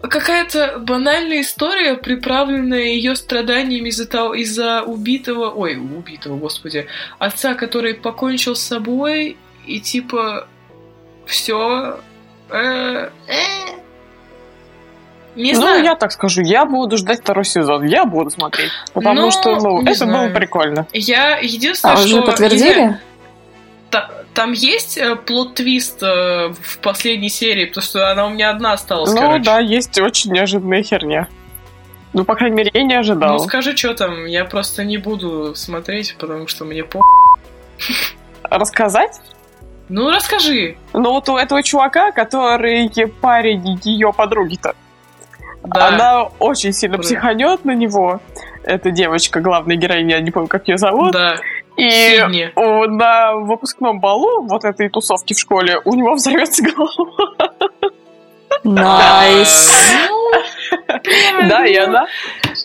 какая-то 0.00 0.78
банальная 0.78 1.40
история, 1.40 1.96
приправленная 1.96 2.84
ее 2.84 3.16
страданиями 3.16 3.88
из-за 3.88 4.06
того, 4.06 4.34
из-за 4.34 4.82
убитого, 4.82 5.50
ой, 5.50 5.74
убитого, 5.74 6.36
господи, 6.36 6.86
отца, 7.18 7.54
который 7.54 7.94
покончил 7.94 8.54
с 8.54 8.62
собой, 8.62 9.36
и 9.66 9.80
типа 9.80 10.46
все. 11.26 11.98
Э, 12.48 13.10
э. 13.26 13.83
Не 15.36 15.52
ну, 15.52 15.60
знаю. 15.60 15.82
я 15.84 15.94
так 15.96 16.12
скажу, 16.12 16.42
я 16.42 16.64
буду 16.64 16.96
ждать 16.96 17.20
второй 17.20 17.44
сезон. 17.44 17.84
Я 17.84 18.04
буду 18.04 18.30
смотреть. 18.30 18.70
Потому 18.92 19.22
Ну, 19.22 19.30
что, 19.32 19.56
ну, 19.56 19.82
это 19.82 19.94
знаю. 19.94 20.28
было 20.28 20.34
прикольно. 20.34 20.86
Я 20.92 21.38
единственное, 21.38 21.94
А 21.94 21.96
что... 21.98 22.06
уже 22.06 22.22
подтвердили? 22.22 22.80
я- 22.80 23.00
та- 23.90 24.10
там 24.32 24.52
есть 24.52 24.96
э, 24.98 25.16
плот-твист 25.16 26.02
э, 26.02 26.52
в 26.60 26.78
последней 26.78 27.28
серии, 27.30 27.64
потому 27.66 27.84
что 27.84 28.10
она 28.10 28.26
у 28.26 28.30
меня 28.30 28.50
одна 28.50 28.72
осталась, 28.72 29.12
Ну 29.12 29.20
короче. 29.20 29.44
да, 29.44 29.58
есть 29.58 29.98
очень 30.00 30.32
неожиданная 30.32 30.82
херня. 30.82 31.26
Ну, 32.12 32.24
по 32.24 32.36
крайней 32.36 32.56
мере, 32.56 32.70
я 32.72 32.82
не 32.84 32.94
ожидал. 32.94 33.32
Ну 33.34 33.38
скажи, 33.40 33.76
что 33.76 33.92
там, 33.94 34.26
я 34.26 34.44
просто 34.44 34.84
не 34.84 34.98
буду 34.98 35.54
смотреть, 35.56 36.14
потому 36.16 36.46
что 36.46 36.64
мне 36.64 36.84
по... 36.84 37.00
Рассказать? 38.44 39.20
Ну 39.88 40.10
расскажи. 40.10 40.76
Ну, 40.92 41.10
вот 41.10 41.28
у 41.28 41.36
этого 41.36 41.62
чувака, 41.62 42.12
который 42.12 42.88
парень 43.20 43.80
ее 43.84 44.12
подруги-то, 44.12 44.74
Да. 45.64 45.88
она 45.88 46.22
очень 46.38 46.72
сильно 46.72 46.98
Да. 46.98 47.02
психанет 47.02 47.64
на 47.64 47.72
него. 47.72 48.20
Эта 48.64 48.90
девочка, 48.90 49.40
главная 49.40 49.76
героиня, 49.76 50.16
я 50.16 50.20
не 50.20 50.30
помню, 50.30 50.48
как 50.48 50.68
ее 50.68 50.78
зовут. 50.78 51.12
Да. 51.12 51.36
И 51.76 51.88
Сидни. 51.90 52.52
на 52.54 53.34
выпускном 53.34 53.98
балу 53.98 54.42
вот 54.46 54.64
этой 54.64 54.88
тусовки 54.88 55.34
в 55.34 55.38
школе 55.38 55.80
у 55.84 55.94
него 55.94 56.14
взорвется 56.14 56.62
голова. 56.62 57.50
Nice. 58.62 59.92
А, 59.92 60.08
ну, 60.08 60.14
Да, 61.48 61.66
и 61.66 61.76
она... 61.76 62.06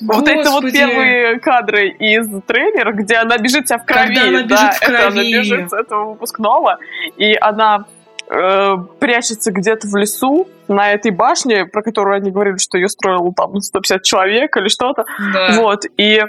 Вот 0.02 0.28
это 0.28 0.52
вот 0.52 0.72
первые 0.72 1.40
кадры 1.40 1.90
из 1.90 2.28
трейлера, 2.44 2.94
где 2.94 3.16
она 3.16 3.38
бежит 3.38 3.66
вся 3.66 3.78
в 3.80 3.86
крови. 3.86 4.08
Когда 4.16 4.22
она 4.28 4.44
да, 4.44 4.46
бежит 4.46 4.74
в 4.80 4.84
это 4.84 5.08
она 5.08 5.12
крови. 5.12 5.34
бежит 5.34 5.70
с 5.70 5.74
этого 5.74 6.06
выпускного, 6.12 6.78
и 7.18 7.36
она 7.42 7.86
э, 8.30 8.76
прячется 9.00 9.52
где-то 9.52 9.88
в 9.88 9.96
лесу 9.96 10.48
на 10.68 10.92
этой 10.92 11.12
башне, 11.12 11.66
про 11.66 11.82
которую 11.82 12.16
они 12.16 12.32
говорили, 12.32 12.58
что 12.58 12.78
ее 12.78 12.90
строил 12.90 13.34
там 13.34 13.60
150 13.60 14.04
человек 14.04 14.56
или 14.58 14.68
что-то. 14.68 15.06
Да. 15.34 15.56
Вот, 15.58 15.86
и 15.98 16.22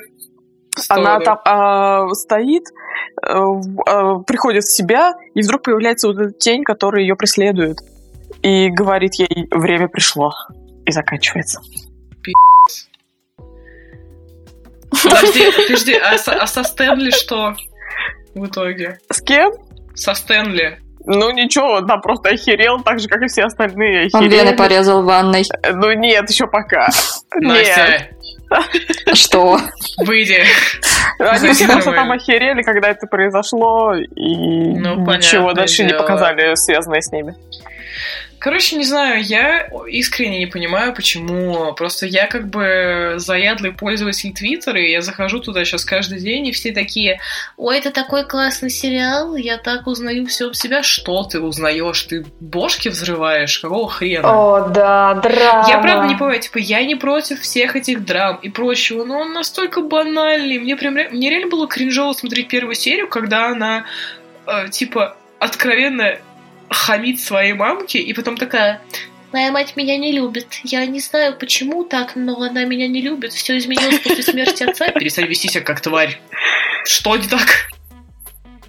она 0.89 1.19
Стоry. 1.19 1.25
там 1.25 1.39
а, 1.45 2.09
стоит, 2.15 2.65
э, 3.23 3.35
а, 3.87 4.19
приходит 4.21 4.65
в 4.65 4.75
себя, 4.75 5.15
и 5.35 5.43
вдруг 5.43 5.63
появляется 5.63 6.09
вот 6.09 6.19
эта 6.19 6.33
тень, 6.33 6.65
которая 6.65 7.03
ее 7.03 7.17
преследует. 7.17 7.79
И 8.43 8.71
говорит 8.71 9.15
ей, 9.17 9.49
время 9.51 9.89
пришло. 9.89 10.33
И 10.87 10.93
заканчивается. 10.93 11.61
Подожди, 14.91 15.45
подожди, 15.57 15.95
а 15.95 16.19
со, 16.19 16.33
а 16.33 16.47
со 16.47 16.63
Стэнли 16.65 17.11
что 17.11 17.55
в 18.35 18.47
итоге? 18.47 18.99
С 19.11 19.21
кем? 19.21 19.53
Со 19.95 20.15
Стэнли. 20.15 20.81
Ну 21.07 21.31
ничего, 21.31 21.73
он 21.75 21.87
там 21.87 22.01
просто 22.01 22.31
охерел, 22.31 22.81
так 22.81 23.01
же, 23.01 23.09
как 23.09 23.23
и 23.23 23.27
все 23.27 23.45
остальные 23.45 24.11
Он 24.13 24.21
охерели. 24.21 24.45
вены 24.45 24.57
порезал 24.57 25.03
в 25.03 25.07
ванной. 25.07 25.45
Ну 25.73 25.93
нет, 25.93 26.29
еще 26.29 26.47
пока. 26.47 26.89
Настя, 27.35 28.09
Что? 29.15 29.59
выйди. 29.99 30.43
Они 31.19 31.53
все 31.53 31.67
просто 31.67 31.93
там 31.93 32.11
охерели, 32.13 32.63
когда 32.63 32.91
это 32.91 33.07
произошло, 33.07 33.95
и 33.95 34.35
Ну, 34.35 34.97
ничего 35.07 35.53
дальше 35.53 35.85
не 35.85 35.95
показали, 35.95 36.55
связанное 36.55 37.01
с 37.01 37.13
ними. 37.13 37.35
Короче, 38.41 38.77
не 38.77 38.85
знаю, 38.85 39.23
я 39.23 39.69
искренне 39.87 40.39
не 40.39 40.47
понимаю, 40.47 40.95
почему. 40.95 41.75
Просто 41.75 42.07
я 42.07 42.27
как 42.27 42.49
бы 42.49 43.17
заядлый 43.19 43.73
пользователь 43.73 44.33
Твиттера, 44.33 44.81
и 44.81 44.91
я 44.91 45.03
захожу 45.03 45.41
туда 45.41 45.63
сейчас 45.67 45.85
каждый 45.85 46.21
день, 46.21 46.47
и 46.47 46.53
все 46.53 46.73
такие, 46.73 47.21
ой, 47.59 47.77
это 47.77 47.91
такой 47.91 48.25
классный 48.25 48.71
сериал, 48.71 49.37
я 49.37 49.59
так 49.59 49.87
узнаю 49.87 50.27
все 50.27 50.47
об 50.47 50.55
себя. 50.55 50.83
Что 50.83 51.23
ты 51.25 51.39
узнаешь? 51.39 52.03
Ты 52.05 52.25
бошки 52.41 52.89
взрываешь? 52.89 53.59
Какого 53.59 53.91
хрена? 53.91 54.29
О, 54.29 54.69
да, 54.71 55.15
драма. 55.17 55.69
Я 55.69 55.79
правда 55.79 56.09
не 56.09 56.15
понимаю, 56.15 56.41
типа, 56.41 56.57
я 56.57 56.83
не 56.83 56.95
против 56.95 57.43
всех 57.43 57.77
этих 57.77 58.07
драм 58.07 58.37
и 58.37 58.49
прочего, 58.49 59.05
но 59.05 59.19
он 59.19 59.35
настолько 59.35 59.83
банальный. 59.83 60.59
Мне 60.59 60.77
прям 60.77 60.95
мне 60.95 61.29
реально 61.29 61.49
было 61.49 61.69
кринжово 61.69 62.15
смотреть 62.15 62.49
первую 62.49 62.75
серию, 62.75 63.07
когда 63.07 63.49
она, 63.49 63.85
э, 64.47 64.71
типа, 64.71 65.19
откровенно 65.39 66.17
хамит 66.71 67.21
своей 67.21 67.53
мамке, 67.53 67.99
и 67.99 68.13
потом 68.13 68.37
такая... 68.37 68.81
Моя 69.33 69.53
мать 69.53 69.77
меня 69.77 69.97
не 69.97 70.11
любит. 70.11 70.61
Я 70.65 70.85
не 70.87 70.99
знаю, 70.99 71.37
почему 71.39 71.85
так, 71.85 72.17
но 72.17 72.41
она 72.43 72.65
меня 72.65 72.89
не 72.89 73.01
любит. 73.01 73.33
Все 73.33 73.59
изменилось 73.59 74.01
после 74.01 74.25
смерти 74.25 74.65
отца. 74.65 74.89
Перестань 74.89 75.27
вести 75.27 75.49
себя 75.49 75.63
как 75.63 75.81
тварь. 75.81 76.21
Что 76.85 77.17
не 77.17 77.29
так? 77.29 77.69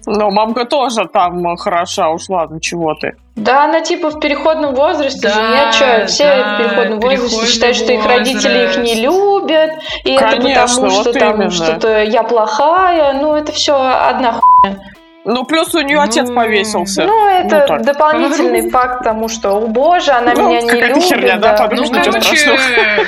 Но 0.06 0.30
мамка 0.30 0.64
тоже 0.64 1.08
там 1.12 1.56
хороша, 1.56 2.10
уж 2.10 2.28
ладно, 2.28 2.60
чего 2.60 2.94
ты. 2.94 3.12
Да, 3.36 3.64
она 3.64 3.80
типа 3.80 4.10
в 4.10 4.20
переходном 4.20 4.74
возрасте 4.74 5.20
Да, 5.20 5.34
же, 5.34 5.40
нет, 5.40 5.74
что, 5.74 6.06
все 6.06 6.24
да, 6.24 6.54
в 6.54 6.58
переходном 6.58 7.00
возрасте 7.00 7.26
переходный 7.28 7.52
считают, 7.52 7.76
что 7.76 7.92
их 7.92 8.06
родители 8.06 8.64
их 8.64 8.76
не 8.78 9.06
возраст. 9.06 9.42
любят, 9.42 9.70
и 10.04 10.10
это 10.12 10.30
Конечно, 10.30 10.64
потому, 10.64 10.90
что 10.90 11.02
вот 11.04 11.18
там 11.18 11.34
именно. 11.36 11.50
что-то 11.50 12.02
я 12.02 12.22
плохая, 12.24 13.12
ну 13.14 13.34
это 13.34 13.52
все 13.52 13.74
одна 13.76 14.32
хуйня. 14.40 14.78
Ну, 15.24 15.44
плюс 15.44 15.74
у 15.74 15.80
нее 15.80 15.98
Ну, 15.98 16.02
отец 16.02 16.30
повесился. 16.30 17.04
Ну, 17.04 17.26
это 17.28 17.66
Ну, 17.78 17.84
дополнительный 17.84 18.70
факт 18.70 19.04
тому, 19.04 19.28
что, 19.28 19.52
о 19.56 19.66
боже, 19.68 20.10
она 20.12 20.32
Ну, 20.34 20.48
меня 20.48 20.62
не 20.62 20.80
любит. 20.80 21.02
херня, 21.04 21.36
да, 21.36 21.56
да. 21.56 21.68
подумай, 21.68 21.88
Ну, 21.88 21.94
что 22.02 22.20
короче... 22.20 23.06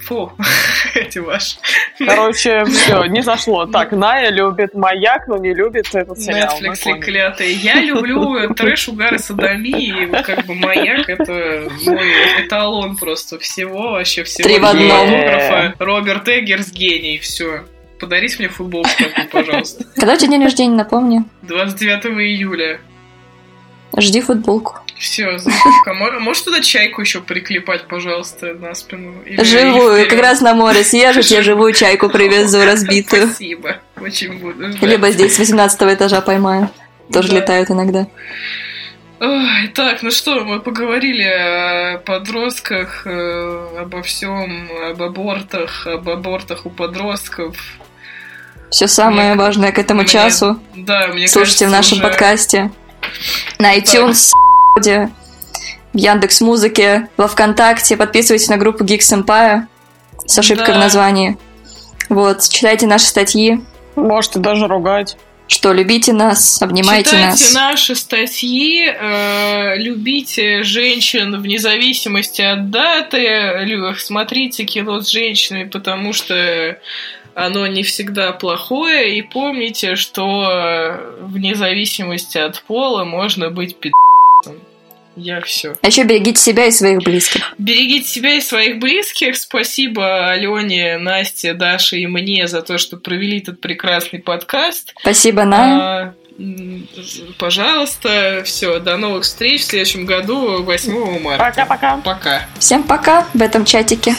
Фу, 0.00 0.32
эти 0.94 1.18
ваши. 1.18 1.58
Короче, 1.98 2.64
все, 2.64 3.04
не 3.04 3.20
зашло. 3.20 3.66
Так, 3.66 3.92
Ная 3.92 4.30
любит 4.30 4.72
маяк, 4.72 5.28
но 5.28 5.36
не 5.36 5.52
любит 5.52 5.94
этот 5.94 6.18
сериал. 6.18 6.58
Netflix 6.62 6.98
клятый. 7.00 7.52
Я 7.52 7.74
люблю 7.74 8.54
трэш, 8.54 8.88
угар 8.88 9.14
и 9.14 9.18
садомии. 9.18 10.04
и 10.04 10.06
вот 10.06 10.24
Как 10.24 10.46
бы 10.46 10.54
маяк— 10.54 11.08
это 11.10 11.68
мой 11.84 12.10
эталон 12.42 12.96
просто 12.96 13.38
всего, 13.38 13.92
вообще 13.92 14.24
всего. 14.24 14.48
Три 14.48 14.58
в 14.58 14.64
одном. 14.64 15.74
Роберт 15.78 16.26
Эггерс 16.28 16.72
гений, 16.72 17.18
все. 17.18 17.64
Подарите 17.98 18.36
мне 18.38 18.48
футболку 18.48 18.88
такую, 18.98 19.28
пожалуйста. 19.28 19.84
Когда 19.96 20.14
у 20.14 20.16
тебя 20.16 20.32
день 20.32 20.44
рождения, 20.44 20.74
напомни. 20.76 21.24
29 21.42 22.04
июля. 22.20 22.80
Жди 23.96 24.20
футболку. 24.20 24.76
Все. 24.98 25.38
Мо- 25.86 26.20
Можешь 26.20 26.42
туда 26.42 26.60
чайку 26.60 27.00
еще 27.00 27.20
приклепать, 27.20 27.88
пожалуйста, 27.88 28.54
на 28.54 28.74
спину? 28.74 29.22
Или 29.24 29.42
Живую, 29.42 30.08
как 30.08 30.20
раз 30.20 30.40
на 30.40 30.54
море 30.54 30.84
съезжу, 30.84 31.22
тебе 31.22 31.42
живую 31.42 31.72
чайку 31.72 32.08
привезу 32.10 32.64
разбитую. 32.64 33.26
Спасибо. 33.28 33.76
Очень 34.00 34.38
буду 34.38 34.68
ждать. 34.72 34.82
Либо 34.82 35.10
здесь 35.10 35.34
с 35.34 35.38
18 35.38 35.80
этажа 35.82 36.20
поймаю. 36.20 36.70
Тоже 37.12 37.28
Да. 37.30 37.36
летают 37.36 37.70
иногда. 37.70 38.06
Ой, 39.20 39.68
так, 39.74 40.02
ну 40.02 40.12
что, 40.12 40.44
мы 40.44 40.60
поговорили 40.60 41.24
о 41.24 41.98
подростках, 41.98 43.04
э, 43.04 43.78
обо 43.80 44.02
всем, 44.02 44.68
об 44.90 45.02
абортах, 45.02 45.88
об 45.88 46.08
абортах 46.08 46.66
у 46.66 46.70
подростков. 46.70 47.56
Все 48.70 48.86
самое 48.86 49.34
Мне- 49.34 49.38
важное 49.42 49.72
к 49.72 49.78
этому 49.78 50.00
мне 50.02 50.08
часу 50.08 50.60
Да, 50.76 51.08
мне 51.08 51.26
слушайте 51.28 51.66
в 51.66 51.70
кажется, 51.70 51.76
нашем 51.94 51.98
уже- 51.98 52.02
подкасте. 52.08 52.70
На 53.58 53.76
iTunes, 53.78 54.30
в 54.76 55.08
Яндекс 55.94 56.40
Музыке, 56.40 57.08
во 57.16 57.28
Вконтакте. 57.28 57.96
Подписывайтесь 57.96 58.48
на 58.48 58.56
группу 58.58 58.84
Geeks 58.84 59.24
Empire 59.24 59.62
с 60.26 60.38
ошибкой 60.38 60.68
Да. 60.68 60.74
в 60.74 60.78
названии. 60.78 61.38
Вот, 62.08 62.46
читайте 62.48 62.86
наши 62.86 63.06
статьи, 63.06 63.60
Можете 63.96 64.38
даже 64.38 64.66
ругать. 64.66 65.16
что 65.46 65.72
любите 65.72 66.12
нас, 66.12 66.60
обнимайте 66.62 67.10
Читайте 67.10 67.26
нас. 67.44 67.52
наши 67.54 67.94
статьи, 67.94 68.84
э, 68.86 69.76
любите 69.78 70.62
женщин 70.62 71.40
вне 71.40 71.58
зависимости 71.58 72.42
от 72.42 72.70
даты, 72.70 73.94
смотрите 73.98 74.64
кино 74.64 75.00
с 75.00 75.08
женщинами, 75.08 75.64
потому 75.64 76.12
что 76.12 76.78
оно 77.34 77.66
не 77.66 77.82
всегда 77.82 78.32
плохое, 78.32 79.18
и 79.18 79.22
помните, 79.22 79.96
что 79.96 80.48
э, 80.50 81.16
вне 81.20 81.54
зависимости 81.54 82.38
от 82.38 82.62
пола 82.62 83.04
можно 83.04 83.50
быть 83.50 83.76
пи***цем. 83.76 84.60
Я 85.18 85.40
все. 85.40 85.76
А 85.82 85.86
еще 85.88 86.04
берегите 86.04 86.40
себя 86.40 86.66
и 86.66 86.70
своих 86.70 87.02
близких. 87.02 87.52
Берегите 87.58 88.08
себя 88.08 88.34
и 88.34 88.40
своих 88.40 88.78
близких. 88.78 89.36
Спасибо 89.36 90.28
Алене, 90.28 90.98
Насте, 90.98 91.54
Даше 91.54 91.98
и 91.98 92.06
мне 92.06 92.46
за 92.46 92.62
то, 92.62 92.78
что 92.78 92.96
провели 92.96 93.38
этот 93.38 93.60
прекрасный 93.60 94.20
подкаст. 94.20 94.94
Спасибо 95.00 95.44
нам. 95.44 95.80
А, 95.80 96.14
пожалуйста, 97.38 98.42
все, 98.44 98.78
до 98.78 98.96
новых 98.96 99.24
встреч 99.24 99.62
в 99.62 99.64
следующем 99.64 100.06
году, 100.06 100.62
8 100.62 101.20
марта. 101.20 101.44
Пока-пока. 101.44 101.96
Пока. 102.04 102.46
Всем 102.60 102.84
пока 102.84 103.26
в 103.34 103.42
этом 103.42 103.64
чатике. 103.64 104.14